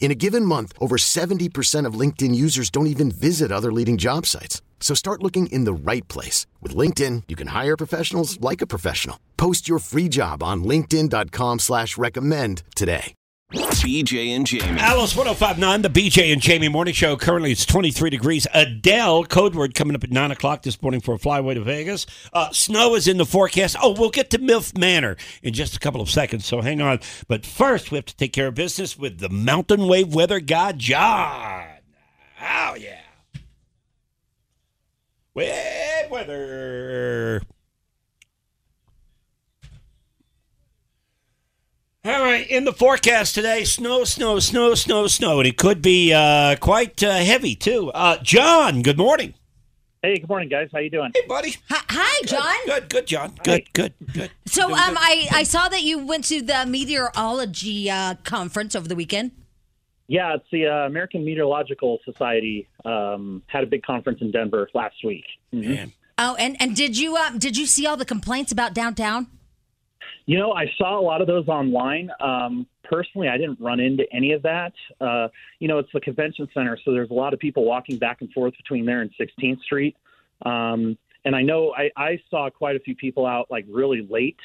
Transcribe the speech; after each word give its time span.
In 0.00 0.10
a 0.10 0.20
given 0.24 0.44
month, 0.44 0.72
over 0.80 0.96
70% 0.96 1.84
of 1.84 2.00
LinkedIn 2.00 2.34
users 2.34 2.70
don't 2.70 2.86
even 2.86 3.10
visit 3.10 3.52
other 3.52 3.70
leading 3.70 3.98
job 3.98 4.24
sites. 4.24 4.62
So 4.80 4.94
start 4.94 5.22
looking 5.22 5.48
in 5.48 5.64
the 5.64 5.92
right 5.92 6.06
place. 6.08 6.46
With 6.62 6.74
LinkedIn, 6.74 7.24
you 7.28 7.36
can 7.36 7.48
hire 7.48 7.76
professionals 7.76 8.40
like 8.40 8.62
a 8.62 8.66
professional. 8.66 9.18
Post 9.36 9.68
your 9.68 9.80
free 9.80 10.08
job 10.08 10.42
on 10.42 10.64
linkedin.com 10.64 11.58
slash 11.58 11.98
recommend 11.98 12.62
today. 12.74 13.17
BJ 13.52 14.36
and 14.36 14.46
Jamie. 14.46 14.78
Alice 14.78 15.16
1059, 15.16 15.80
the 15.80 15.88
BJ 15.88 16.32
and 16.34 16.42
Jamie 16.42 16.68
Morning 16.68 16.92
Show. 16.92 17.16
Currently 17.16 17.52
it's 17.52 17.64
23 17.64 18.10
degrees. 18.10 18.46
Adele, 18.52 19.24
code 19.24 19.54
word 19.54 19.74
coming 19.74 19.96
up 19.96 20.04
at 20.04 20.10
9 20.10 20.30
o'clock 20.30 20.60
this 20.62 20.82
morning 20.82 21.00
for 21.00 21.14
a 21.14 21.18
flyway 21.18 21.54
to 21.54 21.62
Vegas. 21.62 22.04
Uh, 22.34 22.50
snow 22.50 22.94
is 22.94 23.08
in 23.08 23.16
the 23.16 23.24
forecast. 23.24 23.74
Oh, 23.82 23.92
we'll 23.98 24.10
get 24.10 24.28
to 24.30 24.38
MILF 24.38 24.76
Manor 24.76 25.16
in 25.42 25.54
just 25.54 25.74
a 25.74 25.78
couple 25.78 26.02
of 26.02 26.10
seconds, 26.10 26.44
so 26.44 26.60
hang 26.60 26.82
on. 26.82 27.00
But 27.26 27.46
first, 27.46 27.90
we 27.90 27.96
have 27.96 28.04
to 28.04 28.16
take 28.16 28.34
care 28.34 28.48
of 28.48 28.54
business 28.54 28.98
with 28.98 29.18
the 29.18 29.30
mountain 29.30 29.86
wave 29.88 30.14
weather 30.14 30.40
god, 30.40 30.78
John. 30.78 31.68
Oh, 32.42 32.74
yeah. 32.78 33.00
Wave 35.32 36.10
weather. 36.10 37.40
All 42.08 42.24
right, 42.24 42.48
in 42.48 42.64
the 42.64 42.72
forecast 42.72 43.34
today, 43.34 43.64
snow, 43.64 44.02
snow, 44.04 44.38
snow, 44.38 44.74
snow, 44.74 45.06
snow, 45.08 45.40
and 45.40 45.46
it 45.46 45.58
could 45.58 45.82
be 45.82 46.14
uh, 46.14 46.56
quite 46.56 47.02
uh, 47.02 47.18
heavy 47.18 47.54
too. 47.54 47.90
Uh, 47.92 48.16
John, 48.22 48.80
good 48.80 48.96
morning. 48.96 49.34
Hey, 50.02 50.18
good 50.18 50.28
morning, 50.30 50.48
guys. 50.48 50.70
How 50.72 50.78
you 50.78 50.88
doing? 50.88 51.12
Hey, 51.14 51.26
buddy. 51.28 51.56
Hi, 51.68 51.82
hi, 51.90 52.22
John. 52.24 52.54
Good, 52.64 52.88
good, 52.88 53.06
John. 53.08 53.34
Good, 53.44 53.70
good, 53.74 53.92
good. 54.14 54.30
So, 54.46 54.72
um, 54.72 54.96
I, 54.96 55.28
I 55.32 55.42
saw 55.42 55.68
that 55.68 55.82
you 55.82 55.98
went 55.98 56.24
to 56.28 56.40
the 56.40 56.64
meteorology 56.66 57.90
uh, 57.90 58.14
conference 58.24 58.74
over 58.74 58.88
the 58.88 58.96
weekend. 58.96 59.32
Yeah, 60.06 60.36
it's 60.36 60.46
the 60.50 60.66
uh, 60.66 60.86
American 60.86 61.26
Meteorological 61.26 61.98
Society 62.06 62.66
um, 62.86 63.42
had 63.48 63.64
a 63.64 63.66
big 63.66 63.82
conference 63.82 64.22
in 64.22 64.30
Denver 64.30 64.70
last 64.72 65.04
week. 65.04 65.26
Mhm. 65.52 65.68
Man. 65.68 65.92
Oh, 66.16 66.36
and 66.36 66.56
and 66.58 66.74
did 66.74 66.96
you 66.96 67.18
um, 67.18 67.38
did 67.38 67.58
you 67.58 67.66
see 67.66 67.86
all 67.86 67.98
the 67.98 68.06
complaints 68.06 68.50
about 68.50 68.72
downtown? 68.72 69.26
You 70.28 70.38
know, 70.38 70.52
I 70.52 70.70
saw 70.76 71.00
a 71.00 71.00
lot 71.00 71.22
of 71.22 71.26
those 71.26 71.48
online. 71.48 72.10
Um, 72.20 72.66
personally, 72.84 73.28
I 73.28 73.38
didn't 73.38 73.58
run 73.60 73.80
into 73.80 74.04
any 74.12 74.32
of 74.32 74.42
that. 74.42 74.74
Uh, 75.00 75.28
you 75.58 75.68
know, 75.68 75.78
it's 75.78 75.88
the 75.94 76.02
convention 76.02 76.46
center, 76.52 76.78
so 76.84 76.92
there's 76.92 77.08
a 77.08 77.14
lot 77.14 77.32
of 77.32 77.40
people 77.40 77.64
walking 77.64 77.96
back 77.96 78.20
and 78.20 78.30
forth 78.34 78.52
between 78.58 78.84
there 78.84 79.00
and 79.00 79.10
16th 79.18 79.62
Street. 79.62 79.96
Um, 80.44 80.98
and 81.24 81.34
I 81.34 81.40
know 81.40 81.72
I, 81.74 81.90
I 81.96 82.20
saw 82.28 82.50
quite 82.50 82.76
a 82.76 82.78
few 82.78 82.94
people 82.94 83.24
out 83.24 83.50
like 83.50 83.64
really 83.70 84.06
late. 84.10 84.36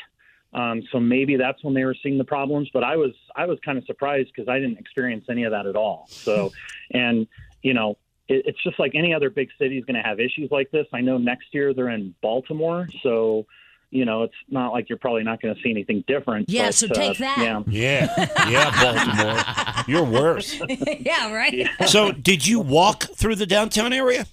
Um, 0.53 0.83
so 0.89 1.01
maybe 1.01 1.35
that's 1.35 1.61
when 1.65 1.73
they 1.73 1.83
were 1.83 1.97
seeing 2.01 2.17
the 2.17 2.23
problems. 2.23 2.69
But 2.73 2.85
I 2.85 2.95
was 2.95 3.11
I 3.35 3.45
was 3.45 3.59
kind 3.65 3.77
of 3.77 3.83
surprised 3.83 4.31
because 4.33 4.47
I 4.47 4.59
didn't 4.59 4.77
experience 4.77 5.25
any 5.29 5.43
of 5.43 5.51
that 5.51 5.65
at 5.65 5.75
all. 5.75 6.05
So, 6.07 6.53
and 6.91 7.27
you 7.61 7.73
know, 7.73 7.97
it, 8.29 8.43
it's 8.45 8.63
just 8.63 8.79
like 8.79 8.93
any 8.95 9.13
other 9.13 9.29
big 9.29 9.49
city 9.59 9.79
is 9.79 9.83
going 9.83 10.01
to 10.01 10.07
have 10.07 10.21
issues 10.21 10.49
like 10.49 10.71
this. 10.71 10.87
I 10.93 11.01
know 11.01 11.17
next 11.17 11.47
year 11.51 11.73
they're 11.73 11.89
in 11.89 12.15
Baltimore, 12.21 12.87
so 13.01 13.45
you 13.93 14.05
know 14.05 14.23
it's 14.23 14.33
not 14.49 14.71
like 14.71 14.89
you're 14.89 14.97
probably 14.97 15.23
not 15.23 15.41
going 15.41 15.53
to 15.55 15.61
see 15.61 15.69
anything 15.69 16.03
different. 16.07 16.49
Yeah, 16.49 16.67
but, 16.67 16.75
so 16.75 16.87
uh, 16.87 16.93
take 16.93 17.17
that. 17.19 17.37
Yeah. 17.37 17.63
Yeah, 17.67 18.49
yeah, 18.49 19.85
Baltimore. 19.85 19.85
You're 19.87 20.03
worse. 20.03 20.59
yeah, 20.99 21.31
right. 21.33 21.69
So, 21.87 22.11
did 22.11 22.45
you 22.45 22.59
walk 22.59 23.03
through 23.03 23.35
the 23.35 23.45
downtown 23.45 23.93
area? 23.93 24.25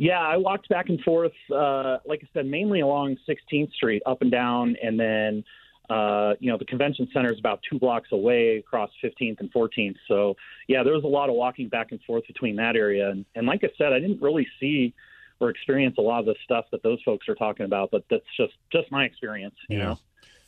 Yeah, 0.00 0.18
I 0.18 0.38
walked 0.38 0.68
back 0.70 0.88
and 0.88 0.98
forth, 1.02 1.32
uh, 1.54 1.98
like 2.06 2.20
I 2.22 2.28
said, 2.32 2.46
mainly 2.46 2.80
along 2.80 3.18
16th 3.28 3.70
Street, 3.74 4.02
up 4.06 4.22
and 4.22 4.30
down, 4.30 4.74
and 4.82 4.98
then, 4.98 5.44
uh, 5.90 6.32
you 6.40 6.50
know, 6.50 6.56
the 6.56 6.64
convention 6.64 7.06
center 7.12 7.30
is 7.30 7.38
about 7.38 7.60
two 7.70 7.78
blocks 7.78 8.08
away 8.10 8.56
across 8.56 8.88
15th 9.04 9.40
and 9.40 9.52
14th. 9.52 9.96
So, 10.08 10.36
yeah, 10.68 10.82
there 10.82 10.94
was 10.94 11.04
a 11.04 11.06
lot 11.06 11.28
of 11.28 11.34
walking 11.34 11.68
back 11.68 11.88
and 11.90 12.00
forth 12.04 12.26
between 12.26 12.56
that 12.56 12.76
area. 12.76 13.10
And, 13.10 13.26
and 13.34 13.46
like 13.46 13.62
I 13.62 13.68
said, 13.76 13.92
I 13.92 14.00
didn't 14.00 14.22
really 14.22 14.46
see 14.58 14.94
or 15.40 15.50
experience 15.50 15.96
a 15.98 16.02
lot 16.02 16.20
of 16.20 16.26
the 16.26 16.36
stuff 16.44 16.66
that 16.72 16.82
those 16.82 17.00
folks 17.04 17.28
are 17.28 17.34
talking 17.34 17.64
about, 17.66 17.90
but 17.90 18.04
that's 18.10 18.24
just 18.36 18.52
just 18.72 18.90
my 18.92 19.04
experience, 19.04 19.54
you 19.68 19.78
Yeah. 19.78 19.84
know. 19.84 19.98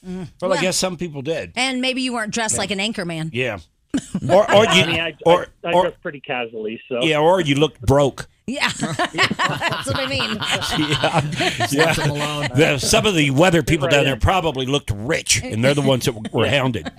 Mm. 0.07 0.29
Well, 0.41 0.53
I 0.53 0.61
guess 0.61 0.77
some 0.77 0.97
people 0.97 1.23
did. 1.23 1.53
And 1.57 1.81
maybe 1.81 2.03
you 2.03 2.13
weren't 2.13 2.33
dressed 2.35 2.59
like 2.59 2.71
an 2.73 2.81
anchor 2.81 3.05
man. 3.05 3.31
Yeah. 3.33 3.59
Or, 4.31 4.51
or 4.55 4.65
you, 4.65 4.71
I 4.71 4.87
mean, 4.87 5.01
I, 5.01 5.15
or, 5.27 5.47
I, 5.65 5.69
I 5.69 5.73
or- 5.73 5.83
dress 5.83 5.95
pretty 6.01 6.21
casually, 6.21 6.81
so 6.89 7.03
yeah, 7.03 7.19
or 7.19 7.41
you 7.41 7.57
looked 7.57 7.81
broke. 7.83 8.27
Yeah, 8.47 8.69
that's 8.69 9.87
what 9.87 9.99
I 10.01 10.07
mean. 10.09 10.39
Yeah. 11.71 12.49
The- 12.49 12.79
some 12.79 13.07
of 13.07 13.15
the 13.15 13.31
weather 13.31 13.63
people 13.63 13.89
down 13.89 14.05
there 14.05 14.17
probably 14.17 14.67
looked 14.67 14.91
rich, 14.91 15.41
and 15.43 15.65
they're 15.65 15.75
the 15.75 15.81
ones 15.83 16.05
that 16.07 16.33
were 16.33 16.49
hounded. 16.49 16.91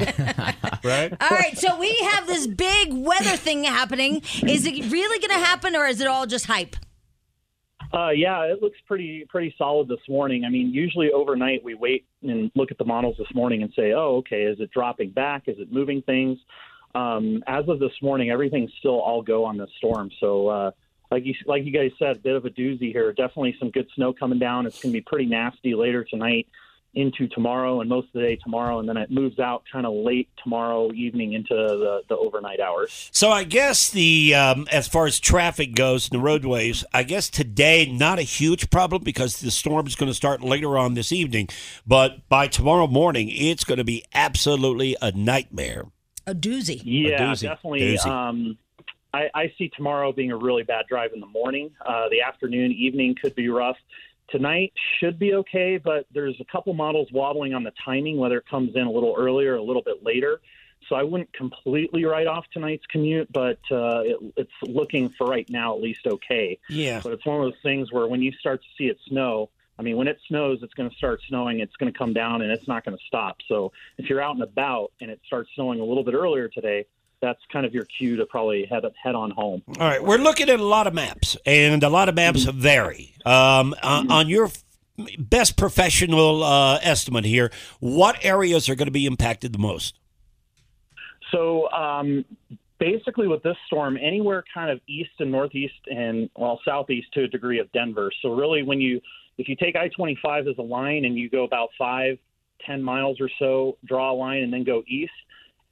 right? 0.84 1.12
All 1.22 1.30
right, 1.38 1.58
so 1.58 1.78
we 1.80 1.94
have 2.12 2.28
this 2.28 2.48
big 2.48 2.94
weather 2.94 3.36
thing 3.38 3.64
happening. 3.66 4.22
Is 4.48 4.66
it 4.66 4.90
really 4.92 5.20
going 5.26 5.40
to 5.40 5.46
happen, 5.46 5.76
or 5.76 5.86
is 5.88 6.00
it 6.02 6.08
all 6.08 6.26
just 6.26 6.46
hype? 6.46 6.76
Uh, 7.94 8.10
yeah, 8.10 8.42
it 8.42 8.62
looks 8.62 8.78
pretty 8.88 9.24
pretty 9.30 9.54
solid 9.58 9.88
this 9.88 10.00
morning. 10.10 10.46
I 10.46 10.50
mean, 10.50 10.74
usually 10.74 11.12
overnight 11.12 11.64
we 11.64 11.76
wait 11.76 12.06
and 12.24 12.52
look 12.56 12.72
at 12.72 12.80
the 12.80 12.86
models 12.86 13.16
this 13.20 13.32
morning 13.36 13.62
and 13.62 13.72
say, 13.76 13.94
oh, 13.94 14.18
okay, 14.18 14.44
is 14.44 14.60
it 14.60 14.72
dropping 14.72 15.12
back? 15.12 15.44
Is 15.48 15.58
it 15.60 15.72
moving 15.72 16.02
things? 16.02 16.40
Um, 16.96 17.44
as 17.46 17.68
of 17.68 17.80
this 17.80 17.94
morning, 18.02 18.32
everything's 18.32 18.72
still 18.80 19.00
all 19.00 19.22
go 19.22 19.46
on 19.46 19.58
this 19.58 19.70
storm. 19.78 20.10
So, 20.20 20.48
uh, 20.48 20.72
like 21.12 21.24
you 21.26 21.36
like 21.46 21.66
you 21.66 21.72
guys 21.72 21.92
said, 22.00 22.18
a 22.18 22.20
bit 22.20 22.36
of 22.36 22.46
a 22.46 22.50
doozy 22.50 22.92
here. 22.92 23.14
Definitely 23.14 23.56
some 23.60 23.70
good 23.70 23.88
snow 23.96 24.12
coming 24.12 24.40
down. 24.40 24.66
It's 24.66 24.82
going 24.82 24.92
to 24.92 24.98
be 24.98 25.04
pretty 25.04 25.28
nasty 25.28 25.76
later 25.76 26.04
tonight 26.04 26.48
into 26.96 27.28
tomorrow 27.28 27.82
and 27.82 27.90
most 27.90 28.08
of 28.08 28.14
the 28.14 28.22
day 28.22 28.36
tomorrow, 28.36 28.80
and 28.80 28.88
then 28.88 28.98
it 28.98 29.10
moves 29.10 29.40
out 29.40 29.64
kind 29.72 29.86
of 29.86 29.94
late 29.94 30.30
tomorrow 30.44 30.92
evening 30.94 31.34
into 31.34 31.54
the, 31.54 32.02
the 32.08 32.16
overnight 32.16 32.60
hours. 32.60 33.10
So 33.12 33.32
I 33.32 33.44
guess 33.44 33.90
the 33.90 34.36
um, 34.36 34.68
as 34.72 34.88
far 34.88 35.06
as 35.06 35.20
traffic 35.20 35.76
goes 35.76 36.10
in 36.10 36.18
the 36.18 36.24
roadways, 36.24 36.84
I 36.94 37.04
guess 37.04 37.30
today 37.30 37.92
not 37.92 38.20
a 38.20 38.24
huge 38.24 38.70
problem 38.70 39.04
because 39.04 39.40
the 39.40 39.52
storm 39.52 39.88
is 39.88 39.96
going 39.96 40.10
to 40.10 40.16
start 40.16 40.42
later 40.42 40.78
on 40.78 40.94
this 40.94 41.12
evening, 41.12 41.50
but 41.88 42.28
by 42.30 42.48
tomorrow 42.48 42.88
morning 42.88 43.30
it's 43.32 43.64
going 43.64 43.80
to 43.80 43.84
be 43.84 44.04
absolutely 44.14 44.96
a 45.02 45.12
nightmare. 45.12 45.86
A 46.26 46.34
doozy. 46.34 46.82
Yeah, 46.84 47.20
doozy. 47.20 47.42
definitely. 47.42 47.82
Doozy. 47.82 48.06
Um, 48.06 48.58
I, 49.14 49.30
I 49.34 49.54
see 49.58 49.70
tomorrow 49.76 50.12
being 50.12 50.32
a 50.32 50.38
really 50.38 50.64
bad 50.64 50.86
drive 50.88 51.12
in 51.14 51.20
the 51.20 51.28
morning. 51.28 51.72
Uh, 51.86 52.10
the 52.10 52.22
afternoon, 52.22 52.72
evening 52.72 53.16
could 53.22 53.36
be 53.36 53.50
rough. 53.50 53.78
Tonight 54.30 54.74
should 55.00 55.20
be 55.20 55.34
okay, 55.36 55.78
but 55.78 56.06
there's 56.14 56.40
a 56.40 56.46
couple 56.46 56.74
models 56.74 57.10
wobbling 57.12 57.54
on 57.54 57.64
the 57.64 57.74
timing, 57.84 58.18
whether 58.18 58.38
it 58.38 58.48
comes 58.50 58.76
in 58.76 58.82
a 58.82 58.92
little 58.92 59.16
earlier 59.18 59.54
or 59.54 59.58
a 59.58 59.64
little 59.64 59.84
bit 59.84 60.04
later. 60.04 60.42
So 60.90 60.96
I 60.96 61.04
wouldn't 61.04 61.32
completely 61.34 62.04
write 62.06 62.28
off 62.28 62.46
tonight's 62.52 62.86
commute, 62.88 63.32
but 63.32 63.60
uh, 63.72 64.02
it, 64.04 64.18
it's 64.36 64.52
looking 64.64 65.10
for 65.10 65.28
right 65.28 65.50
now 65.50 65.76
at 65.76 65.82
least 65.82 66.06
okay. 66.06 66.60
Yeah. 66.70 67.00
But 67.02 67.14
it's 67.14 67.26
one 67.26 67.38
of 67.38 67.44
those 67.44 67.62
things 67.64 67.92
where 67.92 68.08
when 68.08 68.22
you 68.22 68.32
start 68.34 68.62
to 68.62 68.68
see 68.78 68.90
it 68.90 68.98
snow, 69.08 69.50
I 69.78 69.82
mean, 69.82 69.98
when 69.98 70.08
it 70.08 70.20
snows, 70.28 70.60
it's 70.62 70.74
going 70.74 70.90
to 70.90 70.96
start 70.96 71.22
snowing. 71.28 71.60
It's 71.60 71.76
going 71.78 71.92
to 71.92 71.98
come 71.98 72.14
down, 72.14 72.42
and 72.42 72.52
it's 72.52 72.68
not 72.68 72.86
going 72.86 72.98
to 72.98 73.04
stop. 73.08 73.38
So 73.48 73.72
if 73.98 74.10
you're 74.10 74.22
out 74.22 74.36
and 74.36 74.44
about 74.44 74.92
and 75.02 75.10
it 75.10 75.20
starts 75.26 75.50
snowing 75.56 75.80
a 75.80 75.84
little 75.84 76.04
bit 76.04 76.14
earlier 76.14 76.48
today, 76.48 76.86
that's 77.24 77.40
kind 77.52 77.66
of 77.66 77.74
your 77.74 77.86
cue 77.86 78.18
to 78.18 78.26
probably 78.26 78.66
head 78.66 78.84
head 79.02 79.16
on 79.16 79.32
home. 79.32 79.64
All 79.80 79.88
right, 79.88 80.04
we're 80.04 80.18
looking 80.18 80.50
at 80.50 80.60
a 80.60 80.66
lot 80.66 80.88
of 80.88 80.94
maps, 80.94 81.38
and 81.46 81.82
a 81.82 81.90
lot 81.90 82.10
of 82.10 82.16
maps 82.16 82.44
vary. 82.44 83.16
Um, 83.26 83.74
on, 83.82 84.12
on 84.12 84.28
your 84.28 84.52
best 85.18 85.56
professional 85.56 86.44
uh, 86.44 86.80
estimate 86.84 87.24
here, 87.24 87.50
what 87.80 88.24
areas 88.24 88.68
are 88.68 88.76
going 88.76 88.88
to 88.88 88.92
be 88.92 89.06
impacted 89.06 89.54
the 89.54 89.60
most? 89.60 89.98
So 91.32 91.72
um, 91.72 92.26
basically, 92.78 93.28
with 93.28 93.42
this 93.42 93.58
storm, 93.68 93.98
anywhere 93.98 94.44
kind 94.54 94.70
of 94.70 94.82
east 94.88 95.12
and 95.20 95.32
northeast 95.32 95.80
and 95.90 96.30
well 96.36 96.60
southeast 96.66 97.08
to 97.14 97.24
a 97.24 97.28
degree 97.28 97.60
of 97.60 97.72
Denver. 97.72 98.12
So 98.22 98.34
really, 98.34 98.64
when 98.64 98.82
you 98.82 99.00
if 99.38 99.48
you 99.48 99.56
take 99.56 99.78
I-25 99.78 100.52
as 100.52 100.58
a 100.58 100.62
line 100.62 101.06
and 101.06 101.18
you 101.18 101.30
go 101.30 101.46
about 101.46 101.70
five, 101.78 102.20
10 102.66 102.84
miles 102.84 103.20
or 103.20 103.30
so, 103.40 103.78
draw 103.86 104.12
a 104.12 104.16
line, 104.16 104.44
and 104.44 104.52
then 104.52 104.64
go 104.64 104.84
east. 104.88 105.14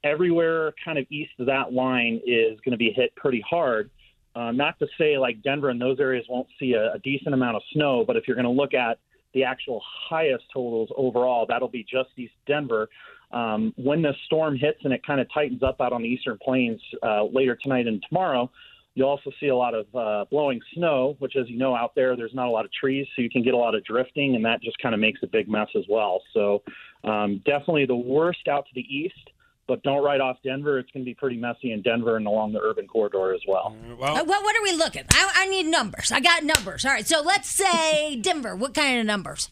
Everywhere 0.03 0.73
kind 0.83 0.97
of 0.97 1.05
east 1.09 1.31
of 1.39 1.45
that 1.45 1.73
line 1.73 2.19
is 2.25 2.59
going 2.65 2.71
to 2.71 2.77
be 2.77 2.91
hit 2.95 3.15
pretty 3.15 3.43
hard. 3.47 3.89
Uh, 4.35 4.51
not 4.51 4.79
to 4.79 4.87
say 4.97 5.17
like 5.17 5.41
Denver 5.43 5.69
and 5.69 5.81
those 5.81 5.99
areas 5.99 6.25
won't 6.29 6.47
see 6.59 6.73
a, 6.73 6.93
a 6.93 6.99
decent 6.99 7.33
amount 7.33 7.57
of 7.57 7.61
snow, 7.73 8.03
but 8.05 8.15
if 8.15 8.27
you're 8.27 8.35
going 8.35 8.45
to 8.45 8.51
look 8.51 8.73
at 8.73 8.97
the 9.33 9.43
actual 9.43 9.81
highest 10.09 10.43
totals 10.53 10.89
overall, 10.95 11.45
that'll 11.47 11.67
be 11.67 11.83
just 11.83 12.09
east 12.17 12.33
Denver. 12.47 12.89
Um, 13.31 13.73
when 13.77 14.01
the 14.01 14.13
storm 14.25 14.57
hits 14.57 14.79
and 14.83 14.93
it 14.93 15.05
kind 15.05 15.21
of 15.21 15.27
tightens 15.33 15.63
up 15.63 15.79
out 15.79 15.93
on 15.93 16.01
the 16.01 16.07
eastern 16.07 16.37
plains 16.43 16.81
uh, 17.03 17.23
later 17.25 17.57
tonight 17.61 17.87
and 17.87 18.03
tomorrow, 18.07 18.49
you'll 18.93 19.07
also 19.07 19.31
see 19.39 19.47
a 19.47 19.55
lot 19.55 19.73
of 19.73 19.85
uh, 19.95 20.25
blowing 20.29 20.59
snow, 20.73 21.15
which, 21.19 21.35
as 21.35 21.49
you 21.49 21.57
know, 21.57 21.75
out 21.75 21.95
there, 21.95 22.15
there's 22.17 22.33
not 22.33 22.47
a 22.47 22.51
lot 22.51 22.65
of 22.65 22.71
trees, 22.73 23.07
so 23.15 23.21
you 23.21 23.29
can 23.29 23.41
get 23.41 23.53
a 23.53 23.57
lot 23.57 23.73
of 23.73 23.83
drifting, 23.85 24.35
and 24.35 24.43
that 24.43 24.61
just 24.61 24.77
kind 24.79 24.93
of 24.93 24.99
makes 24.99 25.21
a 25.23 25.27
big 25.27 25.47
mess 25.47 25.69
as 25.77 25.83
well. 25.87 26.21
So, 26.33 26.61
um, 27.03 27.41
definitely 27.45 27.85
the 27.85 27.95
worst 27.95 28.47
out 28.49 28.65
to 28.65 28.71
the 28.75 28.81
east. 28.81 29.29
But 29.71 29.83
don't 29.83 30.03
write 30.03 30.19
off 30.19 30.35
Denver. 30.43 30.79
It's 30.79 30.91
going 30.91 31.05
to 31.05 31.09
be 31.09 31.13
pretty 31.15 31.37
messy 31.37 31.71
in 31.71 31.81
Denver 31.81 32.17
and 32.17 32.27
along 32.27 32.51
the 32.51 32.59
urban 32.59 32.87
corridor 32.87 33.33
as 33.33 33.39
well. 33.47 33.73
Well, 33.97 34.17
Uh, 34.17 34.23
what, 34.25 34.43
what 34.43 34.53
are 34.57 34.61
we 34.63 34.73
looking? 34.73 35.03
I, 35.11 35.31
I 35.33 35.47
need 35.47 35.65
numbers. 35.65 36.11
I 36.11 36.19
got 36.19 36.43
numbers. 36.43 36.83
All 36.85 36.91
right. 36.91 37.07
So 37.07 37.21
let's 37.21 37.47
say 37.47 38.17
Denver. 38.21 38.53
What 38.53 38.73
kind 38.73 38.99
of 38.99 39.05
numbers? 39.05 39.49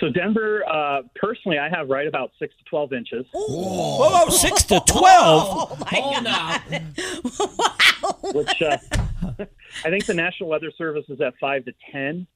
So 0.00 0.08
Denver, 0.10 0.64
uh, 0.68 1.02
personally, 1.14 1.58
I 1.60 1.68
have 1.68 1.88
right 1.88 2.08
about 2.08 2.32
six 2.40 2.52
to 2.58 2.64
twelve 2.64 2.92
inches. 2.92 3.24
whoa, 3.32 4.28
six 4.30 4.64
to 4.64 4.80
twelve. 4.88 5.78
Hold 5.86 6.26
up. 6.26 6.62
which 8.34 8.62
uh, 8.62 8.76
I 9.84 9.90
think 9.90 10.06
the 10.06 10.14
National 10.14 10.48
Weather 10.48 10.72
Service 10.76 11.04
is 11.08 11.20
at 11.20 11.34
five 11.40 11.64
to 11.66 11.72
ten. 11.92 12.26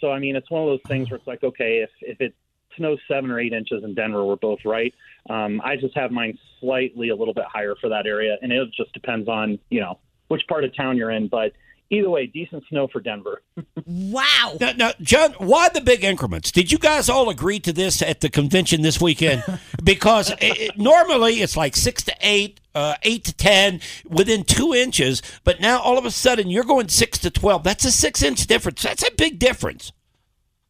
So 0.00 0.12
I 0.12 0.20
mean, 0.20 0.36
it's 0.36 0.48
one 0.50 0.62
of 0.62 0.68
those 0.68 0.80
things 0.86 1.10
where 1.10 1.18
it's 1.18 1.26
like, 1.26 1.42
okay, 1.42 1.78
if 1.78 1.90
if 2.02 2.20
it 2.20 2.34
snows 2.78 2.98
seven 3.06 3.30
or 3.30 3.38
eight 3.38 3.52
inches 3.52 3.84
in 3.84 3.94
Denver, 3.94 4.24
we're 4.24 4.36
both 4.36 4.60
right. 4.64 4.94
Um, 5.28 5.60
I 5.62 5.76
just 5.76 5.94
have 5.96 6.10
mine 6.10 6.38
slightly 6.60 7.10
a 7.10 7.16
little 7.16 7.34
bit 7.34 7.44
higher 7.52 7.74
for 7.80 7.90
that 7.90 8.06
area, 8.06 8.36
and 8.40 8.50
it 8.50 8.68
just 8.74 8.92
depends 8.94 9.28
on 9.28 9.58
you 9.68 9.80
know 9.80 9.98
which 10.28 10.42
part 10.48 10.64
of 10.64 10.74
town 10.74 10.96
you're 10.96 11.10
in. 11.10 11.28
But 11.28 11.52
either 11.90 12.08
way, 12.10 12.26
decent 12.26 12.64
snow 12.70 12.88
for 12.90 13.00
Denver. 13.00 13.42
Wow. 13.90 14.56
Now, 14.60 14.72
now, 14.76 14.92
John, 15.00 15.32
why 15.38 15.70
the 15.70 15.80
big 15.80 16.04
increments? 16.04 16.52
Did 16.52 16.70
you 16.70 16.76
guys 16.78 17.08
all 17.08 17.30
agree 17.30 17.58
to 17.60 17.72
this 17.72 18.02
at 18.02 18.20
the 18.20 18.28
convention 18.28 18.82
this 18.82 19.00
weekend? 19.00 19.42
Because 19.82 20.30
it, 20.30 20.36
it- 20.42 20.78
normally 20.78 21.36
it's 21.40 21.56
like 21.56 21.74
six 21.74 22.02
to 22.04 22.14
eight, 22.20 22.60
uh, 22.74 22.96
eight 23.02 23.24
to 23.24 23.32
ten, 23.34 23.80
within 24.06 24.44
two 24.44 24.74
inches. 24.74 25.22
But 25.44 25.60
now 25.60 25.80
all 25.80 25.96
of 25.96 26.04
a 26.04 26.10
sudden 26.10 26.50
you're 26.50 26.64
going 26.64 26.88
six 26.88 27.16
to 27.20 27.30
twelve. 27.30 27.62
That's 27.64 27.84
a 27.86 27.90
six 27.90 28.22
inch 28.22 28.46
difference. 28.46 28.82
That's 28.82 29.02
a 29.06 29.10
big 29.16 29.38
difference. 29.38 29.92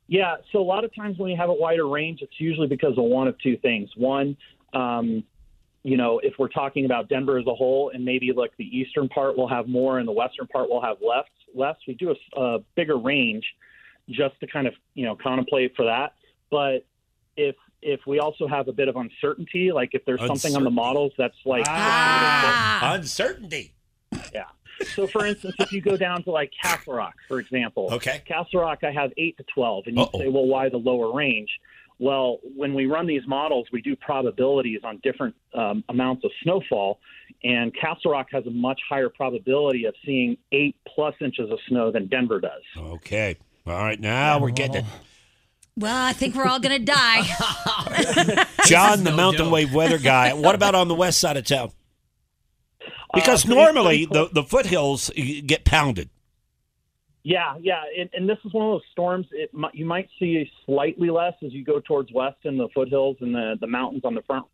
Yeah, 0.08 0.36
so 0.52 0.58
a 0.58 0.64
lot 0.64 0.84
of 0.84 0.94
times 0.94 1.18
when 1.18 1.30
you 1.30 1.36
have 1.36 1.50
a 1.50 1.54
wider 1.54 1.86
range, 1.86 2.20
it's 2.22 2.40
usually 2.40 2.66
because 2.66 2.96
of 2.96 3.04
one 3.04 3.28
of 3.28 3.38
two 3.40 3.58
things. 3.58 3.90
One, 3.94 4.36
um, 4.72 5.22
you 5.82 5.96
know, 5.98 6.18
if 6.22 6.34
we're 6.38 6.48
talking 6.48 6.86
about 6.86 7.08
Denver 7.10 7.38
as 7.38 7.46
a 7.46 7.54
whole, 7.54 7.90
and 7.94 8.04
maybe 8.04 8.32
like 8.34 8.52
the 8.56 8.64
eastern 8.64 9.08
part 9.08 9.36
will 9.36 9.48
have 9.48 9.68
more 9.68 9.98
and 9.98 10.08
the 10.08 10.12
western 10.12 10.46
part 10.46 10.68
will 10.70 10.80
have 10.82 10.96
less. 11.06 11.26
Less, 11.54 11.76
we 11.86 11.94
do 11.94 12.14
a, 12.36 12.40
a 12.40 12.58
bigger 12.74 12.96
range 12.98 13.44
just 14.08 14.38
to 14.40 14.46
kind 14.46 14.66
of 14.66 14.74
you 14.94 15.04
know 15.04 15.14
contemplate 15.14 15.76
for 15.76 15.84
that. 15.84 16.14
But 16.50 16.86
if 17.36 17.54
if 17.82 18.00
we 18.06 18.18
also 18.18 18.48
have 18.48 18.68
a 18.68 18.72
bit 18.72 18.88
of 18.88 18.96
uncertainty, 18.96 19.70
like 19.72 19.90
if 19.92 20.04
there's 20.04 20.20
something 20.26 20.56
on 20.56 20.64
the 20.64 20.70
models 20.70 21.12
that's 21.18 21.36
like 21.44 21.64
Ah. 21.68 22.94
Uncertainty. 22.94 23.74
yeah. 24.34 24.44
So, 24.94 25.06
for 25.06 25.26
instance, 25.26 25.54
if 25.58 25.72
you 25.72 25.80
go 25.80 25.96
down 25.96 26.22
to 26.24 26.30
like 26.30 26.52
Castle 26.62 26.94
Rock, 26.94 27.14
for 27.28 27.40
example, 27.40 27.88
Okay. 27.92 28.22
Castle 28.26 28.60
Rock, 28.60 28.84
I 28.84 28.90
have 28.92 29.12
eight 29.16 29.36
to 29.38 29.44
twelve, 29.54 29.86
and 29.86 29.96
you 29.96 30.02
Uh-oh. 30.02 30.18
say, 30.20 30.28
well, 30.28 30.46
why 30.46 30.68
the 30.68 30.76
lower 30.78 31.12
range? 31.14 31.50
Well, 32.00 32.38
when 32.56 32.74
we 32.74 32.86
run 32.86 33.06
these 33.08 33.26
models, 33.26 33.66
we 33.72 33.82
do 33.82 33.96
probabilities 33.96 34.80
on 34.84 35.00
different 35.02 35.34
um, 35.52 35.82
amounts 35.88 36.24
of 36.24 36.30
snowfall, 36.44 37.00
and 37.42 37.74
Castle 37.74 38.12
Rock 38.12 38.28
has 38.30 38.46
a 38.46 38.50
much 38.50 38.80
higher 38.88 39.08
probability 39.08 39.84
of 39.84 39.94
seeing 40.06 40.36
eight 40.52 40.76
plus 40.86 41.14
inches 41.20 41.50
of 41.50 41.58
snow 41.68 41.90
than 41.90 42.06
Denver 42.06 42.38
does. 42.40 42.62
Okay. 42.76 43.36
All 43.66 43.72
right. 43.74 43.98
Now 43.98 44.38
we're 44.38 44.50
getting 44.50 44.76
it. 44.76 44.84
Well, 45.76 46.06
I 46.06 46.12
think 46.12 46.34
we're 46.34 46.46
all 46.46 46.58
going 46.60 46.76
to 46.78 46.84
die. 46.84 47.22
John, 48.66 49.04
the 49.04 49.10
no 49.10 49.16
mountain 49.16 49.44
joke. 49.46 49.52
wave 49.52 49.74
weather 49.74 49.98
guy. 49.98 50.32
What 50.34 50.54
about 50.54 50.74
on 50.74 50.88
the 50.88 50.94
west 50.94 51.18
side 51.20 51.36
of 51.36 51.44
town? 51.44 51.70
Because 53.14 53.44
Uh, 53.46 53.54
normally 53.54 54.06
the, 54.06 54.28
the 54.32 54.42
foothills 54.42 55.10
get 55.46 55.64
pounded. 55.64 56.10
Yeah, 57.24 57.56
yeah, 57.60 57.82
and, 57.98 58.08
and 58.14 58.28
this 58.28 58.38
is 58.44 58.52
one 58.54 58.66
of 58.66 58.72
those 58.74 58.88
storms. 58.92 59.26
It 59.32 59.50
you 59.74 59.84
might 59.84 60.08
see 60.18 60.50
slightly 60.64 61.10
less 61.10 61.34
as 61.44 61.52
you 61.52 61.64
go 61.64 61.80
towards 61.80 62.12
west 62.12 62.38
in 62.44 62.56
the 62.56 62.68
foothills 62.74 63.16
and 63.20 63.34
the 63.34 63.56
the 63.60 63.66
mountains 63.66 64.02
on 64.04 64.14
the 64.14 64.22
front. 64.22 64.46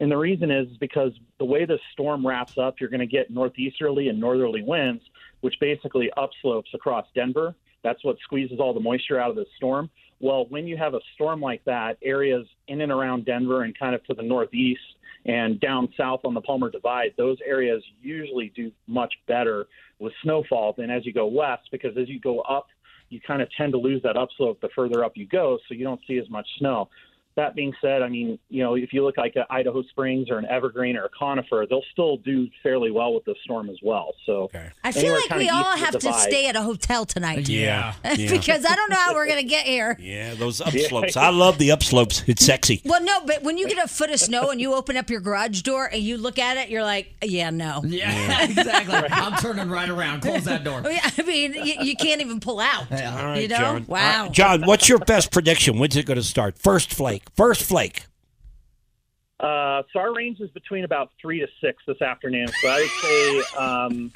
And 0.00 0.10
the 0.10 0.16
reason 0.16 0.50
is 0.50 0.66
because 0.78 1.12
the 1.38 1.44
way 1.44 1.64
this 1.64 1.80
storm 1.92 2.26
wraps 2.26 2.58
up, 2.58 2.80
you're 2.80 2.90
going 2.90 3.00
to 3.00 3.06
get 3.06 3.30
northeasterly 3.30 4.08
and 4.08 4.20
northerly 4.20 4.62
winds, 4.62 5.02
which 5.40 5.54
basically 5.60 6.10
upslopes 6.18 6.74
across 6.74 7.06
Denver. 7.14 7.54
That's 7.82 8.02
what 8.04 8.18
squeezes 8.24 8.58
all 8.58 8.74
the 8.74 8.80
moisture 8.80 9.18
out 9.20 9.30
of 9.30 9.36
the 9.36 9.46
storm. 9.56 9.88
Well, 10.18 10.46
when 10.48 10.66
you 10.66 10.76
have 10.76 10.94
a 10.94 11.00
storm 11.14 11.40
like 11.40 11.64
that, 11.64 11.96
areas 12.02 12.46
in 12.68 12.80
and 12.80 12.90
around 12.90 13.24
Denver 13.24 13.62
and 13.62 13.78
kind 13.78 13.94
of 13.94 14.04
to 14.04 14.14
the 14.14 14.22
northeast 14.22 14.80
and 15.26 15.60
down 15.60 15.88
south 15.96 16.20
on 16.24 16.34
the 16.34 16.40
Palmer 16.40 16.70
Divide, 16.70 17.12
those 17.16 17.36
areas 17.44 17.82
usually 18.00 18.52
do 18.54 18.70
much 18.86 19.12
better 19.26 19.66
with 19.98 20.12
snowfall 20.22 20.74
than 20.76 20.90
as 20.90 21.04
you 21.04 21.12
go 21.12 21.26
west 21.26 21.68
because 21.72 21.96
as 21.96 22.08
you 22.08 22.20
go 22.20 22.40
up, 22.42 22.66
you 23.08 23.20
kind 23.20 23.42
of 23.42 23.48
tend 23.56 23.72
to 23.72 23.78
lose 23.78 24.02
that 24.02 24.16
upslope 24.16 24.60
the 24.60 24.68
further 24.74 25.04
up 25.04 25.12
you 25.16 25.26
go, 25.26 25.58
so 25.68 25.74
you 25.74 25.84
don't 25.84 26.00
see 26.06 26.18
as 26.18 26.28
much 26.30 26.46
snow. 26.58 26.88
That 27.36 27.54
being 27.54 27.74
said, 27.82 28.00
I 28.00 28.08
mean, 28.08 28.38
you 28.48 28.62
know, 28.62 28.76
if 28.76 28.94
you 28.94 29.04
look 29.04 29.18
like 29.18 29.36
at 29.36 29.46
Idaho 29.50 29.82
Springs 29.82 30.30
or 30.30 30.38
an 30.38 30.46
Evergreen 30.46 30.96
or 30.96 31.04
a 31.04 31.08
Conifer, 31.10 31.66
they'll 31.68 31.84
still 31.92 32.16
do 32.16 32.48
fairly 32.62 32.90
well 32.90 33.12
with 33.12 33.26
the 33.26 33.34
storm 33.44 33.68
as 33.68 33.76
well. 33.82 34.14
So 34.24 34.50
I 34.82 34.90
feel 34.90 35.12
like 35.12 35.30
we 35.36 35.50
all 35.50 35.76
have 35.76 35.98
to 35.98 36.12
stay 36.14 36.48
at 36.48 36.56
a 36.56 36.62
hotel 36.62 37.04
tonight. 37.04 37.46
Yeah. 37.46 37.92
Yeah. 38.04 38.30
because 38.30 38.64
I 38.64 38.74
don't 38.74 38.88
know 38.88 38.96
how 38.96 39.12
we're 39.14 39.26
going 39.26 39.42
to 39.42 39.48
get 39.48 39.66
here. 39.66 39.98
Yeah, 40.00 40.32
those 40.34 40.60
upslopes. 40.62 41.16
I 41.18 41.28
love 41.28 41.58
the 41.58 41.68
upslopes. 41.68 42.26
It's 42.26 42.42
sexy. 42.44 42.80
Well, 42.86 43.02
no, 43.02 43.20
but 43.26 43.42
when 43.42 43.58
you 43.58 43.68
get 43.68 43.84
a 43.84 43.88
foot 43.88 44.10
of 44.10 44.18
snow 44.18 44.48
and 44.50 44.58
you 44.58 44.72
open 44.74 44.96
up 44.96 45.10
your 45.10 45.20
garage 45.20 45.60
door 45.60 45.86
and 45.92 46.02
you 46.02 46.16
look 46.16 46.38
at 46.38 46.56
it, 46.56 46.70
you're 46.70 46.84
like, 46.84 47.14
yeah, 47.22 47.50
no. 47.50 47.82
Yeah, 47.84 48.44
exactly. 48.48 48.94
I'm 49.10 49.36
turning 49.40 49.68
right 49.68 49.90
around. 49.90 50.22
Close 50.22 50.44
that 50.44 50.64
door. 50.64 50.78
I 50.84 50.88
mean- 50.88 51.00
I 51.18 51.22
mean, 51.22 51.52
you, 51.54 51.74
you 51.82 51.96
can't 51.96 52.20
even 52.22 52.40
pull 52.40 52.60
out. 52.60 52.86
Yeah. 52.90 53.18
All 53.18 53.26
right, 53.26 53.42
You 53.42 53.48
know? 53.48 53.56
John. 53.58 53.84
Wow. 53.88 54.26
Uh, 54.26 54.28
John, 54.30 54.62
what's 54.62 54.88
your 54.88 54.98
best 55.00 55.30
prediction? 55.30 55.78
When's 55.78 55.96
it 55.96 56.06
going 56.06 56.16
to 56.16 56.22
start? 56.22 56.56
First 56.58 56.94
flake. 56.94 57.24
First 57.34 57.62
flake. 57.62 58.04
Uh, 59.38 59.82
so 59.92 60.00
our 60.00 60.14
range 60.14 60.40
is 60.40 60.50
between 60.50 60.84
about 60.84 61.10
three 61.20 61.40
to 61.40 61.46
six 61.60 61.82
this 61.86 62.00
afternoon. 62.00 62.48
So 62.62 62.68
I 62.68 62.80
would 62.80 62.90
say, 62.90 63.42
um, 63.58 64.12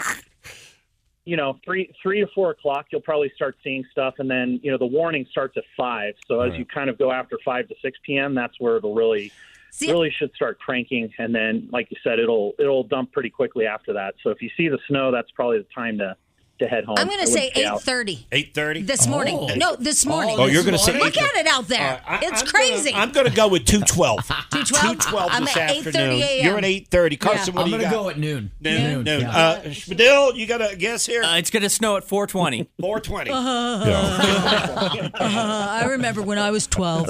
you 1.26 1.36
know, 1.36 1.58
three 1.64 1.92
three 2.02 2.20
to 2.20 2.26
four 2.34 2.50
o'clock, 2.50 2.86
you'll 2.90 3.02
probably 3.02 3.30
start 3.36 3.56
seeing 3.62 3.84
stuff, 3.90 4.14
and 4.18 4.30
then 4.30 4.60
you 4.62 4.70
know 4.70 4.78
the 4.78 4.86
warning 4.86 5.26
starts 5.30 5.56
at 5.58 5.64
five. 5.76 6.14
So 6.26 6.40
as 6.40 6.54
you 6.58 6.64
kind 6.64 6.88
of 6.88 6.98
go 6.98 7.12
after 7.12 7.38
five 7.44 7.68
to 7.68 7.74
six 7.82 7.98
p.m., 8.04 8.34
that's 8.34 8.58
where 8.58 8.78
it'll 8.78 8.94
really 8.94 9.30
See, 9.72 9.90
really 9.90 10.10
should 10.10 10.32
start 10.34 10.58
cranking, 10.58 11.12
and 11.18 11.34
then 11.34 11.68
like 11.70 11.90
you 11.90 11.98
said, 12.02 12.18
it'll 12.18 12.54
it'll 12.58 12.84
dump 12.84 13.12
pretty 13.12 13.30
quickly 13.30 13.66
after 13.66 13.92
that. 13.92 14.14
So 14.22 14.30
if 14.30 14.40
you 14.40 14.48
see 14.56 14.68
the 14.68 14.78
snow, 14.88 15.12
that's 15.12 15.30
probably 15.32 15.58
the 15.58 15.68
time 15.74 15.98
to 15.98 16.16
to 16.60 16.68
head 16.68 16.84
home. 16.84 16.96
I'm 16.98 17.08
going 17.08 17.20
to 17.20 17.26
say 17.26 17.50
8:30 17.54 18.26
Eight 18.32 18.54
thirty. 18.54 18.82
this 18.82 19.06
morning. 19.06 19.36
Oh. 19.40 19.54
No, 19.56 19.76
this 19.76 20.06
morning. 20.06 20.36
Oh, 20.38 20.46
you're 20.46 20.62
going 20.62 20.78
to 20.78 20.84
This 20.84 20.84
say? 20.84 20.98
Look 20.98 21.16
at 21.16 21.34
it 21.36 21.46
out 21.46 21.66
there. 21.68 22.00
it's 22.22 22.48
crazy. 22.50 22.92
I'm 22.94 23.10
going 23.12 23.26
to 23.26 23.32
go 23.32 23.48
with 23.48 23.64
two 23.66 23.80
twelve. 23.80 24.26
212? 24.50 24.92
Two 24.92 25.10
twelve 25.10 25.30
I'm 25.32 25.44
this 25.44 25.56
at 25.56 25.70
8:30 25.70 25.86
afternoon. 25.86 26.22
a.m. 26.22 26.46
You're 26.46 26.58
at 26.58 26.64
eight 26.64 26.88
thirty. 26.88 27.16
Carson, 27.16 27.54
what 27.54 27.66
are 27.66 27.68
you? 27.68 27.74
I'm 27.74 27.80
gonna 27.80 27.92
go 27.92 28.08
at 28.10 28.18
noon. 28.18 28.50
Noon. 28.60 29.04
Noon. 29.04 29.20
Yeah. 29.22 29.30
Uh, 29.30 29.60
Spadil, 29.64 30.36
you 30.36 30.46
got 30.46 30.60
a 30.60 30.76
guess 30.76 31.06
here? 31.06 31.22
Uh, 31.22 31.36
it's 31.38 31.50
going 31.50 31.62
to 31.62 31.70
snow 31.70 31.96
at 31.96 32.04
420. 32.04 32.68
Four 32.80 33.00
twenty. 33.00 33.30
Uh, 33.40 35.10
I 35.20 35.84
remember 35.86 36.22
when 36.22 36.38
I 36.38 36.50
was 36.50 36.66
12. 36.66 37.06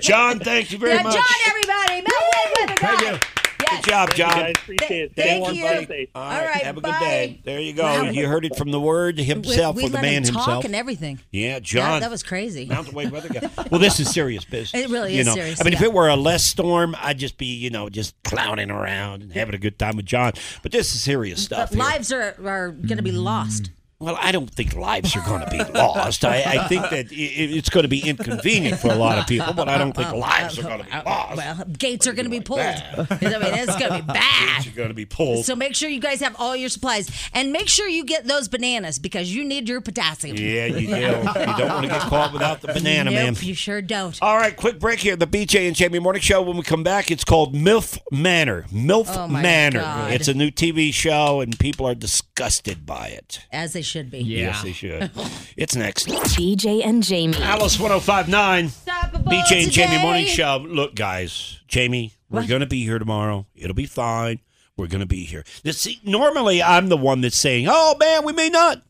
John, 0.00 0.38
thank 0.40 0.72
you 0.72 0.78
very 0.78 0.94
yeah, 0.94 1.02
much. 1.02 1.14
John, 1.14 1.24
everybody. 1.46 2.02
Meltway 2.02 2.66
Weather 2.66 2.74
Thank 2.76 3.00
you. 3.02 3.39
Yes. 3.72 3.84
Good 3.84 3.90
job, 3.90 4.08
You 4.10 4.14
John. 4.16 4.30
guys 4.30 4.54
appreciate 4.56 5.02
it. 5.04 5.16
Thank 5.16 5.42
warm, 5.42 5.54
you. 5.54 5.62
stay 5.66 5.86
safe. 5.86 6.08
All 6.14 6.22
All 6.22 6.28
right, 6.30 6.46
right, 6.46 6.62
have 6.62 6.76
a 6.76 6.80
good 6.80 6.90
bye. 6.90 6.98
day. 7.00 7.40
There 7.44 7.60
you 7.60 7.72
go. 7.72 7.82
Wow. 7.82 8.02
You 8.10 8.26
heard 8.26 8.44
it 8.44 8.56
from 8.56 8.70
the 8.70 8.80
word 8.80 9.18
himself 9.18 9.76
we, 9.76 9.84
or 9.84 9.88
the 9.88 9.94
let 9.94 10.02
man 10.02 10.24
him 10.24 10.34
talk 10.34 10.44
himself. 10.46 10.64
and 10.64 10.74
everything. 10.74 11.18
Yeah, 11.30 11.60
John. 11.60 11.92
Yeah, 11.94 12.00
that 12.00 12.10
was 12.10 12.22
crazy. 12.22 12.66
Mountain 12.66 12.94
Wave 12.94 13.12
Weather 13.12 13.28
Guy. 13.28 13.48
Well, 13.70 13.80
this 13.80 14.00
is 14.00 14.10
serious 14.10 14.44
business. 14.44 14.74
It 14.84 14.90
really 14.90 15.14
you 15.14 15.20
is 15.20 15.26
know? 15.26 15.34
serious, 15.34 15.60
I 15.60 15.64
mean, 15.64 15.74
if 15.74 15.82
it 15.82 15.92
were 15.92 16.08
a 16.08 16.16
less 16.16 16.44
storm, 16.44 16.96
I'd 16.98 17.18
just 17.18 17.38
be, 17.38 17.46
you 17.46 17.70
know, 17.70 17.88
just 17.88 18.20
clowning 18.24 18.70
around 18.70 19.22
and 19.22 19.32
having 19.32 19.54
a 19.54 19.58
good 19.58 19.78
time 19.78 19.96
with 19.96 20.06
John. 20.06 20.32
But 20.62 20.72
this 20.72 20.94
is 20.94 21.00
serious 21.00 21.42
stuff. 21.44 21.70
Here. 21.70 21.78
lives 21.78 22.12
are, 22.12 22.36
are 22.44 22.70
going 22.70 22.96
to 22.96 23.02
be 23.02 23.12
lost. 23.12 23.70
Well, 24.00 24.16
I 24.18 24.32
don't 24.32 24.48
think 24.48 24.74
lives 24.74 25.14
are 25.14 25.20
going 25.26 25.42
to 25.44 25.50
be 25.50 25.58
lost. 25.58 26.24
I, 26.24 26.42
I 26.42 26.68
think 26.68 26.84
that 26.84 27.08
i 27.10 27.14
it's 27.14 27.68
going 27.68 27.82
to 27.82 27.88
be 27.88 28.00
inconvenient 28.08 28.80
for 28.80 28.88
a 28.88 28.94
lot 28.94 29.18
of 29.18 29.26
people, 29.26 29.52
but 29.52 29.68
I 29.68 29.76
don't 29.76 29.94
think 29.94 30.10
lives 30.12 30.58
are 30.58 30.62
going 30.62 30.78
to 30.78 30.84
be 30.86 30.90
uh, 30.90 31.00
uh, 31.00 31.04
lost. 31.04 31.36
Well, 31.36 31.64
gates 31.78 32.06
are 32.06 32.14
going 32.14 32.24
to 32.24 32.30
be 32.30 32.40
pulled. 32.40 32.60
I 32.60 32.96
mean, 32.96 33.06
it's 33.20 33.76
going 33.76 33.92
to 33.92 33.98
be 33.98 34.06
bad. 34.12 34.56
Gates 34.64 34.68
are 34.68 34.76
going 34.76 34.88
to 34.88 34.94
be 34.94 35.04
pulled. 35.04 35.44
So 35.44 35.54
make 35.54 35.74
sure 35.74 35.90
you 35.90 36.00
guys 36.00 36.20
have 36.20 36.34
all 36.38 36.56
your 36.56 36.70
supplies, 36.70 37.10
and 37.34 37.52
make 37.52 37.68
sure 37.68 37.88
you 37.88 38.06
get 38.06 38.24
those 38.26 38.48
bananas 38.48 38.98
because 38.98 39.34
you 39.34 39.44
need 39.44 39.68
your 39.68 39.82
potassium. 39.82 40.34
yeah, 40.38 40.64
you 40.64 40.86
do. 40.86 40.92
You 40.94 41.00
don't 41.02 41.24
want 41.68 41.82
to 41.84 41.88
get 41.88 42.00
caught 42.08 42.32
without 42.32 42.62
the 42.62 42.68
banana, 42.68 43.10
nope, 43.10 43.34
man. 43.34 43.36
you 43.40 43.52
sure 43.52 43.82
don't. 43.82 44.18
All 44.22 44.38
right, 44.38 44.56
quick 44.56 44.78
break 44.80 45.00
here. 45.00 45.14
The 45.16 45.26
BJ 45.26 45.66
and 45.66 45.76
Jamie 45.76 45.98
Morning 45.98 46.22
Show. 46.22 46.40
When 46.40 46.56
we 46.56 46.62
come 46.62 46.82
back, 46.82 47.10
it's 47.10 47.24
called 47.24 47.54
MILF 47.54 47.98
Manor. 48.10 48.64
MILF 48.72 49.08
Oh, 49.14 49.28
Manor. 49.28 49.80
God. 49.80 50.12
It's 50.14 50.28
a 50.28 50.32
new 50.34 50.50
TV 50.50 50.90
show, 50.94 51.42
and 51.42 51.58
people 51.58 51.86
are 51.86 51.94
disgusted 51.94 52.86
by 52.86 53.08
it. 53.08 53.40
As 53.52 53.74
they 53.74 53.82
should 53.90 54.10
be. 54.10 54.20
Yes, 54.20 54.62
they 54.62 54.72
should. 54.72 55.10
it's 55.56 55.74
next. 55.74 56.06
BJ 56.06 56.84
and 56.86 57.02
Jamie. 57.02 57.36
Alice 57.38 57.78
1059. 57.78 58.64
Unstoppable 58.64 59.30
BJ 59.30 59.64
and 59.64 59.72
Jamie. 59.72 59.98
Morning 60.00 60.26
Show. 60.26 60.64
Look, 60.66 60.94
guys, 60.94 61.60
Jamie, 61.66 62.14
we're 62.30 62.46
going 62.46 62.60
to 62.60 62.66
be 62.66 62.84
here 62.84 62.98
tomorrow. 62.98 63.46
It'll 63.54 63.74
be 63.74 63.86
fine. 63.86 64.40
We're 64.76 64.86
going 64.86 65.00
to 65.00 65.06
be 65.06 65.24
here. 65.24 65.44
This, 65.62 65.78
see, 65.80 66.00
normally, 66.04 66.62
I'm 66.62 66.88
the 66.88 66.96
one 66.96 67.20
that's 67.20 67.36
saying, 67.36 67.66
oh, 67.68 67.96
man, 67.98 68.24
we 68.24 68.32
may 68.32 68.48
not. 68.48 68.80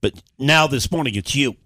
But 0.00 0.20
now 0.38 0.66
this 0.66 0.90
morning, 0.90 1.14
it's 1.14 1.34
you. 1.34 1.56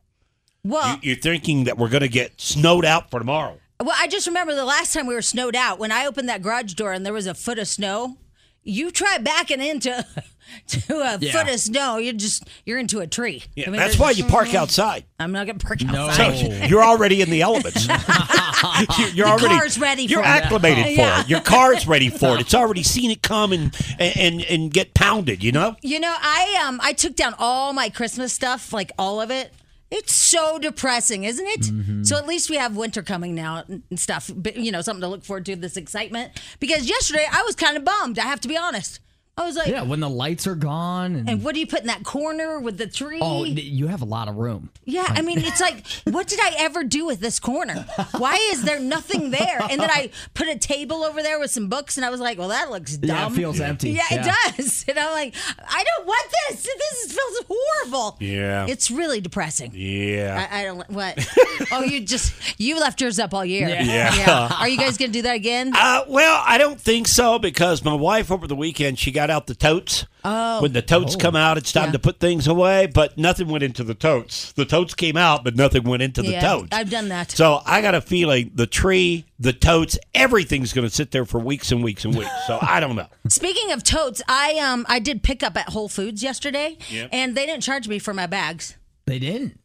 Well, 0.62 0.96
you 1.02 1.12
you're 1.12 1.16
thinking 1.16 1.64
that 1.64 1.78
we're 1.78 1.88
going 1.88 2.02
to 2.02 2.08
get 2.08 2.40
snowed 2.40 2.84
out 2.84 3.10
for 3.10 3.18
tomorrow. 3.18 3.58
well, 3.80 3.96
I 3.98 4.06
just 4.06 4.26
remember 4.26 4.54
the 4.54 4.64
last 4.66 4.92
time 4.92 5.06
we 5.06 5.14
were 5.14 5.22
snowed 5.22 5.56
out 5.56 5.78
when 5.78 5.90
I 5.90 6.04
opened 6.06 6.28
that 6.28 6.42
garage 6.42 6.74
door 6.74 6.92
and 6.92 7.04
there 7.04 7.14
was 7.14 7.26
a 7.26 7.34
foot 7.34 7.58
of 7.58 7.66
snow. 7.66 8.18
You 8.62 8.90
try 8.90 9.18
backing 9.18 9.60
into 9.60 10.04
to 10.68 10.94
a 11.00 11.18
Yeah. 11.18 11.32
foot 11.32 11.52
of 11.52 11.58
snow, 11.60 11.96
you're 11.96 12.12
just 12.12 12.44
you're 12.66 12.78
into 12.78 13.00
a 13.00 13.06
tree. 13.06 13.42
Yeah, 13.56 13.68
I 13.68 13.70
mean, 13.70 13.80
that's 13.80 13.98
why 13.98 14.10
you 14.10 14.24
park 14.24 14.54
outside. 14.54 15.04
I'm 15.18 15.32
not 15.32 15.46
gonna 15.46 15.58
park 15.58 15.80
No. 15.82 16.08
outside. 16.08 16.36
So 16.38 16.66
you're 16.66 16.82
already 16.84 17.22
in 17.22 17.30
the 17.30 17.40
elements. 17.48 17.86
you're 18.98 19.08
you're 19.08 19.26
The 19.26 19.32
already 19.32 19.46
car's 19.58 19.78
ready 19.78 20.02
You're 20.04 20.22
for 20.22 20.28
it. 20.28 20.32
acclimated 20.44 20.84
for 20.84 20.90
Yeah. 20.90 21.20
it. 21.20 21.28
Your 21.30 21.40
car's 21.40 21.86
ready 21.86 22.10
for 22.10 22.34
it. 22.36 22.40
It's 22.42 22.54
already 22.54 22.82
seen 22.82 23.10
it 23.10 23.22
come 23.22 23.52
and 23.52 23.74
and 23.98 24.42
and 24.42 24.70
get 24.72 24.92
pounded. 24.94 25.42
You 25.42 25.52
know. 25.52 25.76
You 25.82 25.98
know, 26.00 26.14
I 26.20 26.62
um 26.66 26.80
I 26.82 26.92
took 26.92 27.16
down 27.16 27.34
all 27.38 27.72
my 27.72 27.88
Christmas 27.88 28.32
stuff, 28.32 28.72
like 28.72 28.92
all 28.98 29.20
of 29.20 29.30
it. 29.30 29.52
It's 29.90 30.12
so 30.12 30.58
depressing, 30.58 31.24
isn't 31.24 31.46
it? 31.46 31.60
Mm-hmm. 31.62 32.04
So 32.04 32.16
at 32.16 32.26
least 32.26 32.48
we 32.48 32.56
have 32.56 32.76
winter 32.76 33.02
coming 33.02 33.34
now 33.34 33.64
and 33.68 33.98
stuff. 33.98 34.30
But 34.34 34.56
you 34.56 34.70
know, 34.70 34.82
something 34.82 35.00
to 35.00 35.08
look 35.08 35.24
forward 35.24 35.46
to. 35.46 35.56
This 35.56 35.76
excitement 35.76 36.40
because 36.60 36.88
yesterday 36.88 37.26
I 37.30 37.42
was 37.42 37.56
kind 37.56 37.76
of 37.76 37.84
bummed. 37.84 38.18
I 38.18 38.24
have 38.24 38.40
to 38.40 38.48
be 38.48 38.56
honest. 38.56 39.00
I 39.40 39.46
was 39.46 39.56
like, 39.56 39.68
Yeah, 39.68 39.82
when 39.82 40.00
the 40.00 40.08
lights 40.10 40.46
are 40.46 40.54
gone 40.54 41.14
and, 41.16 41.28
and 41.30 41.42
what 41.44 41.54
do 41.54 41.60
you 41.60 41.66
put 41.66 41.80
in 41.80 41.86
that 41.86 42.04
corner 42.04 42.60
with 42.60 42.76
the 42.78 42.86
tree? 42.86 43.18
oh, 43.22 43.44
you 43.44 43.86
have 43.88 44.02
a 44.02 44.06
lot 44.06 44.28
of 44.28 44.36
room. 44.36 44.70
Yeah, 44.84 45.06
I 45.08 45.22
mean, 45.22 45.38
it's 45.38 45.60
like, 45.60 45.86
what 46.04 46.26
did 46.26 46.40
I 46.40 46.54
ever 46.58 46.84
do 46.84 47.06
with 47.06 47.20
this 47.20 47.40
corner? 47.40 47.86
Why 48.18 48.34
is 48.52 48.62
there 48.62 48.78
nothing 48.80 49.30
there? 49.30 49.60
And 49.70 49.80
then 49.80 49.90
I 49.90 50.10
put 50.34 50.48
a 50.48 50.58
table 50.58 51.02
over 51.04 51.22
there 51.22 51.38
with 51.38 51.50
some 51.50 51.68
books, 51.68 51.96
and 51.96 52.04
I 52.04 52.10
was 52.10 52.20
like, 52.20 52.38
well, 52.38 52.48
that 52.48 52.70
looks 52.70 52.96
dumb. 52.96 53.08
Yeah, 53.16 53.26
it 53.28 53.32
feels 53.32 53.60
empty. 53.60 53.90
Yeah, 53.90 54.02
Yeah. 54.10 54.20
it 54.20 54.56
does. 54.56 54.84
And 54.90 54.98
I'm 54.98 55.12
like, 55.12 55.34
I 55.68 55.84
don't 55.84 56.06
want 56.06 56.32
this. 56.50 56.62
This 56.64 57.12
feels 57.12 57.44
horrible. 57.48 58.16
Yeah. 58.20 58.66
It's 58.68 58.90
really 58.90 59.20
depressing. 59.20 59.70
Yeah. 59.74 60.48
I, 60.50 60.60
I 60.60 60.64
don't. 60.64 60.90
What? 60.90 61.24
oh, 61.72 61.84
you 61.84 62.00
just 62.00 62.32
you 62.58 62.78
left 62.80 63.00
yours 63.00 63.18
up 63.20 63.32
all 63.32 63.44
year. 63.44 63.68
Yeah. 63.68 64.14
Yeah. 64.14 64.56
Are 64.58 64.68
you 64.68 64.76
guys 64.76 64.98
gonna 64.98 65.12
do 65.12 65.22
that 65.22 65.36
again? 65.36 65.72
Uh, 65.74 66.04
well, 66.08 66.42
I 66.44 66.58
don't 66.58 66.80
think 66.80 67.06
so 67.06 67.38
because 67.38 67.84
my 67.84 67.94
wife 67.94 68.32
over 68.32 68.46
the 68.48 68.56
weekend 68.56 68.98
she 68.98 69.12
got 69.12 69.29
out 69.30 69.46
the 69.46 69.54
totes. 69.54 70.06
Oh. 70.24 70.60
When 70.62 70.72
the 70.74 70.82
totes 70.82 71.16
come 71.16 71.34
out, 71.34 71.56
it's 71.56 71.72
time 71.72 71.86
Yeah. 71.86 71.92
to 71.92 71.98
put 71.98 72.20
things 72.20 72.46
away, 72.46 72.86
but 72.86 73.16
nothing 73.16 73.48
went 73.48 73.62
into 73.64 73.82
the 73.84 73.94
totes. 73.94 74.52
The 74.52 74.66
totes 74.66 74.94
came 74.94 75.16
out, 75.16 75.44
but 75.44 75.56
nothing 75.56 75.84
went 75.84 76.02
into 76.02 76.20
the 76.22 76.32
yeah, 76.32 76.40
totes. 76.42 76.68
I've 76.72 76.90
done 76.90 77.08
that. 77.08 77.30
So 77.30 77.62
I 77.64 77.80
got 77.80 77.94
a 77.94 78.00
feeling 78.02 78.50
the 78.54 78.66
tree, 78.66 79.24
the 79.38 79.52
totes, 79.54 79.98
everything's 80.14 80.72
going 80.74 80.86
to 80.86 80.94
sit 80.94 81.10
there 81.12 81.24
for 81.24 81.38
weeks 81.40 81.72
and 81.72 81.82
weeks 81.82 82.04
and 82.04 82.14
weeks. 82.14 82.30
So 82.46 82.58
I 82.60 82.80
don't 82.80 82.96
know. 82.96 83.06
Speaking 83.28 83.72
of 83.72 83.82
totes, 83.82 84.20
I 84.28 84.58
um 84.58 84.84
I 84.88 84.98
did 84.98 85.22
pick 85.22 85.42
up 85.42 85.56
at 85.56 85.70
Whole 85.70 85.88
Foods 85.88 86.22
yesterday, 86.22 86.76
Yep. 86.90 87.08
and 87.12 87.34
they 87.36 87.46
didn't 87.46 87.62
charge 87.62 87.88
me 87.88 87.98
for 87.98 88.12
my 88.12 88.26
bags. 88.26 88.76
They 89.06 89.18
didn't. 89.18 89.58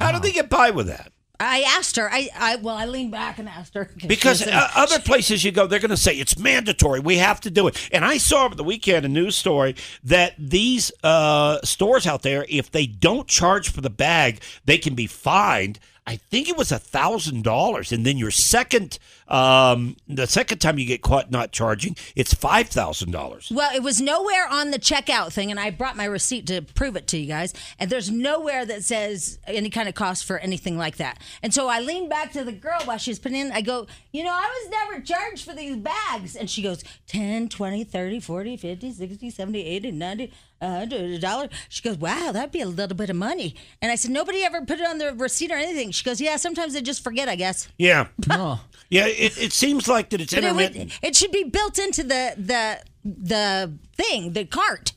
How 0.00 0.12
did 0.12 0.22
they 0.22 0.32
get 0.32 0.50
by 0.50 0.70
with 0.70 0.86
that? 0.88 1.12
I 1.40 1.62
asked 1.62 1.96
her. 1.96 2.12
I, 2.12 2.28
I 2.36 2.56
well, 2.56 2.76
I 2.76 2.84
leaned 2.84 3.10
back 3.10 3.38
and 3.38 3.48
asked 3.48 3.74
her 3.74 3.90
Because 4.06 4.46
uh, 4.46 4.68
other 4.74 5.00
places 5.00 5.42
you 5.42 5.52
go, 5.52 5.66
they're 5.66 5.80
going 5.80 5.90
to 5.90 5.96
say 5.96 6.14
it's 6.14 6.38
mandatory. 6.38 7.00
We 7.00 7.16
have 7.16 7.40
to 7.40 7.50
do 7.50 7.66
it. 7.66 7.88
And 7.92 8.04
I 8.04 8.18
saw 8.18 8.44
over 8.44 8.54
the 8.54 8.62
weekend 8.64 9.06
a 9.06 9.08
news 9.08 9.36
story 9.36 9.74
that 10.04 10.34
these 10.38 10.92
uh, 11.02 11.60
stores 11.64 12.06
out 12.06 12.22
there, 12.22 12.44
if 12.48 12.70
they 12.70 12.86
don't 12.86 13.26
charge 13.26 13.70
for 13.70 13.80
the 13.80 13.90
bag, 13.90 14.42
they 14.66 14.76
can 14.76 14.94
be 14.94 15.06
fined. 15.06 15.80
I 16.06 16.16
think 16.16 16.48
it 16.48 16.56
was 16.56 16.72
a 16.72 16.78
thousand 16.78 17.44
dollars, 17.44 17.92
and 17.92 18.04
then 18.04 18.18
your 18.18 18.30
second, 18.30 18.98
um, 19.30 19.96
the 20.08 20.26
second 20.26 20.58
time 20.58 20.78
you 20.78 20.86
get 20.86 21.02
caught 21.02 21.30
not 21.30 21.52
charging, 21.52 21.96
it's 22.16 22.34
five 22.34 22.68
thousand 22.68 23.12
dollars. 23.12 23.50
well, 23.54 23.70
it 23.74 23.82
was 23.82 24.00
nowhere 24.00 24.48
on 24.48 24.70
the 24.72 24.78
checkout 24.78 25.32
thing, 25.32 25.50
and 25.50 25.60
I 25.60 25.70
brought 25.70 25.96
my 25.96 26.04
receipt 26.04 26.46
to 26.48 26.62
prove 26.62 26.96
it 26.96 27.06
to 27.08 27.18
you 27.18 27.26
guys. 27.26 27.54
And 27.78 27.88
there's 27.90 28.10
nowhere 28.10 28.66
that 28.66 28.84
says 28.84 29.38
any 29.46 29.70
kind 29.70 29.88
of 29.88 29.94
cost 29.94 30.24
for 30.24 30.38
anything 30.38 30.76
like 30.76 30.96
that. 30.96 31.18
And 31.42 31.54
so 31.54 31.68
I 31.68 31.80
leaned 31.80 32.10
back 32.10 32.32
to 32.32 32.44
the 32.44 32.52
girl 32.52 32.80
while 32.84 32.98
she 32.98 33.10
was 33.10 33.18
putting 33.18 33.38
in. 33.38 33.52
I 33.52 33.60
go, 33.60 33.86
you 34.12 34.24
know, 34.24 34.32
I 34.32 34.48
was 34.64 34.70
never 34.70 35.00
charged 35.02 35.44
for 35.44 35.54
these 35.54 35.76
bags. 35.76 36.34
And 36.36 36.50
she 36.50 36.62
goes, 36.62 36.82
10, 37.06 37.48
20, 37.48 37.84
30, 37.84 38.20
40, 38.20 38.56
50, 38.56 38.92
60, 38.92 39.30
70, 39.30 39.64
80, 39.64 39.90
90, 39.92 40.32
$100, 40.62 41.14
a 41.14 41.18
dollar. 41.18 41.48
She 41.68 41.82
goes, 41.82 41.96
wow, 41.98 42.32
that'd 42.32 42.52
be 42.52 42.60
a 42.60 42.66
little 42.66 42.96
bit 42.96 43.10
of 43.10 43.16
money. 43.16 43.54
And 43.80 43.90
I 43.90 43.94
said, 43.94 44.10
nobody 44.10 44.42
ever 44.42 44.60
put 44.62 44.78
it 44.80 44.86
on 44.86 44.98
the 44.98 45.14
receipt 45.14 45.50
or 45.50 45.54
anything. 45.54 45.90
She 45.92 46.04
goes, 46.04 46.20
yeah, 46.20 46.36
sometimes 46.36 46.74
they 46.74 46.82
just 46.82 47.02
forget, 47.02 47.28
I 47.28 47.36
guess. 47.36 47.68
Yeah, 47.78 48.08
Oh. 48.30 48.60
yeah. 48.90 49.06
It, 49.20 49.38
it 49.38 49.52
seems 49.52 49.86
like 49.88 50.10
that 50.10 50.20
it's 50.20 50.34
But 50.34 50.44
it, 50.44 50.54
would, 50.54 50.64
intermittent. 50.66 50.98
it 51.02 51.16
should 51.16 51.32
be 51.32 51.44
built 51.44 51.78
into 51.78 52.02
the 52.02 52.34
the 52.36 52.82
the 53.04 53.72
thing, 53.94 54.32
the 54.32 54.44
cart. 54.44 54.92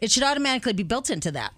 It 0.00 0.10
should 0.10 0.22
automatically 0.22 0.72
be 0.72 0.82
built 0.82 1.10
into 1.10 1.30
that. 1.32 1.52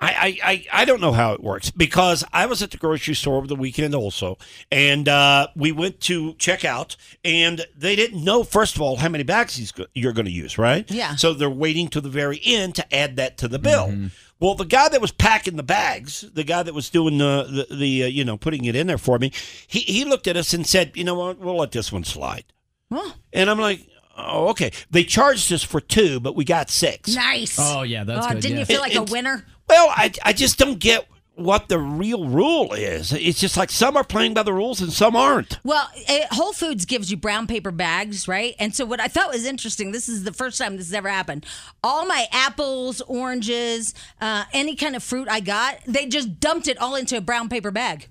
I, 0.00 0.38
I, 0.44 0.50
I, 0.52 0.82
I 0.82 0.84
don't 0.84 1.00
know 1.00 1.12
how 1.12 1.32
it 1.32 1.42
works 1.42 1.70
because 1.70 2.22
I 2.32 2.46
was 2.46 2.62
at 2.62 2.70
the 2.70 2.76
grocery 2.76 3.14
store 3.14 3.38
over 3.38 3.46
the 3.46 3.56
weekend 3.56 3.94
also, 3.94 4.36
and 4.70 5.08
uh, 5.08 5.48
we 5.56 5.72
went 5.72 5.98
to 6.02 6.34
check 6.34 6.64
out, 6.64 6.94
and 7.24 7.64
they 7.76 7.96
didn't 7.96 8.22
know, 8.22 8.44
first 8.44 8.76
of 8.76 8.82
all, 8.82 8.96
how 8.96 9.08
many 9.08 9.24
bags 9.24 9.56
he's 9.56 9.72
go- 9.72 9.86
you're 9.94 10.12
going 10.12 10.26
to 10.26 10.30
use, 10.32 10.56
right? 10.58 10.88
Yeah. 10.90 11.16
So 11.16 11.32
they're 11.32 11.50
waiting 11.50 11.88
to 11.88 12.00
the 12.00 12.10
very 12.10 12.38
end 12.44 12.74
to 12.76 12.94
add 12.94 13.16
that 13.16 13.38
to 13.38 13.48
the 13.48 13.58
bill. 13.58 14.10
Well, 14.42 14.56
the 14.56 14.64
guy 14.64 14.88
that 14.88 15.00
was 15.00 15.12
packing 15.12 15.54
the 15.56 15.62
bags, 15.62 16.22
the 16.34 16.42
guy 16.42 16.64
that 16.64 16.74
was 16.74 16.90
doing 16.90 17.18
the, 17.18 17.66
the, 17.70 17.74
the 17.76 18.02
uh, 18.02 18.06
you 18.08 18.24
know, 18.24 18.36
putting 18.36 18.64
it 18.64 18.74
in 18.74 18.88
there 18.88 18.98
for 18.98 19.16
me, 19.20 19.30
he, 19.68 19.78
he 19.78 20.04
looked 20.04 20.26
at 20.26 20.36
us 20.36 20.52
and 20.52 20.66
said, 20.66 20.90
you 20.96 21.04
know 21.04 21.14
what, 21.14 21.38
we'll 21.38 21.56
let 21.56 21.70
this 21.70 21.92
one 21.92 22.02
slide. 22.02 22.44
Oh, 22.90 23.14
And 23.32 23.48
I'm 23.48 23.60
like, 23.60 23.86
oh, 24.18 24.48
okay. 24.48 24.72
They 24.90 25.04
charged 25.04 25.52
us 25.52 25.62
for 25.62 25.80
two, 25.80 26.18
but 26.18 26.34
we 26.34 26.44
got 26.44 26.70
six. 26.70 27.14
nice. 27.14 27.56
Oh, 27.58 27.82
yeah, 27.82 28.02
that's 28.02 28.26
oh, 28.26 28.30
good, 28.30 28.42
Didn't 28.42 28.54
yeah. 28.56 28.60
you 28.60 28.66
feel 28.66 28.76
It- 28.78 28.80
like 28.80 28.92
a 28.94 29.02
it's- 29.02 29.10
winner? 29.12 29.46
Well, 29.68 29.88
I, 29.90 30.12
I 30.24 30.32
just 30.32 30.58
don't 30.58 30.78
get 30.80 31.06
what 31.34 31.68
the 31.68 31.78
real 31.78 32.28
rule 32.28 32.72
is. 32.74 33.12
It's 33.12 33.40
just 33.40 33.56
like 33.56 33.70
some 33.70 33.96
are 33.96 34.04
playing 34.04 34.34
by 34.34 34.42
the 34.42 34.52
rules 34.52 34.80
and 34.80 34.92
some 34.92 35.16
aren't. 35.16 35.58
Well, 35.64 35.88
eh, 36.06 36.26
Whole 36.30 36.52
Foods 36.52 36.84
gives 36.84 37.10
you 37.10 37.16
brown 37.16 37.46
paper 37.46 37.70
bags, 37.70 38.28
right? 38.28 38.54
And 38.58 38.74
so 38.74 38.84
what 38.84 39.00
I 39.00 39.08
thought 39.08 39.32
was 39.32 39.46
interesting, 39.46 39.92
this 39.92 40.08
is 40.08 40.24
the 40.24 40.32
first 40.32 40.58
time 40.58 40.76
this 40.76 40.86
has 40.88 40.94
ever 40.94 41.08
happened. 41.08 41.46
All 41.82 42.04
my 42.06 42.26
apples, 42.32 43.00
oranges, 43.02 43.94
uh, 44.20 44.44
any 44.52 44.76
kind 44.76 44.94
of 44.94 45.02
fruit 45.02 45.28
I 45.28 45.40
got, 45.40 45.78
they 45.86 46.06
just 46.06 46.38
dumped 46.38 46.68
it 46.68 46.78
all 46.78 46.94
into 46.96 47.16
a 47.16 47.20
brown 47.20 47.48
paper 47.48 47.70
bag. 47.70 48.08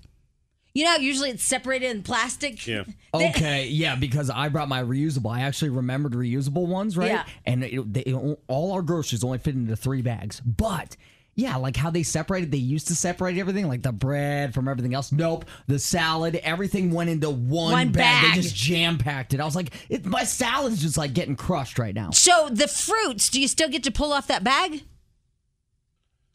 You 0.74 0.86
know, 0.86 0.96
usually 0.96 1.30
it's 1.30 1.44
separated 1.44 1.90
in 1.90 2.02
plastic. 2.02 2.66
Yeah. 2.66 2.84
Okay, 3.14 3.66
yeah, 3.68 3.94
because 3.94 4.30
I 4.30 4.48
brought 4.48 4.70
my 4.70 4.82
reusable. 4.82 5.30
I 5.30 5.42
actually 5.42 5.68
remembered 5.68 6.12
reusable 6.14 6.66
ones, 6.66 6.96
right? 6.96 7.10
Yeah. 7.10 7.24
And 7.44 7.62
it, 7.62 7.92
they, 7.92 8.14
all 8.48 8.72
our 8.72 8.80
groceries 8.80 9.22
only 9.22 9.36
fit 9.36 9.54
into 9.54 9.76
three 9.76 10.00
bags. 10.00 10.40
But 10.40 10.96
yeah, 11.34 11.56
like 11.56 11.76
how 11.76 11.88
they 11.90 12.02
separated, 12.02 12.50
they 12.50 12.58
used 12.58 12.88
to 12.88 12.94
separate 12.94 13.38
everything, 13.38 13.66
like 13.68 13.82
the 13.82 13.92
bread 13.92 14.52
from 14.52 14.68
everything 14.68 14.92
else. 14.94 15.12
Nope, 15.12 15.46
the 15.66 15.78
salad, 15.78 16.36
everything 16.42 16.90
went 16.90 17.08
into 17.10 17.30
one, 17.30 17.72
One 17.72 17.92
bag. 17.92 18.22
bag. 18.24 18.34
They 18.36 18.42
just 18.42 18.54
jam 18.54 18.98
packed 18.98 19.32
it. 19.34 19.40
I 19.40 19.44
was 19.44 19.56
like, 19.56 19.72
it, 19.88 20.04
my 20.04 20.24
salad's 20.24 20.82
just 20.82 20.98
like 20.98 21.14
getting 21.14 21.36
crushed 21.36 21.78
right 21.78 21.94
now. 21.94 22.10
So 22.10 22.48
the 22.50 22.68
fruits, 22.68 23.30
do 23.30 23.40
you 23.40 23.48
still 23.48 23.68
get 23.68 23.82
to 23.84 23.90
pull 23.90 24.12
off 24.12 24.26
that 24.26 24.44
bag? 24.44 24.82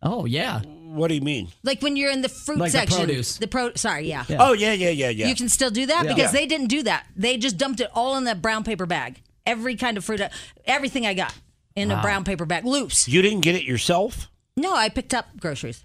Oh 0.02 0.26
yeah, 0.26 0.62
What 0.62 1.08
do 1.10 1.16
you 1.16 1.22
mean? 1.22 1.48
Like 1.64 1.82
when 1.82 1.96
you're 1.96 2.12
in 2.12 2.22
the 2.22 2.30
fruit 2.30 2.60
Like 2.60 2.72
the 2.72 2.78
section. 2.80 3.06
produce. 3.06 3.38
The 3.38 3.48
pro 3.48 3.74
sorry, 3.74 4.08
yeah. 4.08 4.26
Oh, 4.40 4.54
yeah, 4.54 4.74
yeah, 4.74 4.90
yeah, 4.90 5.10
yeah. 5.10 5.28
You 5.28 5.36
can 5.36 5.50
still 5.50 5.72
do 5.72 5.86
that 5.88 6.06
Yeah. 6.06 6.14
because 6.14 6.34
Yeah. 6.34 6.40
they 6.40 6.46
didn't 6.46 6.68
do 6.68 6.84
that. 6.84 7.08
They 7.16 7.38
just 7.38 7.58
dumped 7.58 7.80
it 7.82 7.90
all 7.94 8.16
in 8.16 8.26
that 8.26 8.42
brown 8.42 8.64
paper 8.64 8.86
bag. 8.86 9.22
Every 9.46 9.76
kind 9.76 9.98
of 9.98 10.06
fruit, 10.06 10.22
everything 10.66 11.06
I 11.08 11.14
got 11.16 11.34
in 11.76 11.90
a 11.92 12.02
brown 12.02 12.24
paper 12.26 12.46
bag, 12.46 12.64
loose. 12.66 13.08
You 13.08 13.22
didn't 13.22 13.42
get 13.42 13.56
it 13.56 13.64
yourself? 13.64 14.30
No, 14.58 14.76
I 14.76 14.90
picked 14.90 15.14
up 15.14 15.40
groceries. 15.40 15.84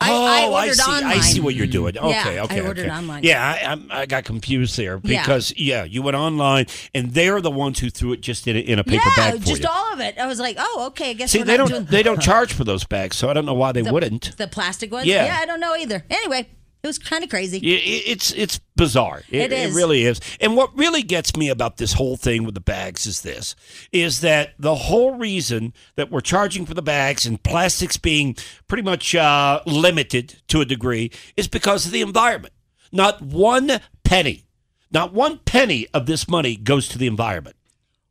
I, 0.00 0.10
oh, 0.10 0.24
I 0.54 0.62
ordered 0.62 0.74
see. 0.74 0.90
online. 0.90 1.04
I 1.04 1.20
see 1.20 1.40
what 1.40 1.54
you're 1.54 1.66
doing. 1.66 1.96
Okay, 1.96 2.10
Yeah, 2.10 2.46
I 2.50 2.60
ordered 2.60 2.86
okay. 2.86 2.90
online. 2.90 3.22
Yeah, 3.22 3.78
I, 3.90 4.00
I 4.00 4.06
got 4.06 4.24
confused 4.24 4.76
there 4.76 4.98
because 4.98 5.52
yeah. 5.56 5.84
you 5.84 6.02
went 6.02 6.16
online 6.16 6.66
and 6.94 7.12
they're 7.12 7.40
the 7.40 7.50
ones 7.50 7.78
who 7.78 7.90
threw 7.90 8.12
it 8.12 8.20
just 8.20 8.46
in 8.48 8.56
a, 8.56 8.58
in 8.58 8.78
a 8.78 8.84
paper 8.84 9.08
yeah, 9.16 9.30
bag 9.30 9.40
for 9.40 9.46
just 9.46 9.62
you. 9.62 9.68
all 9.70 9.92
of 9.92 10.00
it. 10.00 10.18
I 10.18 10.26
was 10.26 10.40
like, 10.40 10.56
oh, 10.58 10.86
okay. 10.88 11.10
I 11.10 11.12
guess 11.14 11.30
See, 11.30 11.42
they 11.42 11.56
don't 11.56 11.68
doing 11.68 11.84
they 11.84 12.02
don't 12.02 12.20
charge 12.30 12.52
for 12.52 12.64
those 12.64 12.84
bags, 12.84 13.16
so 13.16 13.28
I 13.28 13.32
don't 13.32 13.46
know 13.46 13.54
why 13.54 13.72
they 13.72 13.82
the, 13.82 13.92
wouldn't. 13.92 14.36
the 14.36 14.48
plastic 14.48 14.90
ones. 14.92 15.06
Yeah. 15.06 15.36
I 15.40 15.46
don't 15.46 15.60
know 15.60 15.76
either. 15.76 16.04
Anyway, 16.10 16.48
it 16.82 16.86
was 16.86 16.98
kind 16.98 17.24
of 17.24 17.30
crazy. 17.30 17.58
I- 17.58 17.74
i- 17.76 18.02
It's 18.12 18.32
it's 18.32 18.60
bizarre. 18.76 19.22
It 19.30 19.52
is. 19.52 19.74
It 19.74 19.78
really 19.78 20.04
is. 20.04 20.20
And 20.40 20.56
what 20.56 20.76
really 20.76 21.02
gets 21.02 21.36
me 21.36 21.48
about 21.48 21.76
this 21.78 21.94
whole 21.94 22.16
thing 22.16 22.44
with 22.44 22.54
the 22.54 22.60
bags 22.60 23.06
is 23.06 23.22
this: 23.22 23.54
is 23.92 24.20
that 24.20 24.54
the 24.58 24.74
whole 24.74 25.12
reason 25.16 25.72
that 25.96 26.10
we're 26.10 26.20
charging 26.20 26.66
for 26.66 26.74
the 26.74 26.82
bags 26.82 27.26
and 27.26 27.42
plastics 27.42 27.96
being 27.96 28.36
pretty 28.68 28.82
much 28.82 29.14
uh, 29.14 29.60
limited 29.66 30.36
to 30.48 30.60
a 30.60 30.64
degree 30.64 31.10
is 31.36 31.48
because 31.48 31.86
of 31.86 31.92
the 31.92 32.00
environment. 32.00 32.54
Not 32.92 33.20
one 33.22 33.80
penny, 34.04 34.44
not 34.90 35.12
one 35.12 35.38
penny 35.38 35.86
of 35.92 36.06
this 36.06 36.28
money 36.28 36.56
goes 36.56 36.88
to 36.88 36.98
the 36.98 37.06
environment. 37.06 37.56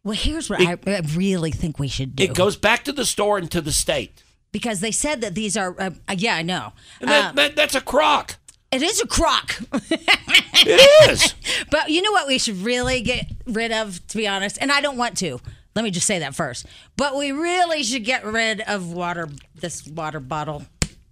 Well, 0.04 0.16
here's 0.16 0.50
what 0.50 0.62
I, 0.62 0.78
I 0.88 1.02
really 1.16 1.52
think 1.52 1.80
we 1.80 1.88
should 1.88 2.16
do. 2.16 2.24
It 2.24 2.34
goes 2.34 2.56
back 2.56 2.84
to 2.86 2.92
the 2.94 3.06
store 3.06 3.38
and 3.38 3.50
to 3.52 3.60
the 3.62 3.72
state. 3.74 4.24
because 4.54 4.80
they 4.80 4.92
said 4.92 5.22
that 5.22 5.36
these 5.36 5.58
are. 5.58 5.76
Uh, 5.80 5.90
uh, 6.08 6.16
yeah, 6.18 6.36
I 6.36 6.42
know. 6.44 6.74
And 7.02 7.10
that, 7.10 7.30
Uh, 7.30 7.32
that, 7.34 7.56
that's 7.56 7.76
a 7.76 7.82
crock. 7.82 8.38
It 8.72 8.82
is 8.82 9.02
a 9.02 9.08
crock. 9.08 9.60
It 9.90 11.10
is. 11.10 11.34
But 11.70 11.90
you 11.90 12.02
know 12.02 12.12
what 12.12 12.28
we 12.28 12.38
should 12.38 12.58
really 12.58 13.02
get 13.02 13.30
rid 13.46 13.72
of, 13.72 14.06
to 14.08 14.18
be 14.18 14.28
honest? 14.28 14.58
And 14.62 14.72
I 14.72 14.80
don't 14.80 14.96
want 14.98 15.18
to. 15.18 15.40
Let 15.76 15.84
me 15.84 15.92
just 15.92 16.08
say 16.08 16.20
that 16.20 16.34
first. 16.34 16.66
But 16.96 17.16
we 17.18 17.32
really 17.32 17.84
should 17.84 18.06
get 18.06 18.24
rid 18.26 18.62
of 18.62 18.92
water, 18.94 19.28
this 19.56 19.86
water 19.88 20.20
bottle. 20.20 20.64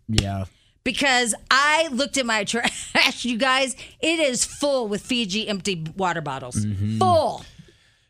Yeah. 0.07 0.45
Because 0.83 1.35
I 1.51 1.89
looked 1.91 2.17
at 2.17 2.25
my 2.25 2.43
trash, 2.45 3.25
you 3.25 3.37
guys, 3.37 3.75
it 3.99 4.19
is 4.19 4.45
full 4.45 4.87
with 4.87 5.01
Fiji 5.01 5.47
empty 5.47 5.85
water 5.97 6.21
bottles. 6.21 6.55
Mm-hmm. 6.55 6.99
Full. 6.99 7.43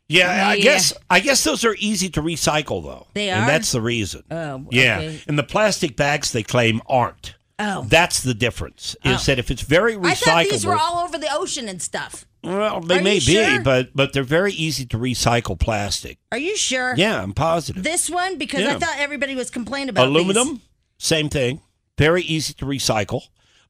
Yeah, 0.07 0.47
I 0.49 0.59
guess 0.59 0.93
I 1.09 1.19
guess 1.19 1.43
those 1.43 1.65
are 1.65 1.75
easy 1.79 2.09
to 2.09 2.21
recycle 2.21 2.83
though. 2.83 3.07
They 3.15 3.31
are. 3.31 3.39
and 3.39 3.49
that's 3.49 3.71
the 3.71 3.81
reason. 3.81 4.23
Oh, 4.29 4.65
yeah. 4.69 4.97
okay. 4.99 5.21
And 5.27 5.37
the 5.37 5.43
plastic 5.43 5.95
bags 5.95 6.31
they 6.31 6.43
claim 6.43 6.81
aren't. 6.87 7.33
Oh. 7.57 7.85
That's 7.87 8.21
the 8.21 8.33
difference. 8.33 8.95
Is 9.05 9.21
oh. 9.21 9.23
that 9.27 9.39
if 9.39 9.49
it's 9.49 9.61
very 9.61 9.95
recyclable? 9.95 10.05
I 10.05 10.15
thought 10.15 10.43
these 10.49 10.65
were 10.65 10.75
all 10.75 11.03
over 11.03 11.17
the 11.17 11.29
ocean 11.31 11.69
and 11.69 11.81
stuff. 11.81 12.25
well, 12.43 12.81
they 12.81 12.99
Are 12.99 13.01
may 13.01 13.15
be, 13.15 13.19
sure? 13.19 13.61
but 13.61 13.89
but 13.95 14.13
they're 14.13 14.23
very 14.23 14.51
easy 14.51 14.85
to 14.87 14.97
recycle 14.97 15.57
plastic. 15.57 16.17
Are 16.31 16.37
you 16.37 16.57
sure? 16.57 16.93
Yeah, 16.97 17.21
I'm 17.21 17.33
positive. 17.33 17.83
This 17.83 18.09
one? 18.09 18.37
Because 18.37 18.65
I 18.65 18.77
thought 18.77 18.97
everybody 18.97 19.35
was 19.35 19.49
complaining 19.49 19.89
about 19.89 20.07
Aluminum, 20.07 20.47
these. 20.49 20.59
same 20.97 21.29
thing. 21.29 21.61
Very 21.97 22.23
easy 22.23 22.53
to 22.55 22.65
recycle. 22.65 23.21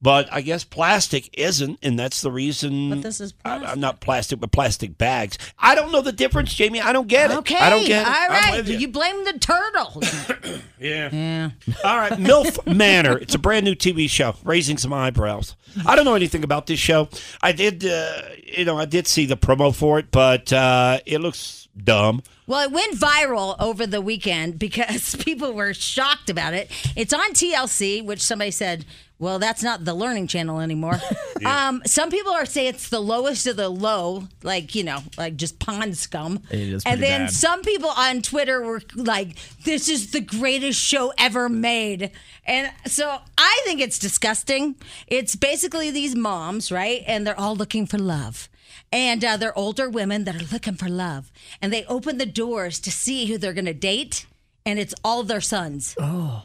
But 0.05 0.31
I 0.31 0.41
guess 0.41 0.63
plastic 0.63 1.31
isn't, 1.33 1.79
and 1.81 1.97
that's 1.97 2.21
the 2.21 2.31
reason. 2.31 2.91
But 2.91 3.01
this 3.01 3.19
is 3.19 3.33
I- 3.43 3.57
plastic. 3.57 3.69
I'm 3.71 3.79
not 3.79 4.01
plastic, 4.01 4.39
but 4.39 4.51
plastic 4.51 4.99
bags. 4.99 5.39
I 5.57 5.73
don't 5.73 5.91
know 5.91 6.01
the 6.01 6.11
difference, 6.11 6.53
Jamie. 6.53 6.79
I 6.79 6.93
don't 6.93 7.07
get 7.07 7.31
it. 7.31 7.37
Okay. 7.39 7.55
I 7.57 7.71
don't 7.71 7.87
get 7.87 8.03
it. 8.03 8.07
All 8.07 8.27
right. 8.29 8.63
you. 8.67 8.77
You 8.77 8.87
blame 8.87 9.25
the 9.25 9.33
turtle. 9.39 10.03
Yeah. 10.77 11.09
yeah. 11.11 11.49
All 11.85 11.97
right, 11.97 12.11
MILF 12.11 12.75
Manor. 12.75 13.17
It's 13.17 13.33
a 13.33 13.39
brand 13.39 13.65
new 13.65 13.73
TV 13.75 14.07
show, 14.09 14.35
raising 14.43 14.77
some 14.77 14.91
eyebrows. 14.93 15.55
I 15.85 15.95
don't 15.95 16.05
know 16.05 16.13
anything 16.15 16.43
about 16.43 16.67
this 16.67 16.79
show. 16.79 17.07
I 17.41 17.53
did, 17.53 17.85
uh, 17.85 18.21
you 18.45 18.65
know, 18.65 18.77
I 18.77 18.85
did 18.85 19.07
see 19.07 19.25
the 19.25 19.37
promo 19.37 19.73
for 19.73 19.97
it, 19.99 20.11
but 20.11 20.51
uh, 20.53 20.99
it 21.05 21.21
looks 21.21 21.69
dumb. 21.81 22.21
Well, 22.45 22.61
it 22.67 22.71
went 22.71 22.95
viral 22.95 23.55
over 23.59 23.87
the 23.87 24.01
weekend 24.01 24.59
because 24.59 25.15
people 25.19 25.53
were 25.53 25.73
shocked 25.73 26.29
about 26.29 26.53
it. 26.53 26.69
It's 26.95 27.13
on 27.13 27.31
TLC, 27.31 28.05
which 28.05 28.21
somebody 28.21 28.51
said, 28.51 28.85
well, 29.17 29.39
that's 29.39 29.63
not 29.63 29.85
the 29.85 29.93
learning 29.93 30.27
channel 30.27 30.59
anymore. 30.59 30.99
um, 31.45 31.81
some 31.85 32.09
people 32.09 32.31
are 32.31 32.45
saying 32.45 32.69
it's 32.69 32.89
the 32.89 32.99
lowest 32.99 33.47
of 33.47 33.55
the 33.55 33.69
low, 33.69 34.27
like, 34.43 34.75
you 34.75 34.83
know, 34.83 34.99
like 35.17 35.35
just 35.35 35.59
pond 35.59 35.97
scum. 35.97 36.39
It 36.49 36.59
is 36.59 36.83
and 36.85 37.01
then 37.01 37.25
bad. 37.25 37.31
some 37.31 37.61
people 37.61 37.89
on 37.89 38.21
Twitter 38.21 38.61
were 38.61 38.81
like, 38.95 39.35
this 39.63 39.89
is 39.89 40.11
the 40.11 40.21
greatest 40.21 40.79
show 40.79 41.13
ever 41.17 41.49
made. 41.49 42.11
And 42.45 42.71
so 42.85 43.17
I 43.37 43.61
think 43.65 43.81
it's 43.81 43.99
disgusting. 43.99 44.75
It's 45.07 45.35
basically 45.35 45.91
these 45.91 46.15
moms, 46.15 46.71
right? 46.71 47.03
And 47.07 47.25
they're 47.25 47.39
all 47.39 47.55
looking 47.55 47.85
for 47.85 47.97
love. 47.97 48.49
And 48.91 49.23
uh, 49.25 49.37
they're 49.37 49.57
older 49.57 49.89
women 49.89 50.23
that 50.25 50.35
are 50.35 50.53
looking 50.53 50.75
for 50.75 50.89
love. 50.89 51.31
And 51.61 51.73
they 51.73 51.85
open 51.85 52.17
the 52.17 52.25
doors 52.25 52.79
to 52.81 52.91
see 52.91 53.25
who 53.25 53.37
they're 53.37 53.53
going 53.53 53.65
to 53.65 53.73
date. 53.73 54.25
And 54.65 54.79
it's 54.79 54.95
all 55.03 55.23
their 55.23 55.41
sons. 55.41 55.95
Oh. 55.99 56.43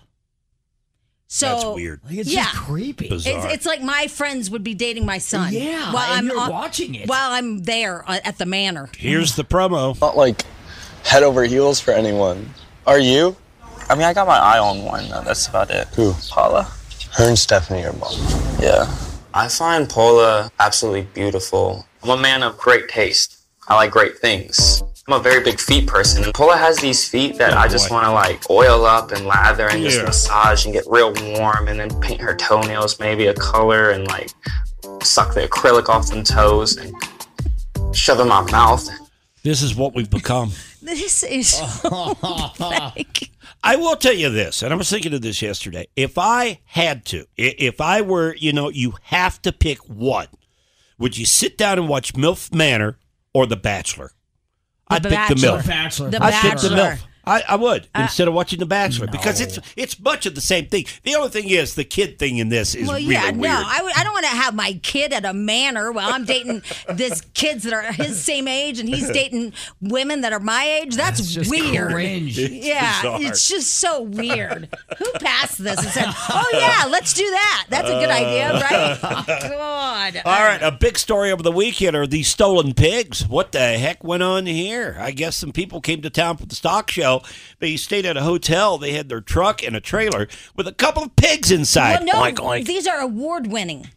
So 1.33 1.47
That's 1.47 1.65
weird. 1.77 2.01
Like, 2.05 2.17
it's 2.19 2.35
yeah. 2.35 2.43
just 2.43 2.57
creepy. 2.57 3.09
Bizarre. 3.09 3.47
It's, 3.47 3.55
it's 3.55 3.67
like 3.67 3.81
my 3.83 4.09
friends 4.09 4.51
would 4.51 4.65
be 4.65 4.75
dating 4.75 5.07
my 5.07 5.19
son. 5.19 5.53
Yeah, 5.53 5.93
while 5.93 6.11
and 6.11 6.19
I'm 6.19 6.27
you're 6.27 6.41
on- 6.41 6.51
watching 6.51 6.97
it. 6.97 7.09
While 7.09 7.31
I'm 7.31 7.61
there 7.63 8.03
uh, 8.11 8.19
at 8.25 8.39
the 8.39 8.47
manor. 8.47 8.91
Here's 8.97 9.37
the 9.37 9.45
promo. 9.45 9.99
not 10.01 10.17
like 10.17 10.45
head 11.05 11.23
over 11.23 11.45
heels 11.45 11.79
for 11.79 11.93
anyone. 11.93 12.51
Are 12.85 12.99
you? 12.99 13.37
I 13.89 13.95
mean, 13.95 14.03
I 14.07 14.13
got 14.13 14.27
my 14.27 14.39
eye 14.39 14.59
on 14.59 14.83
one. 14.83 15.09
though. 15.09 15.23
That's 15.23 15.47
about 15.47 15.71
it. 15.71 15.87
Who? 15.95 16.15
Paula. 16.31 16.65
Her 17.13 17.29
and 17.29 17.39
Stephanie 17.39 17.85
are 17.85 17.93
both. 17.93 18.61
Yeah. 18.61 18.93
I 19.33 19.47
find 19.47 19.89
Paula 19.89 20.51
absolutely 20.59 21.03
beautiful. 21.15 21.87
I'm 22.03 22.11
a 22.11 22.17
man 22.17 22.43
of 22.43 22.59
great 22.59 22.89
taste. 22.89 23.37
I 23.69 23.77
like 23.77 23.93
great 23.93 24.19
things. 24.19 24.83
I'm 25.11 25.19
a 25.19 25.23
very 25.25 25.43
big 25.43 25.59
feet 25.59 25.89
person. 25.89 26.23
And 26.23 26.33
Paula 26.33 26.57
has 26.57 26.77
these 26.77 27.09
feet 27.09 27.37
that 27.39 27.55
oh, 27.55 27.59
I 27.59 27.67
just 27.67 27.91
want 27.91 28.05
to 28.05 28.13
like 28.13 28.49
oil 28.49 28.87
up 28.87 29.11
and 29.11 29.27
lather 29.27 29.69
and 29.69 29.83
just 29.83 30.05
massage 30.05 30.65
and 30.67 30.73
get 30.73 30.85
real 30.87 31.13
warm 31.35 31.67
and 31.67 31.81
then 31.81 32.01
paint 32.01 32.21
her 32.21 32.37
toenails 32.37 33.01
maybe 33.01 33.27
a 33.27 33.35
color 33.35 33.91
and 33.91 34.07
like 34.07 34.31
suck 35.03 35.35
the 35.35 35.49
acrylic 35.49 35.89
off 35.89 36.11
them 36.11 36.23
toes 36.23 36.77
and 36.77 36.95
shove 37.93 38.21
in 38.21 38.29
my 38.29 38.49
mouth. 38.53 38.89
This 39.43 39.63
is 39.63 39.75
what 39.75 39.97
we've 39.97 40.11
become. 40.11 40.53
This 40.83 41.23
is 41.25 41.61
I 43.63 43.77
will 43.77 43.97
tell 43.97 44.15
you 44.15 44.31
this, 44.31 44.63
and 44.63 44.73
I 44.73 44.77
was 44.77 44.89
thinking 44.89 45.13
of 45.13 45.21
this 45.21 45.43
yesterday. 45.43 45.89
If 45.95 46.17
I 46.17 46.61
had 46.65 47.05
to, 47.07 47.27
if 47.37 47.83
I 47.83 48.01
were, 48.01 48.35
you 48.37 48.55
know, 48.55 48.71
you 48.71 48.95
have 49.03 49.43
to 49.43 49.53
pick 49.53 49.79
one, 49.81 50.29
would 50.99 51.19
you 51.19 51.27
sit 51.27 51.59
down 51.59 51.79
and 51.79 51.87
watch 51.87 52.15
MILF 52.15 52.55
Manor 52.55 52.97
or 53.35 53.45
The 53.45 53.57
Bachelor? 53.57 54.13
I'd 54.91 55.03
pick 55.03 55.11
The 55.11 55.17
Bachelor. 55.17 55.59
MILF. 55.59 55.67
Bachelor. 55.67 56.11
The 56.11 56.23
I'd 56.23 56.43
pick 56.43 56.59
The 56.61 56.69
Bachelor. 56.71 57.10
MILF. 57.31 57.43
I, 57.49 57.53
I 57.53 57.57
would 57.57 57.89
uh, 57.95 58.01
instead 58.03 58.29
of 58.29 58.35
watching 58.35 58.59
The 58.59 58.67
Bachelor 58.67 59.07
because 59.07 59.41
it's 59.41 59.59
it's 59.77 59.99
much 60.01 60.27
of 60.27 60.35
the 60.35 60.41
same 60.41 60.67
thing. 60.67 60.85
The 61.03 61.15
only 61.15 61.31
thing 61.31 61.49
is 61.49 61.75
the 61.75 61.85
kid 61.85 62.19
thing 62.19 62.39
in 62.39 62.49
this 62.49 62.75
is 62.75 62.87
well, 62.89 62.97
really 62.97 63.13
yeah, 63.13 63.25
weird. 63.31 63.37
no, 63.39 63.63
I, 63.67 64.03
don't 64.03 64.13
want 64.13 64.27
to 64.27 64.33
have 64.33 64.55
my 64.55 64.79
kid 64.83 65.13
at 65.13 65.25
a 65.25 65.33
manor 65.33 65.93
while 65.93 66.13
I'm 66.13 66.25
dating 66.25 66.63
this 66.89 67.21
kids 67.35 67.65
that 67.65 67.73
are 67.73 67.93
his 67.93 68.23
same 68.23 68.49
age 68.49 68.79
and 68.79 68.89
he's 68.89 69.11
dating 69.11 69.53
women 69.81 70.23
that 70.23 70.33
are 70.33 70.41
my 70.41 70.65
age. 70.65 70.97
That's, 70.97 71.21
It's 71.21 71.35
just 71.35 71.51
weird. 71.51 71.93
cringe. 71.93 72.39
Yeah, 72.39 73.03
bizarre. 73.03 73.23
it's 73.23 73.49
just 73.49 73.75
so 73.75 74.03
weird. 74.03 74.69
Who 74.99 75.13
passed 75.21 75.59
this 75.63 75.79
and 75.79 75.89
said, 75.89 76.07
"Oh 76.31 76.51
yeah, 76.53 76.87
let's 76.91 77.15
do 77.15 77.29
that"? 77.29 77.67
That's 77.69 77.89
a 77.89 77.95
good 77.95 78.11
idea, 78.11 78.51
uh. 78.51 78.61
right? 78.61 79.01
Oh, 79.51 79.51
God. 79.51 80.23
All 80.25 80.41
right, 80.45 80.63
a 80.63 80.71
big 80.73 80.99
story 80.99 81.31
over 81.31 81.43
the 81.43 81.53
weekend 81.53 81.97
are 81.97 82.07
these 82.07 82.29
stolen 82.29 82.75
pigs. 82.75 83.27
What 83.27 83.53
the 83.53 83.79
heck 83.79 84.03
went 84.05 84.23
on 84.23 84.47
here? 84.47 84.97
I 84.99 85.11
guess 85.11 85.37
some 85.37 85.53
people 85.53 85.81
came 85.81 86.03
to 86.03 86.11
town 86.11 86.37
for 86.37 86.47
the 86.47 86.55
stock 86.55 86.91
show. 86.91 87.20
They 87.59 87.77
stayed 87.77 88.07
at 88.07 88.17
a 88.17 88.23
hotel. 88.23 88.79
They 88.79 88.93
had 88.93 89.09
their 89.09 89.21
truck 89.21 89.63
and 89.63 89.75
a 89.77 89.81
trailer 89.81 90.29
with 90.57 90.67
a 90.69 90.73
couple 90.73 91.03
of 91.03 91.15
pigs 91.17 91.51
inside. 91.51 92.05
Well, 92.05 92.05
no, 92.07 92.13
Oink, 92.31 92.37
oink. 92.37 92.67
these 92.67 92.87
are 92.87 93.01
award 93.01 93.47
winning. 93.47 93.89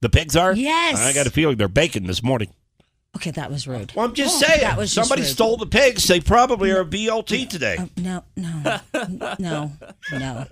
The 0.00 0.08
pigs 0.10 0.34
are? 0.36 0.52
Yes. 0.52 0.98
I 0.98 1.12
got 1.12 1.26
a 1.26 1.30
feeling 1.30 1.56
they're 1.56 1.68
baking 1.68 2.06
this 2.06 2.22
morning. 2.22 2.48
Okay, 3.14 3.30
that 3.32 3.50
was 3.50 3.68
rude. 3.68 3.92
Well, 3.94 4.06
I'm 4.06 4.14
just 4.14 4.42
Oh, 4.42 4.46
saying. 4.46 4.62
that 4.62 4.76
was 4.78 4.90
somebody 4.90 5.22
stole 5.22 5.56
the 5.58 5.66
pigs. 5.66 6.04
They 6.08 6.18
probably 6.18 6.70
are 6.72 6.80
a 6.80 6.84
BLT 6.84 7.48
today. 7.48 7.76
Uh, 7.78 7.86
no, 7.98 8.24
no, 8.36 8.80
no, 9.38 9.72
no. 10.12 10.46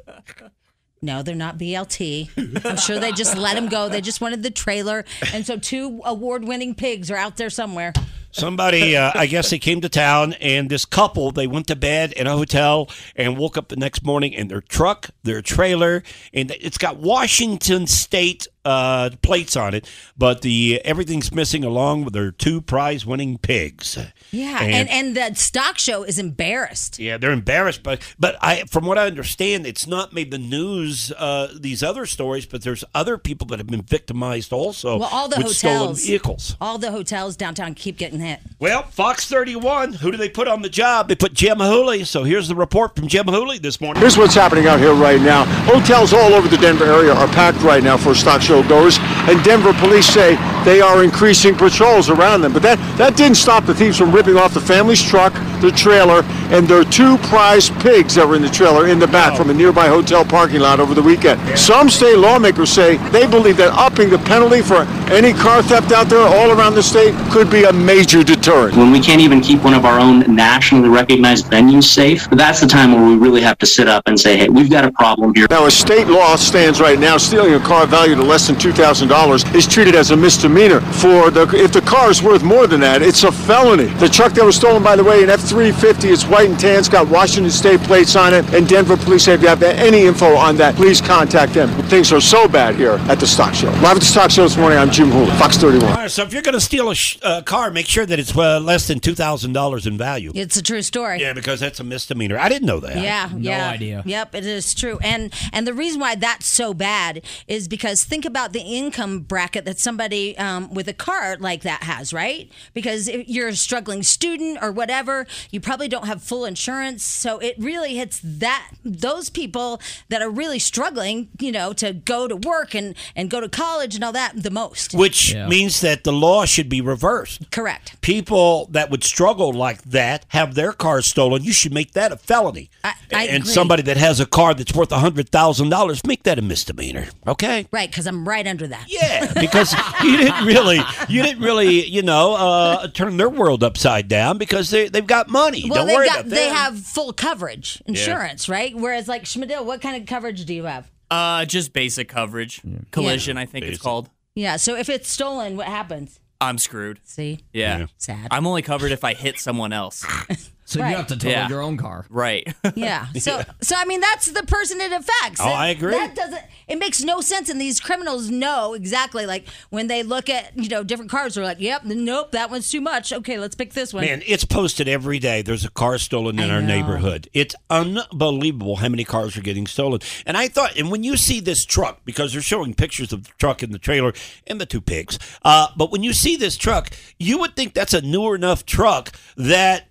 No, 1.03 1.23
they're 1.23 1.35
not 1.35 1.57
BLT. 1.57 2.29
I'm 2.67 2.77
sure 2.77 2.99
they 2.99 3.13
just 3.13 3.35
let 3.37 3.55
them 3.55 3.69
go. 3.71 3.89
They 3.89 4.03
just 4.03 4.21
wanted 4.21 4.43
the 4.43 4.51
trailer. 4.51 5.07
And 5.33 5.47
so 5.47 5.57
two 5.57 6.03
award 6.05 6.45
winning 6.45 6.75
pigs 6.75 7.11
are 7.11 7.17
out 7.17 7.39
there 7.39 7.49
somewhere. 7.49 7.95
Somebody, 8.33 8.97
uh, 8.97 9.13
I 9.15 9.27
guess 9.27 9.51
they 9.51 9.59
came 9.59 9.81
to 9.81 9.89
town, 9.89 10.35
and 10.35 10.71
this 10.71 10.85
couple, 10.85 11.33
they 11.33 11.47
went 11.47 11.67
to 11.67 11.77
bed 11.77 12.13
in 12.13 12.27
a 12.27 12.37
hotel 12.37 12.89
and 13.17 13.37
woke 13.37 13.57
up 13.57 13.69
the 13.69 13.77
next 13.77 14.05
morning 14.05 14.33
in 14.33 14.49
their 14.49 14.61
truck, 14.61 15.11
their 15.23 15.43
trailer, 15.43 16.03
and 16.33 16.51
it's 16.61 16.79
got 16.79 16.99
Washington 16.99 17.87
State 17.87 18.47
uh, 18.65 19.11
plates 19.23 19.57
on 19.57 19.73
it, 19.75 19.89
but 20.19 20.43
the 20.43 20.81
everything's 20.85 21.33
missing 21.33 21.65
along 21.65 22.05
with 22.05 22.13
their 22.13 22.31
two 22.31 22.61
prize-winning 22.61 23.39
pigs. 23.39 23.99
Yeah. 24.31 24.63
And, 24.63 24.89
and 24.91 25.17
the 25.17 25.35
stock 25.35 25.79
show 25.79 26.03
is 26.03 26.19
embarrassed. 26.19 26.99
Yeah, 26.99 27.17
they're 27.17 27.33
embarrassed, 27.33 27.83
but 27.83 28.01
but 28.19 28.37
I, 28.43 28.65
from 28.65 28.85
what 28.85 28.99
I 28.99 29.07
understand, 29.07 29.67
it's 29.67 29.87
not 29.87 30.13
made 30.13 30.31
the 30.31 30.39
news. 30.39 31.11
Uh, 31.17 31.49
these 31.59 31.83
other 31.83 32.05
stories, 32.05 32.45
but 32.45 32.63
there's 32.63 32.85
other 32.95 33.17
people 33.17 33.47
that 33.49 33.59
have 33.59 33.67
been 33.67 33.83
victimized 33.83 34.53
also. 34.53 34.99
Well, 34.99 35.09
all 35.11 35.29
the 35.29 35.39
with 35.39 35.57
stolen 35.57 35.79
hotels. 35.79 36.05
vehicles. 36.05 36.57
All 36.61 36.77
the 36.77 36.93
hotels 36.93 37.37
downtown 37.37 37.75
keep 37.75 37.97
getting 37.97 38.20
hit. 38.21 38.41
Well, 38.59 38.83
Fox 38.83 39.27
31, 39.27 39.95
who 39.95 40.11
do 40.11 40.19
they 40.19 40.29
put 40.29 40.47
on 40.47 40.63
the 40.63 40.69
job? 40.69 41.09
They 41.09 41.15
put 41.15 41.33
Jim 41.33 41.59
Hooley. 41.59 42.05
So 42.05 42.25
here's 42.25 42.49
the 42.49 42.55
report 42.55 42.95
from 42.95 43.09
Jim 43.09 43.27
Hooley 43.27 43.59
this 43.59 43.81
morning. 43.81 44.01
Here's 44.01 44.19
what's 44.19 44.35
happening 44.35 44.67
out 44.67 44.79
here 44.79 44.93
right 44.93 45.21
now. 45.21 45.45
Hotels 45.65 46.13
all 46.13 46.35
over 46.35 46.47
the 46.47 46.59
Denver 46.59 46.85
area 46.85 47.15
are 47.15 47.29
packed 47.29 47.63
right 47.63 47.83
now 47.83 47.97
for 47.97 48.15
stock 48.15 48.43
show 48.43 48.63
goers, 48.69 48.99
and 49.01 49.43
Denver 49.45 49.73
police 49.75 50.07
say 50.07 50.37
they 50.65 50.83
are 50.83 51.03
increasing 51.03 51.55
patrols 51.55 52.11
around 52.11 52.43
them. 52.43 52.53
But 52.53 52.63
that, 52.63 52.79
that 52.99 53.17
didn't 53.17 53.37
stop 53.37 53.65
the 53.65 53.75
thieves 53.75 53.97
from 53.97 54.13
ripping 54.13 54.37
off 54.37 54.53
the 54.53 54.61
family's 54.61 55.03
truck, 55.03 55.33
the 55.63 55.73
trailer, 55.75 56.23
and 56.53 56.69
their 56.69 56.85
two 56.85 57.17
prize 57.19 57.71
pigs 57.71 58.15
that 58.17 58.29
were 58.29 58.37
in 58.37 58.43
the 58.43 58.51
trailer 58.51 58.89
in 58.89 58.99
the 58.99 59.07
back 59.07 59.37
from 59.39 59.49
a 59.49 59.55
nearby 59.55 59.89
hotel 59.89 60.25
parking 60.25 60.61
lot 60.61 60.81
over 60.81 60.93
the 60.95 61.03
weekend. 61.03 61.41
Some 61.59 61.89
state 61.89 62.19
lawmakers 62.19 62.71
say 62.71 62.97
they 63.11 63.27
believe 63.27 63.57
that 63.57 63.73
upping 63.73 64.11
the 64.11 64.19
penalty 64.19 64.61
for 64.61 64.83
any 65.11 65.33
car 65.33 65.63
theft 65.63 65.93
out 65.93 66.09
there 66.09 66.27
all 66.27 66.51
around 66.51 66.75
the 66.75 66.83
state 66.83 67.15
could 67.31 67.51
be 67.51 67.65
a 67.65 67.73
major 67.73 68.10
deterrent. 68.19 68.77
When 68.77 68.91
we 68.91 69.01
can't 69.01 69.21
even 69.21 69.41
keep 69.41 69.63
one 69.63 69.73
of 69.73 69.85
our 69.85 70.01
own 70.01 70.21
nationally 70.35 70.89
recognized 70.89 71.47
venues 71.47 71.85
safe, 71.85 72.29
that's 72.31 72.61
the 72.61 72.67
time 72.67 72.93
where 72.93 73.07
we 73.07 73.17
really 73.17 73.41
have 73.41 73.57
to 73.59 73.67
sit 73.67 73.89
up 73.89 74.03
and 74.07 74.19
say, 74.19 74.37
hey, 74.37 74.49
we've 74.49 74.69
got 74.69 74.85
a 74.85 74.91
problem 74.93 75.33
here. 75.35 75.47
Now, 75.49 75.67
as 75.67 75.75
state 75.77 76.09
law 76.09 76.35
stands 76.37 76.81
right 76.81 76.99
now, 76.99 77.17
stealing 77.17 77.55
a 77.55 77.61
car 77.61 77.87
valued 77.87 78.19
at 78.19 78.25
less 78.27 78.47
than 78.49 78.57
$2,000 78.57 79.55
is 79.55 79.67
treated 79.67 79.95
as 79.95 80.11
a 80.11 80.17
misdemeanor. 80.17 80.81
For 80.81 81.31
the, 81.31 81.49
if 81.55 81.73
the 81.73 81.81
car 81.83 82.11
is 82.11 82.23
worth 82.23 82.43
more 82.43 82.67
than 82.67 82.81
that, 82.81 83.01
it's 83.03 83.23
a 83.23 83.31
felony. 83.31 83.87
The 84.01 84.09
truck 84.09 84.33
that 84.33 84.45
was 84.45 84.57
stolen, 84.57 84.83
by 84.83 84.97
the 84.97 85.05
way, 85.05 85.23
an 85.23 85.31
F-350, 85.31 86.13
it's 86.13 86.25
white 86.25 86.51
and 86.51 86.59
tan, 86.59 86.81
it's 86.81 86.89
got 86.89 87.09
Washington 87.09 87.53
State 87.53 87.81
plates 87.83 88.17
on 88.17 88.35
it, 88.35 88.45
and 88.53 88.69
Denver 88.69 88.97
police 88.97 89.25
say 89.25 89.35
if 89.35 89.43
you 89.43 89.49
have 89.49 89.63
any 89.63 90.07
info 90.07 90.35
on 90.35 90.57
that, 90.57 90.75
please 90.75 91.01
contact 91.01 91.55
them. 91.55 91.69
Things 91.85 92.13
are 92.13 92.21
so 92.21 92.49
bad 92.49 92.75
here 92.75 92.99
at 93.09 93.21
the 93.21 93.27
stock 93.27 93.55
show. 93.55 93.71
Live 93.71 93.97
at 93.97 94.01
the 94.01 94.05
stock 94.05 94.31
show 94.31 94.43
this 94.43 94.57
morning, 94.57 94.79
I'm 94.79 94.91
Jim 94.91 95.11
Hooley, 95.11 95.31
Fox 95.39 95.57
31. 95.57 95.91
All 95.91 95.97
right, 95.97 96.11
so 96.11 96.23
if 96.23 96.33
you're 96.33 96.43
going 96.43 96.55
to 96.55 96.61
steal 96.61 96.91
a 96.91 96.95
sh- 96.95 97.19
uh, 97.23 97.43
car, 97.43 97.71
make 97.71 97.87
sure 97.87 98.00
that 98.07 98.19
it's 98.19 98.37
uh, 98.37 98.61
less 98.61 98.87
than 98.89 99.01
$2,000 99.01 99.87
in 99.87 99.99
value. 99.99 100.33
It's 100.35 100.57
a 100.57 100.63
true 100.63 100.83
story. 100.83 101.21
Yeah, 101.21 101.33
because 101.33 101.61
that's 101.61 101.81
a 101.81 101.85
misdemeanor. 101.85 102.39
I 102.39 102.49
didn't 102.49 102.67
know 102.67 102.81
that. 102.81 102.97
Yeah, 102.97 103.29
No 103.33 103.39
yeah. 103.51 103.71
idea. 103.71 104.03
Yep, 104.07 104.35
it 104.35 104.47
is 104.47 104.75
true. 104.75 104.99
And 105.03 105.33
and 105.53 105.67
the 105.67 105.75
reason 105.75 106.01
why 106.01 106.15
that's 106.15 106.47
so 106.47 106.75
bad 106.75 107.23
is 107.47 107.69
because 107.69 108.05
think 108.05 108.25
about 108.25 108.53
the 108.53 108.61
income 108.61 109.21
bracket 109.21 109.65
that 109.65 109.79
somebody 109.79 110.37
um, 110.39 110.73
with 110.73 110.89
a 110.89 110.93
car 110.95 111.37
like 111.39 111.63
that 111.63 111.83
has, 111.85 112.13
right? 112.13 112.51
Because 112.75 113.09
if 113.09 113.29
you're 113.29 113.49
a 113.49 113.57
struggling 113.57 114.03
student 114.03 114.59
or 114.63 114.73
whatever, 114.73 115.27
you 115.51 115.61
probably 115.61 115.89
don't 115.89 116.07
have 116.07 116.23
full 116.23 116.45
insurance, 116.45 117.03
so 117.05 117.39
it 117.39 117.55
really 117.59 117.97
hits 117.97 118.21
that 118.25 118.71
those 118.85 119.31
people 119.31 119.81
that 120.09 120.23
are 120.23 120.31
really 120.31 120.59
struggling, 120.59 121.29
you 121.41 121.53
know, 121.53 121.73
to 121.75 121.93
go 121.93 122.27
to 122.29 122.37
work 122.37 122.75
and 122.75 122.95
and 123.17 123.31
go 123.31 123.41
to 123.41 123.49
college 123.49 123.95
and 123.95 124.05
all 124.05 124.13
that 124.13 124.33
the 124.43 124.51
most. 124.51 124.95
Which 124.95 125.33
Yeah. 125.33 125.47
means 125.49 125.81
that 125.81 126.05
the 126.05 126.13
law 126.13 126.45
should 126.45 126.69
be 126.69 126.81
reversed. 126.81 127.51
Correct. 127.51 127.90
People 128.01 128.67
that 128.73 128.91
would 128.91 129.05
struggle 129.05 129.53
like 129.53 129.83
that 129.83 130.25
have 130.29 130.55
their 130.55 130.73
cars 130.73 131.07
stolen. 131.07 131.45
You 131.45 131.53
should 131.53 131.73
make 131.73 131.93
that 131.93 132.13
a 132.13 132.17
felony. 132.17 132.71
I- 132.85 132.95
I 133.13 133.25
and 133.25 133.43
agree. 133.43 133.53
somebody 133.53 133.83
that 133.83 133.97
has 133.97 134.21
a 134.21 134.27
car 134.27 134.55
that's 134.55 134.73
worth 134.73 134.91
$100,000, 134.91 136.07
make 136.07 136.23
that 136.25 136.39
a 136.39 136.43
misdemeanor. 136.43 137.09
Okay? 137.27 137.67
Right, 137.73 137.91
because 137.91 138.07
I'm 138.07 138.27
right 138.27 138.47
under 138.47 138.67
that. 138.69 138.85
Yeah, 138.89 139.33
because 139.41 139.75
you 140.05 140.17
didn't 140.17 140.45
really, 140.45 140.81
you 141.09 141.23
didn't 141.23 141.43
really, 141.43 141.85
you 141.87 142.03
know, 142.03 142.35
uh, 142.35 142.89
turn 142.89 143.17
their 143.17 143.29
world 143.29 143.65
upside 143.65 144.09
down 144.09 144.39
because 144.39 144.71
they 144.71 144.89
they've 144.89 145.07
got 145.07 145.29
money. 145.29 145.65
Well, 145.69 145.81
Don't 145.81 145.87
they've 145.89 145.97
worry 145.97 146.07
got 146.07 146.21
about 146.21 146.31
they 146.31 146.49
have 146.49 146.79
full 146.79 147.13
coverage 147.13 147.83
insurance, 147.87 148.49
right? 148.49 148.75
Whereas 148.77 149.09
like 149.09 149.25
Schmidl, 149.25 149.65
what 149.65 149.81
kind 149.81 150.01
of 150.01 150.07
coverage 150.07 150.45
do 150.45 150.55
you 150.55 150.65
have? 150.65 150.91
Uh, 151.11 151.45
just 151.45 151.73
basic 151.73 152.09
coverage. 152.09 152.61
Collision, 152.93 153.37
I 153.37 153.47
think 153.47 153.65
it's 153.67 153.81
called. 153.83 154.09
Yeah, 154.37 154.57
so 154.57 154.77
if 154.77 154.89
it's 154.89 155.11
stolen, 155.11 155.57
what 155.57 155.67
happens? 155.67 156.20
I'm 156.41 156.59
screwed. 156.59 157.01
See, 157.05 157.41
Yeah. 157.53 157.79
Yeah. 157.81 157.87
sad. 157.99 158.29
I'm 158.31 158.47
only 158.47 158.63
covered 158.63 158.93
if 158.93 159.05
I 159.05 159.15
hit 159.15 159.39
someone 159.39 159.73
else. 159.73 160.05
So 160.71 160.81
Right. 160.81 160.91
you 160.91 160.97
have 160.97 161.09
to 161.09 161.17
total 161.17 161.31
Yeah. 161.33 161.49
your 161.49 161.63
own 161.63 161.77
car. 161.77 162.07
right. 162.09 162.47
yeah. 162.77 163.07
So, 163.19 163.43
so 163.61 163.75
I 163.77 163.85
mean, 163.87 164.01
that's 164.01 164.31
the 164.31 164.45
person 164.45 164.81
it 164.81 164.93
affects. 164.93 165.41
Oh, 165.41 165.49
I 165.49 165.69
agree. 165.69 165.91
That 165.93 166.15
doesn't. 166.15 166.43
It 166.69 166.79
makes 166.79 167.03
no 167.03 167.21
sense, 167.21 167.49
and 167.49 167.61
these 167.61 167.81
criminals 167.81 168.31
know 168.31 168.75
exactly. 168.75 169.27
Like 169.27 169.49
when 169.71 169.89
they 169.89 170.05
look 170.05 170.29
at 170.31 170.57
you 170.57 170.69
know 170.69 170.85
different 170.85 171.11
cars, 171.11 171.35
they're 171.35 171.43
like, 171.43 171.59
"Yep, 171.61 171.85
nope, 171.87 172.31
that 172.31 172.51
one's 172.51 172.71
too 172.71 172.81
much. 172.81 173.13
Okay, 173.13 173.39
let's 173.39 173.57
pick 173.57 173.73
this 173.73 173.93
one." 173.93 174.05
Man, 174.05 174.23
it's 174.25 174.45
posted 174.45 174.87
every 174.87 175.19
day. 175.19 175.43
There's 175.43 175.65
a 175.65 175.71
car 175.71 175.99
stolen 175.99 176.39
in 176.39 176.49
I 176.51 176.55
our 176.55 176.61
know. 176.61 176.69
neighborhood. 176.69 177.29
It's 177.35 177.57
unbelievable 177.69 178.77
how 178.77 178.89
many 178.89 179.03
cars 179.05 179.37
are 179.37 179.41
getting 179.43 179.67
stolen. 179.67 180.01
And 180.27 180.37
I 180.37 180.47
thought, 180.49 180.77
and 180.79 180.91
when 180.91 181.03
you 181.03 181.17
see 181.17 181.41
this 181.41 181.65
truck, 181.65 182.05
because 182.05 182.33
they're 182.33 182.43
showing 182.43 182.75
pictures 182.75 183.13
of 183.13 183.25
the 183.25 183.31
truck 183.39 183.63
and 183.63 183.75
the 183.75 183.79
trailer 183.79 184.13
and 184.47 184.61
the 184.61 184.67
two 184.67 184.81
pigs, 184.81 185.19
uh, 185.45 185.69
but 185.77 185.91
when 185.91 186.03
you 186.05 186.13
see 186.13 186.37
this 186.37 186.57
truck, 186.57 186.91
you 187.19 187.39
would 187.39 187.57
think 187.57 187.75
that's 187.75 187.95
a 187.95 188.01
newer 188.01 188.35
enough 188.37 188.65
truck 188.65 189.13
that 189.37 189.90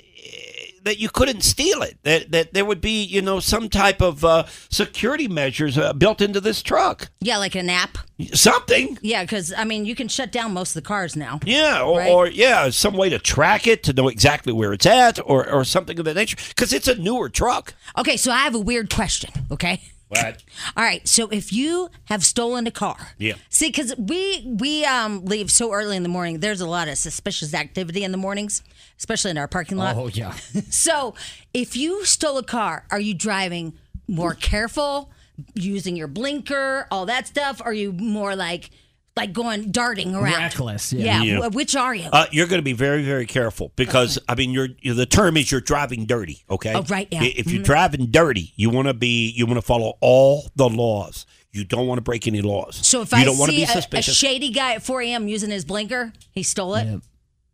that 0.85 0.99
you 0.99 1.09
couldn't 1.09 1.41
steal 1.41 1.81
it. 1.81 1.97
That 2.03 2.31
that 2.31 2.53
there 2.53 2.65
would 2.65 2.81
be 2.81 3.03
you 3.03 3.21
know 3.21 3.39
some 3.39 3.69
type 3.69 4.01
of 4.01 4.23
uh, 4.25 4.45
security 4.69 5.27
measures 5.27 5.77
uh, 5.77 5.93
built 5.93 6.21
into 6.21 6.39
this 6.41 6.61
truck. 6.61 7.09
yeah, 7.21 7.37
like 7.37 7.55
an 7.55 7.69
app. 7.69 7.97
Something. 8.33 8.97
Yeah, 9.01 9.23
because 9.23 9.53
I 9.57 9.63
mean, 9.63 9.85
you 9.85 9.95
can 9.95 10.07
shut 10.09 10.31
down 10.31 10.53
most 10.53 10.71
of 10.75 10.83
the 10.83 10.87
cars 10.87 11.15
now. 11.15 11.39
Yeah, 11.45 11.81
or, 11.81 11.99
Right. 11.99 12.09
or 12.11 12.27
yeah, 12.27 12.69
some 12.69 12.95
way 12.95 13.09
to 13.09 13.19
track 13.19 13.65
it 13.67 13.83
to 13.83 13.93
know 13.93 14.07
exactly 14.09 14.51
where 14.51 14.73
it's 14.73 14.85
at, 14.85 15.19
or, 15.25 15.49
or 15.49 15.63
something 15.63 15.97
of 15.99 16.05
that 16.05 16.15
nature. 16.15 16.37
Because 16.49 16.73
it's 16.73 16.87
a 16.87 16.95
newer 16.95 17.29
truck. 17.29 17.73
Okay, 17.97 18.17
so 18.17 18.31
I 18.31 18.39
have 18.39 18.55
a 18.55 18.59
weird 18.59 18.93
question. 18.93 19.31
Okay. 19.51 19.81
What? 20.09 20.43
All 20.75 20.83
right. 20.83 21.07
So 21.07 21.27
if 21.29 21.53
you 21.53 21.89
have 22.05 22.25
stolen 22.25 22.65
a 22.67 22.71
car, 22.71 22.97
Yeah. 23.17 23.35
See, 23.49 23.69
because 23.69 23.95
we 23.97 24.43
we 24.45 24.83
um 24.85 25.23
leave 25.25 25.49
so 25.51 25.71
early 25.71 25.95
in 25.95 26.03
the 26.03 26.09
morning. 26.09 26.39
There's 26.39 26.61
a 26.61 26.67
lot 26.67 26.87
of 26.87 26.97
suspicious 26.97 27.53
activity 27.53 28.03
in 28.03 28.11
the 28.11 28.17
mornings, 28.17 28.63
especially 28.97 29.31
in 29.31 29.37
our 29.37 29.47
parking 29.47 29.77
lot. 29.77 29.95
Oh 29.95 30.07
yeah. 30.07 30.33
So 30.69 31.13
if 31.53 31.75
you 31.75 32.03
stole 32.05 32.37
a 32.39 32.43
car, 32.43 32.85
are 32.91 32.99
you 32.99 33.13
driving 33.13 33.73
more 34.07 34.33
careful, 34.33 35.11
using 35.53 35.95
your 35.95 36.07
blinker, 36.07 36.87
all 36.89 37.05
that 37.05 37.27
stuff? 37.27 37.61
Are 37.63 37.73
you 37.73 37.91
more 37.93 38.35
like 38.35 38.71
like 39.19 39.33
going 39.33 39.71
darting 39.71 40.15
around? 40.15 40.33
Reckless, 40.33 40.91
yeah. 40.93 41.21
Yeah. 41.23 41.39
wh- 41.49 41.53
Which 41.53 41.75
are 41.75 41.93
you? 41.95 42.09
Uh, 42.11 42.25
you're 42.31 42.47
going 42.47 42.59
to 42.59 42.63
be 42.63 42.73
very, 42.73 43.03
very 43.03 43.25
careful 43.25 43.71
because 43.75 44.19
I 44.27 44.35
mean, 44.35 44.51
you're, 44.51 44.69
you 44.81 44.93
the 44.93 45.05
term 45.05 45.37
is 45.37 45.51
you're 45.51 45.61
driving 45.61 46.05
dirty. 46.05 46.43
Okay. 46.49 46.73
Oh, 46.73 46.83
right, 46.83 47.07
yeah. 47.11 47.23
If 47.23 47.51
you're 47.51 47.63
driving 47.63 48.07
dirty, 48.07 48.53
you 48.55 48.69
want 48.69 48.87
to 48.87 48.93
be, 48.93 49.29
you 49.29 49.45
want 49.45 49.57
to 49.57 49.65
follow 49.65 49.93
all 50.01 50.49
the 50.55 50.69
laws. 50.69 51.25
You 51.51 51.63
don't 51.63 51.87
want 51.87 51.97
to 51.97 52.03
break 52.03 52.27
any 52.27 52.41
laws. 52.41 52.75
so 52.85 53.01
if 53.01 53.11
you 53.11 53.17
I 53.17 53.23
don't 53.23 53.39
want 53.39 53.49
to 53.51 53.57
see 53.57 53.65
be 53.65 53.97
a, 53.97 53.99
a 53.99 54.01
shady 54.03 54.51
guy 54.51 54.75
at 54.75 54.83
4 54.83 55.01
a.m. 55.01 55.27
using 55.27 55.49
his 55.49 55.65
blinker, 55.65 56.13
he 56.31 56.43
stole 56.43 56.75
it. 56.75 57.01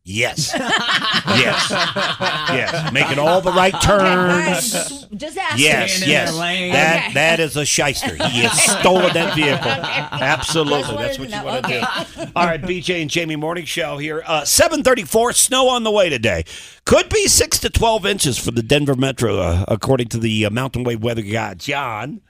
Yes. 0.06 0.52
yes. 0.56 1.70
Yes. 1.70 2.94
Making 2.94 3.20
all 3.20 3.42
the 3.42 3.52
right 3.52 3.74
Okay, 3.76 3.92
all 3.92 3.98
right, 3.98 4.46
turns. 4.56 4.72
Just, 4.72 5.12
just 5.18 5.38
asking. 5.38 5.64
Yes, 5.66 6.08
yes. 6.08 6.32
That 6.38 7.04
Okay. 7.06 7.14
that 7.16 7.40
is 7.40 7.58
a 7.58 7.66
shyster. 7.66 8.16
He 8.16 8.44
has 8.44 8.62
stolen 8.80 9.14
that 9.14 9.36
vehicle. 9.36 9.70
Absolutely, 10.22 10.96
that's 10.98 11.20
what 11.20 11.30
you 11.30 11.36
know. 11.36 11.44
want 11.46 11.66
to 11.66 11.78
Okay. 11.78 12.24
do. 12.26 12.32
All 12.36 12.46
right, 12.46 12.62
BJ 12.62 13.02
and 13.02 13.10
Jamie 13.10 13.36
morning 13.36 13.66
show 13.66 13.98
here. 13.98 14.24
Uh, 14.26 14.46
Seven 14.46 14.84
thirty-four. 14.84 15.34
Snow 15.34 15.68
on 15.68 15.84
the 15.84 15.92
way 15.92 16.10
today. 16.10 16.44
Could 16.86 17.10
be 17.10 17.28
six 17.28 17.60
to 17.60 17.70
twelve 17.70 18.06
inches 18.06 18.38
for 18.38 18.52
the 18.52 18.64
Denver 18.64 18.96
metro, 18.96 19.40
uh, 19.40 19.66
according 19.68 20.08
to 20.10 20.18
the 20.18 20.46
uh, 20.46 20.50
Mountain 20.50 20.84
Wave 20.84 21.04
weather 21.04 21.22
guy 21.22 21.56
John. 21.56 22.22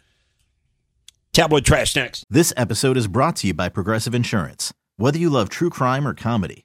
Tabloid 1.33 1.65
trash 1.65 1.95
next. 1.95 2.25
This 2.29 2.53
episode 2.55 2.97
is 2.97 3.07
brought 3.07 3.35
to 3.37 3.47
you 3.47 3.53
by 3.53 3.67
Progressive 3.69 4.15
Insurance. 4.15 4.73
Whether 4.97 5.17
you 5.17 5.29
love 5.29 5.49
true 5.49 5.69
crime 5.69 6.07
or 6.07 6.13
comedy, 6.13 6.64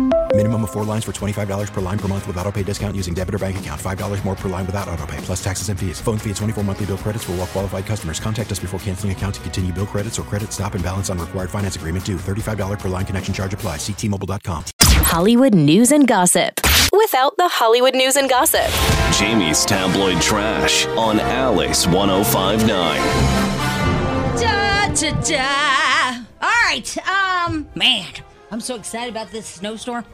Minimum 0.33 0.63
of 0.63 0.71
four 0.71 0.85
lines 0.85 1.03
for 1.03 1.11
$25 1.11 1.73
per 1.73 1.81
line 1.81 1.99
per 1.99 2.07
month 2.07 2.25
with 2.25 2.37
auto 2.37 2.51
pay 2.53 2.63
discount 2.63 2.95
using 2.95 3.13
debit 3.13 3.35
or 3.35 3.37
bank 3.37 3.59
account. 3.59 3.79
$5 3.79 4.25
more 4.25 4.33
per 4.35 4.47
line 4.47 4.65
without 4.65 4.87
auto 4.87 5.05
pay, 5.05 5.17
plus 5.17 5.43
taxes 5.43 5.67
and 5.67 5.77
fees. 5.77 5.99
Phone 5.99 6.17
fee 6.17 6.29
at 6.29 6.37
24 6.37 6.63
monthly 6.63 6.85
bill 6.85 6.97
credits 6.97 7.25
for 7.25 7.33
all 7.33 7.39
well 7.39 7.47
qualified 7.47 7.85
customers. 7.85 8.21
Contact 8.21 8.49
us 8.49 8.57
before 8.57 8.79
canceling 8.79 9.11
account 9.11 9.35
to 9.35 9.41
continue 9.41 9.73
bill 9.73 9.85
credits 9.85 10.17
or 10.17 10.23
credit 10.23 10.53
stop 10.53 10.73
and 10.73 10.81
balance 10.81 11.09
on 11.09 11.19
required 11.19 11.49
finance 11.49 11.75
agreement 11.75 12.05
due. 12.05 12.15
$35 12.15 12.79
per 12.79 12.87
line 12.87 13.05
connection 13.05 13.33
charge 13.33 13.53
apply. 13.53 13.75
Ctmobile.com. 13.75 14.63
Hollywood 15.03 15.53
news 15.53 15.91
and 15.91 16.07
gossip 16.07 16.61
without 16.93 17.35
the 17.37 17.49
Hollywood 17.49 17.93
news 17.95 18.15
and 18.15 18.29
gossip. 18.29 18.67
Jamie's 19.19 19.65
tabloid 19.65 20.21
trash 20.21 20.85
on 20.87 21.19
Alice 21.19 21.85
1059. 21.87 22.67
Da, 24.39 24.93
da, 24.93 25.11
da. 25.21 26.23
All 26.41 26.49
right. 26.65 26.97
Um, 27.07 27.67
man, 27.75 28.07
I'm 28.49 28.61
so 28.61 28.75
excited 28.75 29.11
about 29.11 29.29
this 29.31 29.45
snowstorm. 29.45 30.05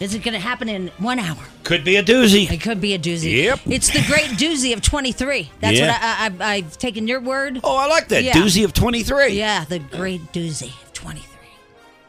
Is 0.00 0.14
it 0.14 0.22
going 0.24 0.34
to 0.34 0.40
happen 0.40 0.68
in 0.68 0.88
one 0.98 1.18
hour? 1.18 1.38
Could 1.62 1.84
be 1.84 1.96
a 1.96 2.02
doozy. 2.02 2.50
It 2.50 2.60
could 2.60 2.80
be 2.80 2.94
a 2.94 2.98
doozy. 2.98 3.44
Yep. 3.44 3.60
It's 3.66 3.88
the 3.88 4.02
great 4.06 4.30
doozy 4.38 4.74
of 4.74 4.82
23. 4.82 5.50
That's 5.60 5.78
Yeah. 5.78 5.86
what 6.32 6.40
I, 6.40 6.46
I, 6.50 6.54
I've 6.56 6.76
taken 6.78 7.06
your 7.06 7.20
word. 7.20 7.60
Oh, 7.62 7.76
I 7.76 7.86
like 7.86 8.08
that. 8.08 8.24
Yeah. 8.24 8.32
Doozy 8.32 8.64
of 8.64 8.72
23. 8.74 9.28
Yeah, 9.28 9.64
the 9.64 9.78
great 9.78 10.20
doozy 10.32 10.72
of 10.84 10.92
23. 10.92 11.28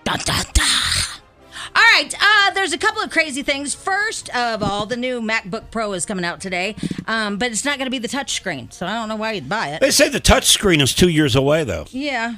Dun, 0.04 0.20
dun, 0.26 0.46
dun. 0.54 0.66
All 1.78 1.82
right, 1.94 2.14
uh, 2.22 2.52
there's 2.52 2.72
a 2.72 2.78
couple 2.78 3.02
of 3.02 3.10
crazy 3.10 3.44
things. 3.44 3.76
First 3.76 4.34
of 4.34 4.64
all, 4.64 4.86
the 4.86 4.96
new 4.96 5.20
MacBook 5.20 5.72
Pro 5.72 5.92
is 5.92 6.06
coming 6.06 6.24
out 6.24 6.40
today, 6.40 6.76
um, 7.06 7.38
but 7.38 7.52
it's 7.52 7.66
not 7.66 7.78
going 7.78 7.86
to 7.88 7.92
be 7.92 8.00
the 8.00 8.08
touchscreen, 8.08 8.72
so 8.72 8.86
I 8.88 8.94
don't 8.94 9.10
know 9.10 9.18
why 9.18 9.34
you'd 9.34 9.50
buy 9.50 9.70
it. 9.70 9.82
They 9.82 9.92
say 9.92 10.08
the 10.08 10.22
touch 10.22 10.46
screen 10.46 10.80
is 10.80 10.94
two 10.94 11.10
years 11.10 11.36
away, 11.36 11.66
though. 11.66 11.86
Yeah, 11.92 12.36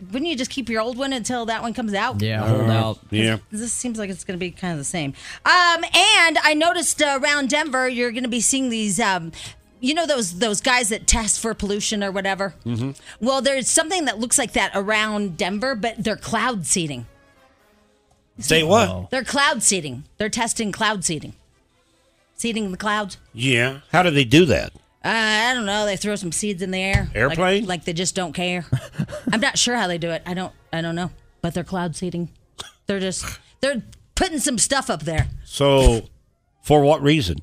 wouldn't 0.00 0.26
you 0.26 0.36
just 0.36 0.50
keep 0.50 0.68
your 0.68 0.80
old 0.80 0.96
one 0.96 1.12
until 1.12 1.46
that 1.46 1.62
one 1.62 1.74
comes 1.74 1.94
out? 1.94 2.20
Yeah, 2.20 2.46
hold 2.46 2.70
out. 2.70 2.98
Yeah. 3.10 3.38
This 3.50 3.72
seems 3.72 3.98
like 3.98 4.10
it's 4.10 4.24
going 4.24 4.38
to 4.38 4.40
be 4.40 4.50
kind 4.50 4.72
of 4.72 4.78
the 4.78 4.84
same. 4.84 5.14
Um, 5.44 5.84
and 5.94 6.38
I 6.42 6.54
noticed 6.56 7.02
uh, 7.02 7.18
around 7.22 7.50
Denver, 7.50 7.88
you're 7.88 8.12
going 8.12 8.24
to 8.24 8.28
be 8.28 8.40
seeing 8.40 8.68
these. 8.68 9.00
Um, 9.00 9.32
you 9.80 9.94
know 9.94 10.06
those 10.06 10.40
those 10.40 10.60
guys 10.60 10.88
that 10.88 11.06
test 11.06 11.40
for 11.40 11.54
pollution 11.54 12.02
or 12.02 12.10
whatever. 12.10 12.54
Mm-hmm. 12.66 12.92
Well, 13.24 13.40
there's 13.40 13.68
something 13.68 14.06
that 14.06 14.18
looks 14.18 14.38
like 14.38 14.52
that 14.52 14.72
around 14.74 15.36
Denver, 15.36 15.74
but 15.74 16.02
they're 16.02 16.16
cloud 16.16 16.66
seeding. 16.66 17.06
Say 18.38 18.62
what? 18.62 19.10
They're 19.10 19.24
cloud 19.24 19.62
seeding. 19.62 20.04
They're 20.16 20.28
testing 20.28 20.72
cloud 20.72 21.04
seeding. 21.04 21.34
Seeding 22.34 22.70
the 22.70 22.76
clouds. 22.76 23.18
Yeah. 23.32 23.80
How 23.90 24.02
do 24.02 24.10
they 24.10 24.24
do 24.24 24.44
that? 24.46 24.72
Uh, 25.04 25.08
I 25.10 25.54
don't 25.54 25.66
know. 25.66 25.86
They 25.86 25.96
throw 25.96 26.16
some 26.16 26.32
seeds 26.32 26.60
in 26.60 26.70
the 26.72 26.82
air. 26.82 27.08
Airplane? 27.14 27.62
Like, 27.62 27.68
like 27.68 27.84
they 27.84 27.92
just 27.92 28.14
don't 28.14 28.32
care. 28.32 28.66
I'm 29.32 29.40
not 29.40 29.56
sure 29.56 29.76
how 29.76 29.86
they 29.86 29.98
do 29.98 30.10
it. 30.10 30.22
I 30.26 30.34
don't. 30.34 30.52
I 30.72 30.80
don't 30.80 30.96
know. 30.96 31.10
But 31.40 31.54
they're 31.54 31.64
cloud 31.64 31.94
seeding. 31.94 32.30
They're 32.86 33.00
just. 33.00 33.24
They're 33.60 33.82
putting 34.16 34.40
some 34.40 34.58
stuff 34.58 34.90
up 34.90 35.04
there. 35.04 35.28
So, 35.44 36.08
for 36.62 36.82
what 36.82 37.00
reason? 37.00 37.38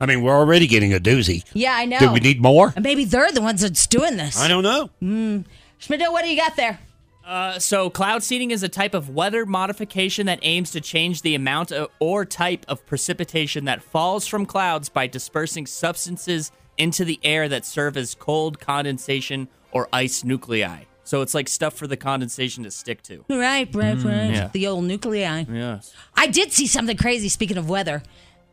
I 0.00 0.06
mean, 0.06 0.22
we're 0.22 0.36
already 0.36 0.66
getting 0.66 0.94
a 0.94 0.98
doozy. 0.98 1.44
Yeah, 1.52 1.74
I 1.74 1.84
know. 1.84 1.98
Do 1.98 2.12
we 2.12 2.20
need 2.20 2.40
more? 2.40 2.72
And 2.74 2.82
maybe 2.82 3.04
they're 3.04 3.32
the 3.32 3.42
ones 3.42 3.60
that's 3.60 3.86
doing 3.86 4.16
this. 4.16 4.38
I 4.38 4.48
don't 4.48 4.62
know. 4.62 4.88
Mm. 5.02 5.44
Schmidt, 5.78 6.00
what 6.10 6.24
do 6.24 6.30
you 6.30 6.36
got 6.36 6.56
there? 6.56 6.78
Uh, 7.26 7.58
so, 7.58 7.90
cloud 7.90 8.22
seeding 8.22 8.50
is 8.50 8.62
a 8.62 8.68
type 8.68 8.94
of 8.94 9.10
weather 9.10 9.44
modification 9.44 10.26
that 10.26 10.38
aims 10.42 10.70
to 10.70 10.80
change 10.80 11.22
the 11.22 11.34
amount 11.34 11.70
of, 11.70 11.88
or 11.98 12.24
type 12.24 12.64
of 12.66 12.84
precipitation 12.86 13.66
that 13.66 13.82
falls 13.82 14.26
from 14.26 14.46
clouds 14.46 14.88
by 14.88 15.06
dispersing 15.06 15.66
substances 15.66 16.50
into 16.80 17.04
the 17.04 17.20
air 17.22 17.48
that 17.48 17.64
serve 17.64 17.96
as 17.96 18.14
cloud 18.14 18.58
condensation 18.58 19.48
or 19.70 19.88
ice 19.92 20.24
nuclei. 20.24 20.84
So, 21.04 21.22
it's 21.22 21.34
like 21.34 21.48
stuff 21.48 21.74
for 21.74 21.86
the 21.86 21.96
condensation 21.96 22.64
to 22.64 22.70
stick 22.70 23.02
to. 23.04 23.24
Right, 23.28 23.68
right, 23.74 23.96
mm. 23.96 24.04
right. 24.04 24.30
Yeah. 24.30 24.50
The 24.52 24.66
old 24.66 24.84
nuclei. 24.84 25.44
Yes. 25.50 25.94
I 26.14 26.26
did 26.26 26.52
see 26.52 26.66
something 26.66 26.96
crazy. 26.96 27.28
Speaking 27.28 27.58
of 27.58 27.68
weather, 27.68 28.02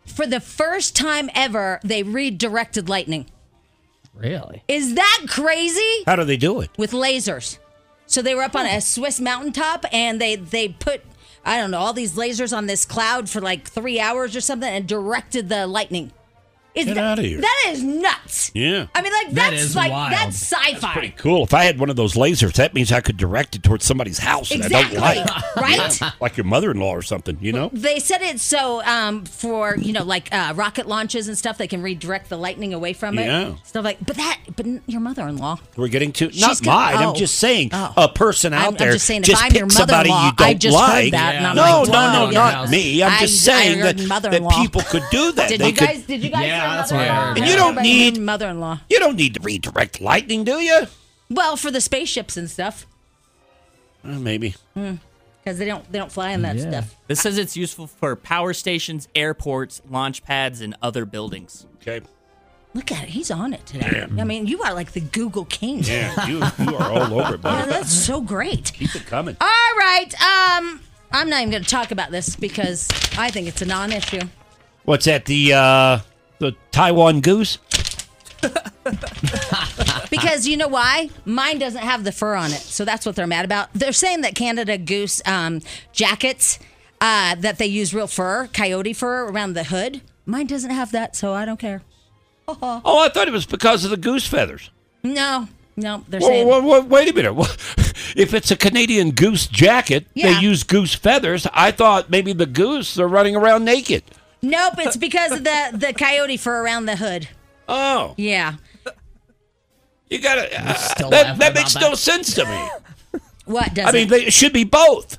for 0.05 0.25
the 0.25 0.39
first 0.39 0.95
time 0.95 1.29
ever, 1.35 1.79
they 1.83 2.03
redirected 2.03 2.89
lightning. 2.89 3.27
Really? 4.13 4.63
Is 4.67 4.95
that 4.95 5.25
crazy? 5.29 6.03
How 6.05 6.15
do 6.15 6.23
they 6.23 6.37
do 6.37 6.61
it? 6.61 6.71
With 6.77 6.91
lasers. 6.91 7.59
So 8.07 8.21
they 8.21 8.33
were 8.33 8.43
up 8.43 8.55
on 8.55 8.65
a 8.65 8.81
Swiss 8.81 9.19
mountaintop 9.19 9.85
and 9.91 10.19
they 10.19 10.37
they 10.37 10.69
put 10.69 11.03
I 11.45 11.57
don't 11.57 11.71
know 11.71 11.79
all 11.79 11.93
these 11.93 12.15
lasers 12.15 12.55
on 12.55 12.65
this 12.65 12.85
cloud 12.85 13.29
for 13.29 13.41
like 13.41 13.67
three 13.67 13.99
hours 13.99 14.35
or 14.35 14.41
something 14.41 14.67
and 14.67 14.87
directed 14.87 15.49
the 15.49 15.67
lightning. 15.67 16.11
Is 16.77 16.85
Get 16.85 16.95
that, 16.95 17.03
outta 17.03 17.21
here. 17.23 17.41
That 17.41 17.65
is 17.69 17.81
nuts. 17.83 18.51
Yeah. 18.53 18.87
I 18.93 19.01
mean, 19.01 19.11
like 19.11 19.27
That 19.33 19.49
that's 19.51 19.61
is 19.63 19.75
like 19.75 19.91
wild. 19.91 20.11
that's 20.13 20.35
sci-fi. 20.41 20.93
Pretty 20.93 21.09
cool. 21.17 21.43
If 21.43 21.53
I 21.53 21.63
had 21.63 21.79
one 21.79 21.89
of 21.89 21.95
those 21.95 22.13
lasers, 22.13 22.53
that 22.53 22.73
means 22.73 22.91
I 22.91 23.01
could 23.01 23.17
direct 23.17 23.55
it 23.55 23.63
towards 23.63 23.83
somebody's 23.85 24.19
house 24.19 24.49
that 24.49 24.65
I 24.73 24.83
don't 24.83 24.93
like. 25.01 25.55
right? 25.55 26.01
Yeah. 26.01 26.11
Like 26.19 26.37
your 26.37 26.45
mother-in-law 26.45 26.91
or 26.91 27.01
something, 27.01 27.37
you 27.41 27.51
know? 27.51 27.69
They 27.73 27.99
said 27.99 28.21
it 28.21 28.39
so 28.39 28.81
um, 28.83 29.25
for 29.25 29.75
you 29.77 29.91
know 29.93 30.03
like 30.03 30.29
uh, 30.33 30.53
rocket 30.55 30.87
launches 30.87 31.27
and 31.27 31.37
stuff. 31.37 31.57
They 31.57 31.67
can 31.67 31.81
redirect 31.81 32.29
the 32.29 32.37
lightning 32.37 32.73
away 32.73 32.93
from 32.93 33.17
it. 33.17 33.25
Yeah. 33.25 33.55
Stuff 33.63 33.83
like, 33.83 33.97
but 34.05 34.15
that, 34.17 34.39
but 34.55 34.65
your 34.85 35.01
mother-in-law. 35.01 35.57
We're 35.75 35.87
getting 35.87 36.11
to 36.13 36.31
She's 36.31 36.41
not 36.41 36.61
gonna- 36.61 36.77
mine. 36.97 37.05
oh. 37.05 37.09
I'm 37.09 37.15
just 37.15 37.35
saying 37.39 37.69
Oh. 37.73 37.93
a 37.97 38.07
person 38.09 38.53
out 38.53 38.59
I'm- 38.59 38.67
I'm 38.69 38.75
there. 38.77 38.91
just 38.93 39.05
saying 39.05 39.23
if 39.23 39.35
I'm 39.35 39.49
pick 39.51 39.59
your 39.59 39.69
somebody 39.69 40.09
you 40.09 40.15
don't 40.15 40.41
I 40.41 40.53
just 40.53 40.77
heard 40.77 40.87
like. 41.03 41.11
that, 41.11 41.35
and 41.35 41.55
no, 41.55 41.61
like, 41.81 41.87
no, 41.89 42.25
no, 42.25 42.29
not 42.31 42.69
me. 42.69 43.01
I'm 43.01 43.13
I- 43.13 43.19
just 43.19 43.47
I 43.47 43.51
saying 43.51 43.79
heard 43.79 43.97
that, 43.97 44.21
that 44.31 44.49
people 44.57 44.81
could 44.81 45.03
do 45.11 45.31
that. 45.33 45.49
Did 45.49 45.61
you 45.61 45.71
guys? 45.71 46.03
Did 46.03 46.23
you 46.23 46.29
guys? 46.29 46.45
Yeah, 46.67 46.71
hear 46.73 46.77
that's 46.77 46.91
what 46.91 47.01
I 47.01 47.05
heard. 47.27 47.37
And 47.37 47.47
you 47.47 47.55
don't 47.55 47.69
Everybody 47.77 47.89
need- 48.11 48.21
mother-in-law. 48.21 48.79
You 48.89 48.99
don't 48.99 49.15
need 49.15 49.33
to 49.35 49.39
redirect 49.41 50.01
lightning, 50.01 50.43
do 50.43 50.59
you? 50.59 50.87
Well, 51.29 51.57
for 51.57 51.71
the 51.71 51.81
spaceships 51.81 52.37
and 52.37 52.49
stuff, 52.49 52.85
Uh, 54.03 54.09
maybe. 54.19 54.55
because 54.73 55.57
they 55.57 55.65
don't 55.65 55.89
they 55.91 55.99
don't 55.99 56.11
fly 56.11 56.31
in 56.31 56.41
that 56.43 56.59
stuff. 56.59 56.95
This 57.07 57.19
says 57.21 57.37
it's 57.37 57.57
useful 57.57 57.87
for 57.87 58.15
power 58.15 58.53
stations, 58.53 59.07
airports, 59.15 59.81
launch 59.89 60.23
pads, 60.23 60.61
and 60.61 60.75
other 60.81 61.05
buildings. 61.05 61.65
Okay. 61.81 62.05
Look 62.73 62.91
at 62.91 63.03
it. 63.03 63.09
He's 63.09 63.31
on 63.31 63.53
it 63.53 63.65
today. 63.65 64.05
I 64.19 64.23
mean, 64.23 64.45
you 64.45 64.61
are 64.61 64.73
like 64.73 64.91
the 64.91 64.99
Google 65.01 65.45
king. 65.45 65.79
Yeah, 65.83 66.27
you, 66.27 66.43
you 66.59 66.75
are 66.77 66.91
all 66.91 67.19
over 67.19 67.33
it, 67.35 67.39
Oh, 67.43 67.43
buddy. 67.43 67.71
that's 67.71 67.91
so 67.91 68.21
great. 68.21 68.71
Keep 68.73 68.93
it 68.95 69.05
coming. 69.07 69.35
All 69.41 69.47
right. 69.77 70.13
Um, 70.21 70.81
I'm 71.11 71.27
not 71.29 71.37
even 71.41 71.49
going 71.49 71.63
to 71.63 71.69
talk 71.69 71.91
about 71.91 72.11
this 72.11 72.35
because 72.35 72.87
I 73.17 73.31
think 73.31 73.47
it's 73.47 73.61
a 73.63 73.65
non-issue. 73.65 74.21
What's 74.83 75.05
that? 75.05 75.25
The 75.25 75.53
uh, 75.53 75.99
the 76.39 76.53
Taiwan 76.71 77.21
goose? 77.21 77.57
Because 80.09 80.47
you 80.47 80.55
know 80.55 80.69
why? 80.69 81.09
Mine 81.25 81.59
doesn't 81.59 81.81
have 81.81 82.03
the 82.05 82.11
fur 82.13 82.35
on 82.35 82.51
it, 82.51 82.61
so 82.61 82.85
that's 82.85 83.05
what 83.05 83.15
they're 83.15 83.27
mad 83.27 83.43
about. 83.43 83.73
They're 83.73 83.91
saying 83.91 84.21
that 84.21 84.35
Canada 84.35 84.77
Goose 84.77 85.21
um, 85.25 85.61
jackets 85.91 86.59
uh, 87.01 87.35
that 87.35 87.57
they 87.57 87.65
use 87.65 87.93
real 87.93 88.07
fur, 88.07 88.47
coyote 88.53 88.93
fur 88.93 89.27
around 89.27 89.53
the 89.53 89.65
hood. 89.65 90.01
Mine 90.25 90.47
doesn't 90.47 90.71
have 90.71 90.91
that, 90.93 91.15
so 91.15 91.33
I 91.33 91.45
don't 91.45 91.59
care. 91.59 91.81
Oh, 92.49 92.99
I 93.05 93.09
thought 93.09 93.27
it 93.27 93.31
was 93.33 93.45
because 93.45 93.83
of 93.83 93.91
the 93.91 93.97
goose 93.97 94.25
feathers. 94.25 94.69
No, 95.03 95.49
no, 95.75 96.05
they're 96.07 96.21
Whoa, 96.21 96.27
saying 96.27 96.47
whoa, 96.47 96.81
wait 96.85 97.09
a 97.09 97.13
minute. 97.13 97.33
If 98.15 98.33
it's 98.33 98.51
a 98.51 98.55
Canadian 98.55 99.11
goose 99.11 99.47
jacket, 99.47 100.07
Yeah. 100.13 100.33
they 100.33 100.39
use 100.39 100.63
goose 100.63 100.95
feathers. 100.95 101.45
I 101.53 101.71
thought 101.71 102.09
maybe 102.09 102.31
the 102.31 102.45
goose 102.45 102.97
are 102.97 103.07
running 103.07 103.35
around 103.35 103.65
naked. 103.65 104.03
Nope. 104.41 104.73
It's 104.79 104.97
because 104.97 105.31
of 105.31 105.43
the 105.43 105.71
the 105.73 105.93
coyote 105.93 106.37
fur 106.37 106.63
around 106.63 106.85
the 106.85 106.95
hood. 106.95 107.27
Oh, 107.67 108.13
Yeah. 108.17 108.55
you 110.09 110.19
gotta. 110.19 110.49
Uh, 110.59 110.73
still 110.73 111.09
that 111.09 111.37
that 111.37 111.51
about 111.51 111.53
makes 111.55 111.73
that? 111.73 111.81
no 111.81 111.93
sense 111.95 112.33
to 112.35 112.45
me. 112.45 113.21
What 113.45 113.73
does 113.73 113.87
I 113.87 113.91
mean, 113.91 114.07
it? 114.07 114.09
they, 114.09 114.25
it 114.27 114.33
should 114.33 114.53
be 114.53 114.63
both. 114.63 115.17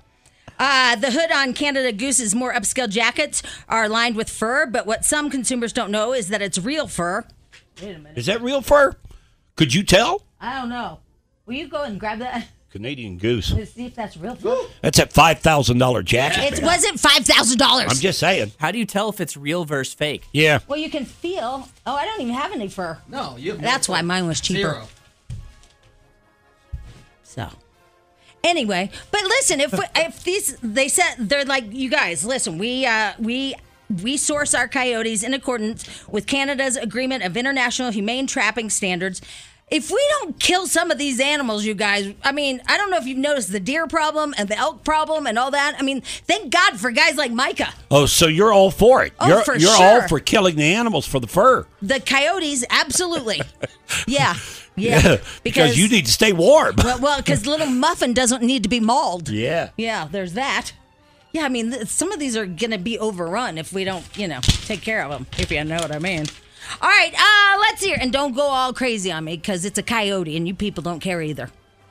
Uh, 0.58 0.96
the 0.96 1.10
hood 1.12 1.30
on 1.32 1.52
Canada 1.54 1.92
Goose's 1.92 2.34
more 2.34 2.52
upscale 2.52 2.88
jackets 2.88 3.42
are 3.68 3.88
lined 3.88 4.16
with 4.16 4.28
fur, 4.28 4.66
but 4.66 4.86
what 4.86 5.04
some 5.04 5.30
consumers 5.30 5.72
don't 5.72 5.90
know 5.90 6.12
is 6.12 6.28
that 6.28 6.42
it's 6.42 6.58
real 6.58 6.86
fur. 6.88 7.24
Wait 7.80 7.94
a 7.94 7.98
minute. 7.98 8.18
Is 8.18 8.26
that 8.26 8.42
real 8.42 8.60
fur? 8.60 8.96
Could 9.56 9.72
you 9.72 9.82
tell? 9.84 10.24
I 10.40 10.58
don't 10.60 10.68
know. 10.68 10.98
Will 11.46 11.54
you 11.54 11.68
go 11.68 11.82
and 11.84 11.98
grab 12.00 12.18
that 12.18 12.46
Canadian 12.70 13.16
goose. 13.16 13.52
Let's 13.52 13.72
see 13.72 13.86
if 13.86 13.94
that's 13.94 14.16
real 14.16 14.34
fur? 14.34 14.56
That's 14.82 14.98
that 14.98 15.12
five 15.12 15.38
thousand 15.38 15.78
dollar 15.78 16.02
jacket. 16.02 16.58
It 16.58 16.62
wasn't 16.62 17.00
five 17.00 17.24
thousand 17.24 17.58
dollars. 17.58 17.86
I'm 17.90 17.96
just 17.96 18.18
saying. 18.18 18.52
How 18.58 18.70
do 18.70 18.78
you 18.78 18.84
tell 18.84 19.08
if 19.08 19.20
it's 19.20 19.36
real 19.36 19.64
versus 19.64 19.94
fake? 19.94 20.24
Yeah. 20.32 20.58
Well, 20.68 20.78
you 20.78 20.90
can 20.90 21.04
feel. 21.06 21.68
Oh, 21.86 21.94
I 21.94 22.04
don't 22.04 22.20
even 22.20 22.34
have 22.34 22.52
any 22.52 22.68
fur. 22.68 22.98
No, 23.08 23.36
you. 23.38 23.52
have 23.52 23.62
That's 23.62 23.88
why 23.88 24.00
fur. 24.00 24.06
mine 24.06 24.26
was 24.26 24.40
cheaper. 24.40 24.58
Zero. 24.60 24.88
So, 27.22 27.48
anyway, 28.44 28.90
but 29.10 29.22
listen, 29.22 29.60
if 29.60 29.72
if 29.96 30.24
these 30.24 30.56
they 30.62 30.88
said 30.88 31.14
they're 31.18 31.44
like 31.44 31.72
you 31.72 31.88
guys, 31.88 32.24
listen, 32.24 32.58
we 32.58 32.84
uh 32.84 33.12
we 33.18 33.54
we 34.02 34.16
source 34.18 34.54
our 34.54 34.68
coyotes 34.68 35.22
in 35.22 35.32
accordance 35.32 36.06
with 36.08 36.26
Canada's 36.26 36.76
agreement 36.76 37.22
of 37.24 37.36
international 37.36 37.90
humane 37.90 38.26
trapping 38.26 38.68
standards. 38.68 39.22
If 39.70 39.90
we 39.90 40.02
don't 40.20 40.38
kill 40.40 40.66
some 40.66 40.90
of 40.90 40.98
these 40.98 41.20
animals, 41.20 41.64
you 41.64 41.74
guys, 41.74 42.14
I 42.24 42.32
mean, 42.32 42.62
I 42.66 42.76
don't 42.76 42.90
know 42.90 42.96
if 42.96 43.06
you've 43.06 43.18
noticed 43.18 43.52
the 43.52 43.60
deer 43.60 43.86
problem 43.86 44.34
and 44.38 44.48
the 44.48 44.56
elk 44.56 44.82
problem 44.84 45.26
and 45.26 45.38
all 45.38 45.50
that. 45.50 45.76
I 45.78 45.82
mean, 45.82 46.00
thank 46.00 46.50
God 46.52 46.80
for 46.80 46.90
guys 46.90 47.16
like 47.16 47.32
Micah. 47.32 47.74
Oh, 47.90 48.06
so 48.06 48.26
you're 48.28 48.52
all 48.52 48.70
for 48.70 49.04
it? 49.04 49.12
Oh, 49.20 49.28
you're 49.28 49.44
for 49.44 49.56
you're 49.56 49.74
sure. 49.76 50.02
all 50.02 50.08
for 50.08 50.20
killing 50.20 50.56
the 50.56 50.74
animals 50.74 51.06
for 51.06 51.20
the 51.20 51.26
fur. 51.26 51.66
The 51.82 52.00
coyotes, 52.00 52.64
absolutely. 52.70 53.42
yeah. 54.06 54.34
Yeah. 54.74 55.00
because, 55.02 55.40
Because, 55.42 55.78
you 55.78 55.88
need 55.88 56.06
to 56.06 56.12
stay 56.12 56.32
warm. 56.32 56.76
well, 56.78 56.98
well, 57.00 57.18
because 57.18 57.46
little 57.46 57.66
Muffin 57.66 58.14
doesn't 58.14 58.42
need 58.42 58.62
to 58.62 58.68
be 58.68 58.80
mauled. 58.80 59.28
yeah. 59.28 59.70
Yeah, 59.76 60.08
there's 60.10 60.32
that. 60.34 60.72
Yeah, 61.32 61.44
I 61.44 61.48
mean, 61.50 61.72
th- 61.72 61.88
some 61.88 62.10
of 62.12 62.18
these 62.18 62.36
are 62.36 62.46
going 62.46 62.70
to 62.70 62.78
be 62.78 62.98
overrun 62.98 63.58
if 63.58 63.72
we 63.72 63.84
don't, 63.84 64.04
you 64.16 64.26
know, 64.28 64.40
take 64.40 64.80
care 64.80 65.02
of 65.02 65.10
them, 65.10 65.26
if 65.38 65.50
you 65.50 65.62
know 65.62 65.76
what 65.76 65.94
I 65.94 65.98
mean. 65.98 66.24
All 66.80 66.88
right, 66.88 67.12
uh, 67.14 67.58
let's 67.60 67.82
hear. 67.82 67.96
And 68.00 68.12
don't 68.12 68.34
go 68.34 68.42
all 68.42 68.72
crazy 68.72 69.10
on 69.12 69.24
me 69.24 69.36
because 69.36 69.64
it's 69.64 69.78
a 69.78 69.82
coyote 69.82 70.36
and 70.36 70.46
you 70.46 70.54
people 70.54 70.82
don't 70.82 71.00
care 71.00 71.22
either. 71.22 71.50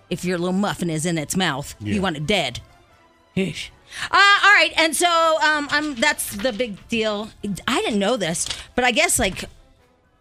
If 0.09 0.23
your 0.23 0.37
little 0.37 0.53
muffin 0.53 0.89
is 0.89 1.05
in 1.05 1.17
its 1.17 1.35
mouth, 1.35 1.75
Yeah. 1.79 1.95
you 1.95 2.01
want 2.01 2.17
it 2.17 2.25
dead. 2.27 2.59
Yeesh. 3.35 3.69
Uh, 4.11 4.39
all 4.43 4.53
right, 4.53 4.71
and 4.77 4.95
so 4.95 5.07
um, 5.41 5.67
I'm, 5.71 5.95
that's 5.95 6.35
the 6.35 6.51
big 6.53 6.87
deal. 6.89 7.29
I 7.67 7.81
didn't 7.81 7.99
know 7.99 8.17
this, 8.17 8.47
but 8.75 8.83
I 8.83 8.91
guess 8.91 9.17
like 9.19 9.45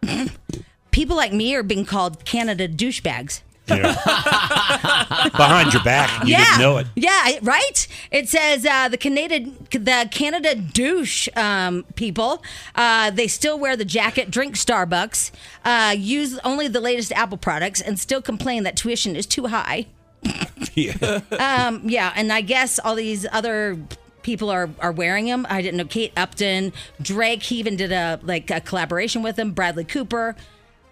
people 0.90 1.16
like 1.16 1.32
me 1.32 1.54
are 1.54 1.62
being 1.62 1.84
called 1.84 2.24
Canada 2.24 2.68
douchebags. 2.68 3.42
Behind 5.36 5.72
your 5.72 5.82
back, 5.82 6.24
you 6.24 6.32
yeah. 6.32 6.44
didn't 6.44 6.60
know 6.60 6.76
it. 6.78 6.86
Yeah, 6.94 7.38
right. 7.42 7.88
It 8.12 8.28
says 8.28 8.64
uh, 8.64 8.88
the 8.88 8.96
Canada, 8.96 9.50
the 9.70 10.08
Canada 10.12 10.54
douche 10.54 11.28
um, 11.34 11.84
people. 11.96 12.44
Uh, 12.76 13.10
they 13.10 13.26
still 13.26 13.58
wear 13.58 13.76
the 13.76 13.84
jacket, 13.84 14.30
drink 14.30 14.54
Starbucks, 14.54 15.32
uh, 15.64 15.94
use 15.98 16.38
only 16.44 16.68
the 16.68 16.80
latest 16.80 17.10
Apple 17.12 17.38
products, 17.38 17.80
and 17.80 17.98
still 17.98 18.22
complain 18.22 18.62
that 18.62 18.76
tuition 18.76 19.16
is 19.16 19.26
too 19.26 19.46
high. 19.46 19.86
Yeah. 20.74 21.20
Um, 21.38 21.82
yeah, 21.88 22.12
and 22.16 22.30
I 22.30 22.42
guess 22.42 22.78
all 22.78 22.94
these 22.96 23.26
other 23.32 23.78
people 24.22 24.50
are 24.50 24.68
are 24.80 24.92
wearing 24.92 25.24
them. 25.26 25.46
I 25.48 25.62
didn't 25.62 25.78
know 25.78 25.86
Kate 25.86 26.12
Upton, 26.16 26.74
Drake. 27.00 27.44
He 27.44 27.56
even 27.56 27.76
did 27.76 27.92
a 27.92 28.20
like 28.22 28.50
a 28.50 28.60
collaboration 28.60 29.22
with 29.22 29.38
him. 29.38 29.52
Bradley 29.52 29.84
Cooper. 29.84 30.36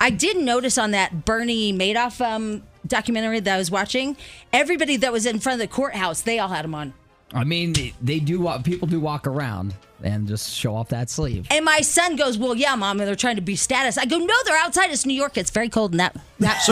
I 0.04 0.10
did 0.10 0.36
notice 0.36 0.76
on 0.76 0.90
that 0.90 1.24
Bernie 1.24 1.72
Madoff 1.72 2.20
um, 2.20 2.62
documentary 2.86 3.40
that 3.40 3.54
I 3.54 3.58
was 3.58 3.70
watching, 3.70 4.16
everybody 4.52 4.96
that 4.98 5.12
was 5.12 5.24
in 5.24 5.38
front 5.40 5.60
of 5.62 5.68
the 5.68 5.74
courthouse, 5.74 6.20
they 6.20 6.38
all 6.38 6.48
had 6.48 6.64
them 6.64 6.74
on. 6.74 6.92
I 7.32 7.44
mean, 7.44 7.72
they- 7.72 7.94
they 8.02 8.18
do. 8.20 8.40
wa- 8.40 8.58
People 8.58 8.86
do 8.86 9.00
walk 9.00 9.26
around 9.26 9.74
and 10.02 10.28
just 10.28 10.50
show 10.54 10.76
off 10.76 10.90
that 10.90 11.08
sleeve. 11.08 11.46
And 11.50 11.64
my 11.64 11.80
son 11.80 12.16
goes, 12.16 12.36
"Well, 12.36 12.54
yeah, 12.54 12.74
mom, 12.74 12.98
they're 12.98 13.14
trying 13.16 13.36
to 13.36 13.42
be 13.42 13.56
status." 13.56 13.96
I 13.96 14.04
go, 14.04 14.18
"No, 14.18 14.34
they're 14.44 14.58
outside. 14.58 14.90
It's 14.90 15.06
New 15.06 15.14
York. 15.14 15.38
It's 15.38 15.50
very 15.50 15.70
cold, 15.70 15.92
and 15.92 16.00
that 16.00 16.14
that 16.40 16.62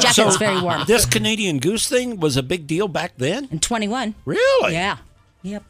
jacket's 0.00 0.14
so 0.14 0.30
very 0.38 0.60
warm." 0.60 0.84
This 0.86 1.04
Canadian 1.06 1.58
goose 1.58 1.88
thing 1.88 2.20
was 2.20 2.36
a 2.36 2.42
big 2.44 2.68
deal 2.68 2.86
back 2.86 3.14
then. 3.18 3.48
In 3.50 3.58
21. 3.58 4.14
Really? 4.24 4.72
Yeah. 4.72 4.98
Yep. 5.42 5.64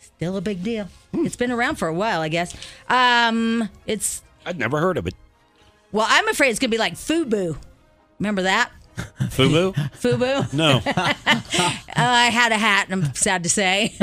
Still 0.00 0.36
a 0.36 0.40
big 0.40 0.64
deal. 0.64 0.88
It's 1.12 1.36
been 1.36 1.52
around 1.52 1.76
for 1.76 1.86
a 1.88 1.94
while, 1.94 2.20
I 2.20 2.28
guess. 2.28 2.54
Um, 2.88 3.68
it's 3.86 4.22
I'd 4.44 4.58
never 4.58 4.80
heard 4.80 4.98
of 4.98 5.06
it. 5.06 5.14
Well, 5.92 6.06
I'm 6.08 6.28
afraid 6.28 6.50
it's 6.50 6.58
gonna 6.58 6.70
be 6.70 6.78
like 6.78 6.94
FUBU. 6.94 7.56
Remember 8.18 8.42
that? 8.42 8.70
Fubu? 9.28 9.74
FUBU. 9.74 10.52
No. 10.54 10.80
Uh, 10.86 10.86
I 11.96 12.30
had 12.30 12.50
a 12.52 12.56
hat, 12.56 12.86
I'm 12.90 13.14
sad 13.14 13.42
to 13.42 13.50
say. 13.50 13.94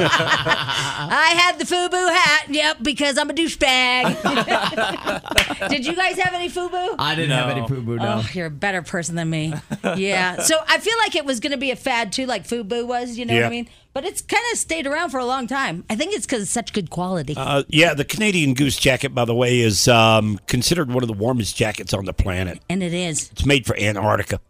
I 0.00 1.34
had 1.36 1.58
the 1.58 1.64
FUBU 1.64 2.14
hat, 2.14 2.46
yep, 2.48 2.78
because 2.82 3.18
I'm 3.18 3.28
a 3.28 3.34
douchebag. 3.34 5.68
Did 5.68 5.84
you 5.86 5.94
guys 5.94 6.16
have 6.18 6.32
any 6.34 6.48
FUBU? 6.48 6.94
I 6.98 7.14
didn't 7.14 7.30
have 7.36 7.50
any 7.50 7.66
poo 7.66 7.82
boo. 7.82 7.96
No. 7.96 8.22
Oh, 8.24 8.28
you're 8.32 8.46
a 8.46 8.50
better 8.50 8.80
person 8.82 9.14
than 9.16 9.28
me. 9.30 9.52
Yeah. 9.96 10.38
So 10.40 10.56
I 10.66 10.78
feel 10.78 10.96
like 10.98 11.14
it 11.16 11.24
was 11.26 11.40
going 11.40 11.52
to 11.52 11.58
be 11.58 11.70
a 11.70 11.76
fad 11.76 12.12
too, 12.12 12.24
like 12.26 12.46
FUBU 12.48 12.86
was. 12.86 13.18
You 13.18 13.26
know 13.26 13.34
what 13.34 13.40
Yeah. 13.40 13.46
I 13.46 13.50
mean? 13.50 13.68
But 13.94 14.04
it's 14.04 14.20
kind 14.20 14.42
of 14.52 14.58
stayed 14.58 14.86
around 14.86 15.10
for 15.10 15.18
a 15.18 15.24
long 15.24 15.46
time. 15.46 15.84
I 15.90 15.96
think 15.96 16.12
it's 16.14 16.24
because 16.26 16.42
it's 16.42 16.50
such 16.52 16.72
good 16.72 16.88
quality. 16.90 17.34
Uh, 17.36 17.64
yeah, 17.68 17.94
the 17.94 18.04
Canadian 18.04 18.54
goose 18.54 18.76
jacket, 18.76 19.14
by 19.14 19.24
the 19.24 19.34
way, 19.34 19.58
is 19.60 19.88
um, 19.88 20.38
considered 20.46 20.92
one 20.92 21.02
of 21.02 21.08
the 21.08 21.14
warmest 21.14 21.56
jackets 21.56 21.92
on 21.94 22.04
the 22.04 22.12
planet. 22.12 22.60
and 22.68 22.82
it 22.82 22.92
is. 22.94 23.30
It's 23.32 23.44
made 23.46 23.66
for 23.66 23.76
Antarctica. 23.76 24.40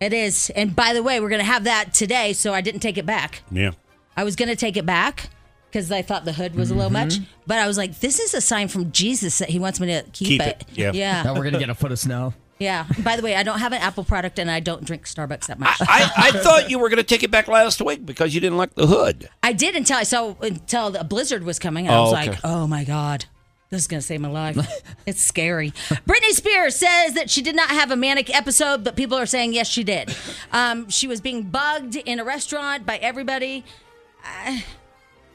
It 0.00 0.12
is. 0.12 0.50
And 0.54 0.76
by 0.76 0.92
the 0.92 1.02
way, 1.02 1.20
we're 1.20 1.28
going 1.30 1.40
to 1.40 1.44
have 1.44 1.64
that 1.64 1.94
today, 1.94 2.32
so 2.32 2.52
I 2.52 2.60
didn't 2.60 2.80
take 2.80 2.98
it 2.98 3.06
back. 3.06 3.42
Yeah. 3.50 3.70
I 4.16 4.24
was 4.24 4.36
going 4.36 4.48
to 4.48 4.56
take 4.56 4.76
it 4.76 4.84
back 4.86 5.30
because 5.70 5.90
I 5.90 6.02
thought 6.02 6.24
the 6.24 6.32
hood 6.34 6.54
was 6.54 6.70
a 6.70 6.74
little 6.74 6.90
much. 6.90 7.18
Mhm. 7.18 7.26
But 7.46 7.58
I 7.58 7.66
was 7.66 7.78
like, 7.78 8.00
this 8.00 8.18
is 8.18 8.34
a 8.34 8.40
sign 8.40 8.68
from 8.68 8.92
Jesus 8.92 9.38
that 9.38 9.48
he 9.48 9.58
wants 9.58 9.80
me 9.80 9.86
to 9.88 10.02
keep, 10.12 10.28
Keep 10.28 10.42
it. 10.42 10.46
it, 10.48 10.66
yeah. 10.74 10.92
Yeah. 10.92 11.22
Now 11.22 11.34
we're 11.34 11.44
gonna 11.44 11.58
get 11.58 11.70
a 11.70 11.74
foot 11.74 11.92
of 11.92 11.98
snow. 11.98 12.34
Yeah. 12.58 12.86
By 13.04 13.16
the 13.16 13.22
way, 13.22 13.36
I 13.36 13.42
don't 13.44 13.60
have 13.60 13.72
an 13.72 13.80
Apple 13.80 14.02
product 14.04 14.38
and 14.38 14.50
I 14.50 14.58
don't 14.60 14.84
drink 14.84 15.04
Starbucks 15.04 15.46
that 15.46 15.58
much. 15.60 15.76
I, 15.80 16.10
I 16.16 16.30
thought 16.42 16.70
you 16.70 16.78
were 16.80 16.88
going 16.88 16.96
to 16.96 17.02
take 17.04 17.22
it 17.22 17.30
back 17.30 17.46
last 17.46 17.80
week 17.80 18.04
because 18.04 18.34
you 18.34 18.40
didn't 18.40 18.58
like 18.58 18.74
the 18.74 18.86
hood. 18.86 19.28
I 19.42 19.52
did 19.52 19.76
until 19.76 19.96
I 19.96 20.02
saw 20.02 20.34
until 20.40 20.90
the 20.90 21.04
blizzard 21.04 21.44
was 21.44 21.58
coming. 21.60 21.86
And 21.86 21.94
I 21.94 21.98
Oh, 21.98 22.02
was 22.04 22.12
okay. 22.14 22.30
like, 22.30 22.40
oh 22.44 22.66
my 22.66 22.82
god. 22.84 23.26
This 23.70 23.82
is 23.82 23.86
gonna 23.86 24.00
save 24.02 24.20
my 24.22 24.28
life. 24.30 24.56
it's 25.06 25.22
scary. 25.22 25.70
Britney 26.06 26.30
Spears 26.30 26.74
says 26.74 27.12
that 27.14 27.28
she 27.30 27.42
did 27.42 27.54
not 27.54 27.68
have 27.70 27.90
a 27.90 27.96
manic 27.96 28.34
episode, 28.34 28.82
but 28.82 28.96
people 28.96 29.18
are 29.18 29.26
saying 29.26 29.52
yes, 29.52 29.68
she 29.68 29.84
did. 29.84 30.14
Um, 30.52 30.88
she 30.88 31.06
was 31.06 31.20
being 31.20 31.42
bugged 31.42 31.94
in 31.94 32.18
a 32.18 32.24
restaurant 32.24 32.86
by 32.86 32.96
everybody. 32.96 33.64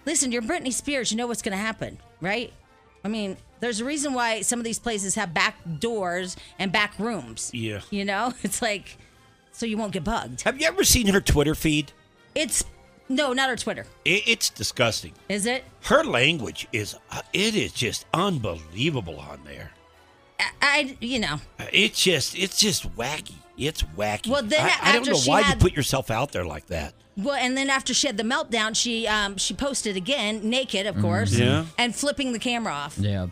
Listen, 0.06 0.32
you're 0.32 0.42
Britney 0.42 0.74
Spears. 0.74 1.12
You 1.12 1.18
know 1.18 1.28
what's 1.28 1.42
gonna 1.42 1.58
happen, 1.58 2.00
right? 2.22 2.52
I 3.06 3.08
mean, 3.08 3.38
there's 3.64 3.80
a 3.80 3.86
reason 3.86 4.14
why 4.14 4.42
some 4.42 4.60
of 4.60 4.66
these 4.66 4.78
places 4.80 5.16
have 5.16 5.34
back 5.34 5.56
doors 5.80 6.36
and 6.60 6.72
back 6.72 6.98
rooms. 7.00 7.50
Yeah. 7.54 7.82
You 7.90 8.06
know, 8.06 8.34
it's 8.44 8.62
like 8.62 8.98
so 9.52 9.66
you 9.66 9.78
won't 9.78 9.94
get 9.94 10.04
bugged. 10.04 10.42
Have 10.42 10.60
you 10.60 10.68
ever 10.68 10.84
seen 10.84 11.08
her 11.08 11.22
Twitter 11.22 11.56
feed? 11.56 11.92
It's 12.36 12.64
no, 13.10 13.34
not 13.34 13.50
her 13.50 13.56
Twitter. 13.56 13.86
It, 14.06 14.24
it's 14.28 14.50
disgusting. 14.50 15.14
Is 15.30 15.46
it? 15.46 15.64
Her 15.84 16.04
language 16.04 16.68
is 16.74 16.96
uh, 17.12 17.22
it 17.34 17.56
is 17.56 17.72
just 17.72 18.06
unbelievable 18.14 19.20
on 19.20 19.42
there. 19.46 19.72
I, 20.40 20.46
I 20.62 20.98
you 21.00 21.20
know. 21.20 21.36
Uh, 21.60 21.66
It's 21.72 22.02
just 22.02 22.38
it's 22.38 22.60
just 22.60 22.94
wacky. 22.98 23.36
It's 23.58 23.84
wacky. 23.84 24.30
Well, 24.30 24.44
then 24.44 24.62
I, 24.66 24.78
I 24.82 24.92
don't 24.94 25.02
after 25.02 25.12
know 25.12 25.18
she 25.18 25.30
why 25.30 25.40
you 25.40 25.46
had- 25.46 25.60
put 25.60 25.74
yourself 25.74 26.10
out 26.12 26.32
there 26.32 26.46
like 26.46 26.68
that. 26.68 26.94
Well, 27.16 27.36
and 27.36 27.56
then 27.56 27.70
after 27.70 27.94
she 27.94 28.08
had 28.08 28.18
the 28.18 28.24
meltdown, 28.24 28.76
she 28.76 29.06
um 29.08 29.38
she 29.38 29.54
posted 29.54 29.96
again, 29.96 30.50
naked, 30.50 30.88
of 30.88 30.98
course, 31.00 31.32
Yeah. 31.38 31.66
and 31.78 31.96
flipping 31.96 32.34
the 32.34 32.40
camera 32.40 32.74
off. 32.74 32.98
Yeah. 32.98 33.28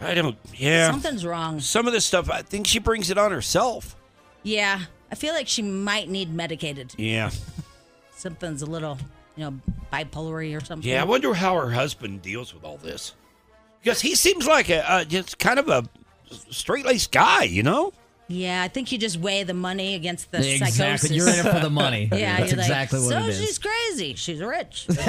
I 0.00 0.14
don't. 0.14 0.36
Yeah. 0.54 0.90
Something's 0.90 1.26
wrong. 1.26 1.60
Some 1.60 1.86
of 1.86 1.92
this 1.92 2.04
stuff, 2.04 2.30
I 2.30 2.42
think 2.42 2.66
she 2.66 2.78
brings 2.78 3.10
it 3.10 3.18
on 3.18 3.32
herself. 3.32 3.96
Yeah, 4.42 4.80
I 5.10 5.14
feel 5.14 5.34
like 5.34 5.48
she 5.48 5.62
might 5.62 6.08
need 6.08 6.32
medicated. 6.32 6.94
Yeah. 6.96 7.30
Something's 8.16 8.62
a 8.62 8.66
little, 8.66 8.98
you 9.36 9.44
know, 9.44 9.60
bipolar 9.92 10.56
or 10.56 10.64
something. 10.64 10.88
Yeah. 10.88 11.02
I 11.02 11.04
wonder 11.04 11.34
how 11.34 11.54
her 11.56 11.70
husband 11.70 12.22
deals 12.22 12.52
with 12.54 12.64
all 12.64 12.76
this 12.76 13.14
because 13.80 14.00
he 14.00 14.14
seems 14.14 14.46
like 14.46 14.68
a 14.68 14.90
uh, 14.90 15.04
just 15.04 15.38
kind 15.38 15.58
of 15.58 15.68
a 15.68 15.84
straight 16.50 16.84
laced 16.84 17.12
guy, 17.12 17.44
you 17.44 17.62
know. 17.62 17.92
Yeah, 18.30 18.62
I 18.62 18.68
think 18.68 18.92
you 18.92 18.98
just 18.98 19.16
weigh 19.18 19.42
the 19.42 19.54
money 19.54 19.94
against 19.94 20.30
the 20.30 20.38
Exactly. 20.38 20.70
psychosis. 20.70 21.10
You're 21.12 21.28
in 21.30 21.46
it 21.46 21.50
for 21.50 21.60
the 21.60 21.70
money. 21.70 22.10
yeah, 22.12 22.38
That's 22.38 22.52
you're 22.52 22.60
exactly 22.60 22.98
like, 22.98 23.10
what 23.14 23.22
so 23.22 23.26
it 23.26 23.30
is." 23.30 23.40
she's 23.40 23.58
crazy. 23.58 24.14
She's 24.14 24.40
rich. 24.40 24.86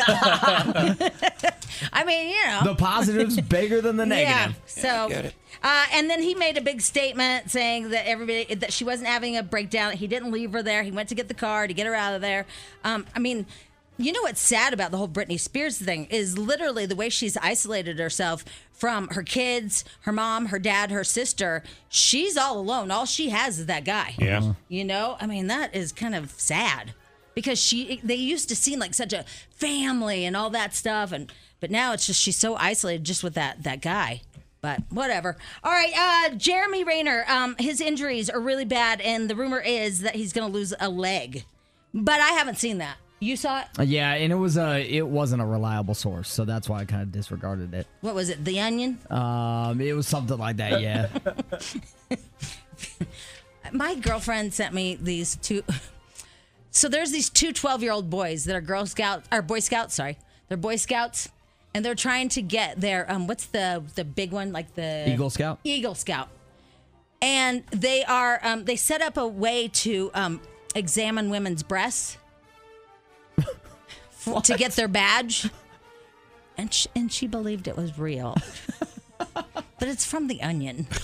I 1.93 2.03
mean, 2.05 2.29
you 2.29 2.45
know, 2.45 2.62
The 2.63 2.75
positive's 2.75 3.39
bigger 3.41 3.82
than 3.82 3.97
the 3.97 4.05
negative. 4.05 4.55
Yeah. 4.55 5.12
So, 5.12 5.32
uh, 5.63 5.86
and 5.93 6.10
then 6.10 6.21
he 6.21 6.34
made 6.36 6.58
a 6.58 6.62
big 6.62 6.82
statement 6.82 7.51
saying 7.51 7.89
that 7.89 8.08
everybody 8.08 8.55
that 8.55 8.71
she 8.71 8.84
wasn't 8.86 9.10
having 9.10 9.36
a 9.38 9.43
breakdown. 9.43 9.93
He 9.93 10.08
didn't 10.08 10.32
leave 10.32 10.53
her 10.53 10.63
there. 10.63 10.84
He 10.84 10.91
went 10.91 11.10
to 11.10 11.15
get 11.15 11.27
the 11.27 11.34
car 11.34 11.67
to 11.67 11.73
get 11.73 11.86
her 11.88 11.95
out 11.95 12.13
of 12.15 12.21
there. 12.21 12.45
Um, 12.84 13.05
I 13.15 13.19
mean. 13.19 13.45
You 14.02 14.14
know 14.14 14.22
what's 14.22 14.40
sad 14.40 14.72
about 14.72 14.92
the 14.92 14.98
whole 14.98 15.10
Britney 15.10 15.38
Spears 15.38 15.78
thing 15.78 16.06
is 16.06 16.38
literally 16.38 16.86
the 16.86 16.96
way 16.96 17.10
she's 17.10 17.36
isolated 17.36 18.00
herself 18.00 18.46
from 18.72 19.10
her 19.10 19.24
kids, 19.24 19.84
her 20.04 20.14
mom, 20.14 20.46
her 20.46 20.58
dad, 20.58 20.90
her 20.90 21.04
sister. 21.04 21.64
She's 21.90 22.38
all 22.38 22.58
alone. 22.58 22.92
All 22.92 23.06
she 23.06 23.28
has 23.28 23.60
is 23.60 23.66
that 23.66 23.84
guy. 23.84 24.16
Yeah. 24.18 24.54
You 24.70 24.86
know, 24.86 25.18
I 25.20 25.28
mean, 25.28 25.48
that 25.48 25.76
is 25.76 25.92
kind 25.92 26.16
of 26.16 26.32
sad 26.32 26.94
because 27.36 27.62
she 27.62 28.00
they 28.02 28.16
used 28.16 28.48
to 28.48 28.56
seem 28.56 28.80
like 28.80 28.94
such 28.94 29.12
a 29.12 29.26
family 29.50 30.24
and 30.24 30.34
all 30.34 30.50
that 30.52 30.74
stuff, 30.74 31.12
and 31.12 31.30
but 31.60 31.70
now 31.70 31.92
it's 31.92 32.08
just 32.08 32.22
she's 32.22 32.38
so 32.38 32.56
isolated 32.56 33.04
just 33.04 33.22
with 33.22 33.34
that 33.34 33.64
that 33.64 33.82
guy. 33.82 34.22
But 34.62 34.82
whatever. 34.90 35.36
All 35.62 35.74
right, 35.74 35.94
uh, 35.98 36.36
Jeremy 36.36 36.86
Renner, 36.86 37.26
um, 37.28 37.58
his 37.60 37.82
injuries 37.82 38.30
are 38.30 38.40
really 38.40 38.66
bad, 38.66 39.02
and 39.02 39.30
the 39.30 39.36
rumor 39.36 39.60
is 39.60 40.02
that 40.02 40.16
he's 40.16 40.32
going 40.32 40.50
to 40.50 40.54
lose 40.54 40.74
a 40.80 40.88
leg. 40.88 41.44
But 41.94 42.22
I 42.22 42.30
haven't 42.30 42.60
seen 42.60 42.78
that. 42.78 42.96
You 43.19 43.36
saw 43.36 43.60
it? 43.62 43.67
Uh, 43.77 43.84
Yeah, 43.84 44.13
and 44.13 44.32
it 44.32 44.36
was 44.36 44.58
a 44.58 44.79
it 44.82 45.05
wasn't 45.05 45.41
a 45.41 45.45
reliable 45.45 45.93
source, 45.93 46.29
so 46.29 46.45
that's 46.45 46.69
why 46.69 46.79
I 46.79 46.86
kind 46.86 47.01
of 47.01 47.12
disregarded 47.12 47.73
it. 47.73 47.86
What 48.01 48.15
was 48.15 48.29
it? 48.29 48.43
The 48.45 48.60
Onion? 48.60 48.97
Um, 49.10 49.82
it 49.82 49.93
was 49.93 50.08
something 50.08 50.38
like 50.38 50.58
that. 50.58 50.82
Yeah. 50.82 51.10
my 53.71 53.95
girlfriend 53.95 54.53
sent 54.53 54.73
me 54.73 54.95
these 55.01 55.36
two. 55.38 55.63
So 56.71 56.88
there's 56.88 57.12
these 57.12 57.29
two 57.29 57.51
12 57.51 57.84
year 57.84 57.91
old 57.91 58.10
boys 58.10 58.45
that 58.45 58.55
are 58.55 58.62
Girl 58.62 58.86
Scouts, 58.86 59.27
or 59.32 59.41
Boy 59.41 59.60
Scouts, 59.60 59.95
sorry. 59.95 60.17
They're 60.47 60.58
Boy 60.58 60.75
Scouts, 60.77 61.27
and 61.73 61.84
they're 61.84 61.95
trying 61.95 62.29
to 62.29 62.41
get 62.41 62.79
their, 62.79 63.12
um, 63.12 63.27
what's 63.27 63.47
the 63.47 63.84
the 63.95 64.05
big 64.05 64.32
one? 64.32 64.51
Like 64.51 64.75
the 64.75 65.10
Eagle 65.10 65.29
Scout? 65.29 65.60
Eagle 65.63 65.95
Scout. 65.95 66.29
and 67.21 67.63
they 67.71 68.03
are 68.05 68.39
um, 68.43 68.65
they 68.65 68.76
set 68.76 69.01
up 69.01 69.17
a 69.17 69.28
way 69.28 69.67
to 69.67 70.09
um, 70.13 70.39
examine 70.76 71.30
women's 71.30 71.63
breasts 71.63 72.17
f- 74.26 74.43
to 74.43 74.55
get 74.55 74.74
their 74.74 74.88
badge, 74.88 75.49
and 76.57 76.74
sh- 76.74 76.88
and 76.95 77.11
she 77.11 77.28
believed 77.28 77.67
it 77.67 77.78
was 77.78 77.97
real. 77.99 78.36
but 79.34 79.88
it's 79.88 80.05
from 80.05 80.28
the 80.28 80.41
Onion. 80.41 80.88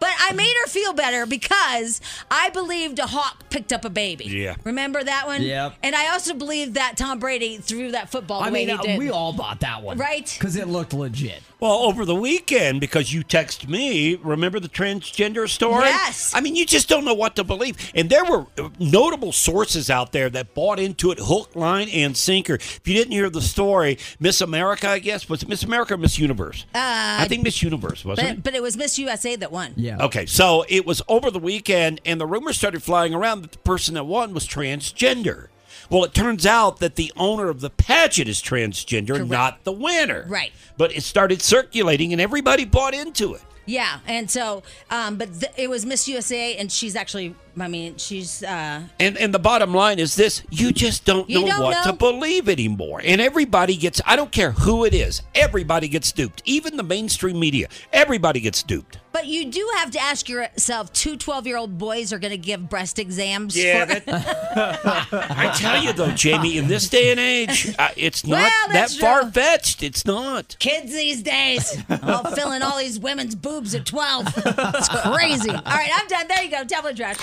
But 0.00 0.10
I 0.18 0.32
made 0.32 0.52
her 0.62 0.66
feel 0.66 0.92
better 0.94 1.26
because 1.26 2.00
I 2.28 2.50
believed 2.50 2.98
a 2.98 3.06
hawk 3.06 3.48
picked 3.50 3.72
up 3.72 3.84
a 3.84 3.88
baby. 3.90 4.24
Yeah. 4.24 4.56
Remember 4.64 5.00
that 5.00 5.28
one? 5.28 5.42
Yep. 5.42 5.74
And 5.84 5.94
I 5.94 6.08
also 6.08 6.34
believed 6.34 6.74
that 6.74 6.96
Tom 6.96 7.20
Brady 7.20 7.58
threw 7.58 7.92
that 7.92 8.10
football 8.10 8.40
I 8.42 8.46
way 8.50 8.66
mean, 8.66 8.68
he 8.70 8.74
uh, 8.74 8.82
did. 8.82 8.98
we 8.98 9.10
all 9.10 9.32
bought 9.32 9.60
that 9.60 9.80
one. 9.80 9.98
Right? 9.98 10.28
Because 10.36 10.56
it 10.56 10.66
looked 10.66 10.92
legit. 10.92 11.40
Well, 11.62 11.84
over 11.84 12.04
the 12.04 12.16
weekend, 12.16 12.80
because 12.80 13.12
you 13.12 13.22
text 13.22 13.68
me, 13.68 14.16
remember 14.16 14.58
the 14.58 14.68
transgender 14.68 15.48
story? 15.48 15.84
Yes. 15.84 16.32
I 16.34 16.40
mean, 16.40 16.56
you 16.56 16.66
just 16.66 16.88
don't 16.88 17.04
know 17.04 17.14
what 17.14 17.36
to 17.36 17.44
believe. 17.44 17.76
And 17.94 18.10
there 18.10 18.24
were 18.24 18.46
notable 18.80 19.30
sources 19.30 19.88
out 19.88 20.10
there 20.10 20.28
that 20.30 20.54
bought 20.54 20.80
into 20.80 21.12
it 21.12 21.20
hook, 21.20 21.54
line, 21.54 21.88
and 21.90 22.16
sinker. 22.16 22.54
If 22.54 22.80
you 22.84 22.94
didn't 22.94 23.12
hear 23.12 23.30
the 23.30 23.40
story, 23.40 23.98
Miss 24.18 24.40
America, 24.40 24.88
I 24.88 24.98
guess, 24.98 25.28
was 25.28 25.44
it 25.44 25.48
Miss 25.48 25.62
America 25.62 25.94
or 25.94 25.98
Miss 25.98 26.18
Universe? 26.18 26.66
Uh, 26.74 26.78
I 27.20 27.26
think 27.28 27.44
Miss 27.44 27.62
Universe, 27.62 28.04
wasn't 28.04 28.28
it? 28.28 28.34
but, 28.38 28.42
but 28.42 28.54
it 28.56 28.62
was 28.62 28.76
Miss 28.76 28.98
USA 28.98 29.36
that 29.36 29.52
won. 29.52 29.72
Yeah. 29.76 30.04
Okay, 30.04 30.26
so 30.26 30.64
it 30.68 30.84
was 30.84 31.00
over 31.06 31.30
the 31.30 31.38
weekend, 31.38 32.00
and 32.04 32.20
the 32.20 32.26
rumors 32.26 32.58
started 32.58 32.82
flying 32.82 33.14
around 33.14 33.42
that 33.42 33.52
the 33.52 33.58
person 33.58 33.94
that 33.94 34.02
won 34.02 34.34
was 34.34 34.48
transgender. 34.48 35.46
Well, 35.90 36.04
it 36.04 36.14
turns 36.14 36.46
out 36.46 36.78
that 36.78 36.96
the 36.96 37.12
owner 37.16 37.48
of 37.48 37.60
the 37.60 37.70
pageant 37.70 38.28
is 38.28 38.40
transgender, 38.42 39.28
not 39.28 39.64
the 39.64 39.72
winner. 39.72 40.24
Right. 40.28 40.52
But 40.76 40.96
it 40.96 41.02
started 41.02 41.42
circulating, 41.42 42.12
and 42.12 42.20
everybody 42.20 42.64
bought 42.64 42.94
into 42.94 43.34
it. 43.34 43.42
Yeah, 43.64 44.00
and 44.06 44.30
so, 44.30 44.62
um, 44.90 45.16
but 45.16 45.28
th- 45.40 45.52
it 45.56 45.70
was 45.70 45.86
Miss 45.86 46.08
USA, 46.08 46.56
and 46.56 46.70
she's 46.70 46.96
actually, 46.96 47.34
I 47.58 47.68
mean, 47.68 47.96
she's, 47.96 48.42
uh, 48.42 48.82
And 48.98 49.16
and 49.16 49.32
the 49.32 49.38
bottom 49.38 49.72
line 49.72 49.98
is 50.00 50.16
this: 50.16 50.42
you 50.50 50.72
just 50.72 51.04
don't 51.04 51.30
You 51.30 51.42
know 51.42 51.46
don't 51.46 51.62
what 51.62 51.84
know. 51.86 51.92
to 51.92 51.96
believe 51.96 52.48
anymore. 52.48 53.00
And 53.04 53.20
everybody 53.20 53.76
gets 53.76 54.00
I 54.04 54.16
don't 54.16 54.32
care 54.32 54.50
who 54.52 54.84
it 54.84 54.94
is, 54.94 55.22
everybody 55.34 55.86
gets 55.88 56.10
duped. 56.12 56.42
Even 56.44 56.76
the 56.76 56.82
mainstream 56.82 57.38
media, 57.38 57.68
everybody 57.92 58.40
gets 58.40 58.62
duped. 58.64 58.98
but 59.12 59.26
you 59.26 59.44
do 59.44 59.70
have 59.76 59.90
to 59.92 60.00
ask 60.00 60.28
yourself: 60.28 60.92
two 60.92 61.16
12 61.16 61.46
year 61.46 61.56
old 61.56 61.78
boys 61.78 62.12
are 62.12 62.18
going 62.18 62.32
to 62.32 62.36
give 62.38 62.68
breast 62.68 62.98
exams. 62.98 63.56
Yeah, 63.56 63.84
for- 63.86 64.02
I 65.14 65.52
tell 65.56 65.82
you 65.82 65.92
though, 65.92 66.10
Jamie, 66.10 66.56
in 66.58 66.66
this 66.68 66.88
day 66.88 67.10
and 67.12 67.20
age, 67.20 67.74
uh, 67.78 67.90
it's 67.96 68.26
not 68.26 68.38
Well, 68.40 68.68
that 68.72 68.90
far 68.90 69.30
fetched. 69.30 69.82
It's 69.82 70.04
not. 70.04 70.56
Kids 70.58 70.92
these 70.92 71.22
days, 71.22 71.76
all 72.02 72.24
filling 72.34 72.62
all 72.62 72.78
these 72.78 72.98
women's 72.98 73.34
boobs 73.52 73.74
at 73.74 73.84
12. 73.84 74.32
it's 74.46 74.88
crazy. 74.88 75.50
All 75.50 75.56
right, 75.56 75.90
I'm 75.94 76.06
done. 76.06 76.26
There 76.26 76.42
you 76.42 76.50
go. 76.50 76.64
Tabloid 76.64 76.96
trash. 76.96 77.16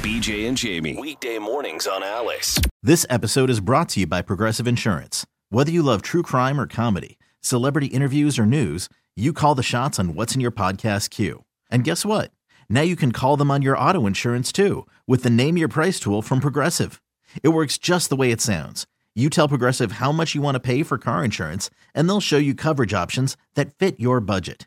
BJ 0.00 0.48
and 0.48 0.56
Jamie. 0.56 0.96
Weekday 0.98 1.38
mornings 1.38 1.86
on 1.86 2.02
Alice. 2.02 2.58
This 2.82 3.04
episode 3.10 3.50
is 3.50 3.60
brought 3.60 3.90
to 3.90 4.00
you 4.00 4.06
by 4.06 4.22
Progressive 4.22 4.66
Insurance. 4.66 5.26
Whether 5.50 5.70
you 5.70 5.82
love 5.82 6.00
true 6.00 6.22
crime 6.22 6.58
or 6.58 6.66
comedy, 6.66 7.18
celebrity 7.40 7.88
interviews 7.88 8.38
or 8.38 8.46
news, 8.46 8.88
you 9.14 9.34
call 9.34 9.54
the 9.54 9.62
shots 9.62 9.98
on 9.98 10.14
what's 10.14 10.34
in 10.34 10.40
your 10.40 10.50
podcast 10.50 11.10
queue. 11.10 11.44
And 11.70 11.84
guess 11.84 12.06
what? 12.06 12.30
Now 12.70 12.82
you 12.82 12.96
can 12.96 13.12
call 13.12 13.36
them 13.36 13.50
on 13.50 13.60
your 13.60 13.76
auto 13.76 14.06
insurance 14.06 14.50
too 14.50 14.86
with 15.06 15.22
the 15.22 15.28
Name 15.28 15.58
Your 15.58 15.68
Price 15.68 16.00
tool 16.00 16.22
from 16.22 16.40
Progressive. 16.40 17.02
It 17.42 17.48
works 17.48 17.76
just 17.76 18.08
the 18.08 18.16
way 18.16 18.30
it 18.30 18.40
sounds. 18.40 18.86
You 19.14 19.28
tell 19.28 19.48
Progressive 19.48 19.92
how 19.92 20.12
much 20.12 20.34
you 20.34 20.40
want 20.40 20.54
to 20.54 20.60
pay 20.60 20.82
for 20.82 20.96
car 20.98 21.24
insurance, 21.24 21.68
and 21.94 22.08
they'll 22.08 22.20
show 22.20 22.38
you 22.38 22.54
coverage 22.54 22.94
options 22.94 23.36
that 23.54 23.74
fit 23.78 23.98
your 23.98 24.20
budget. 24.20 24.66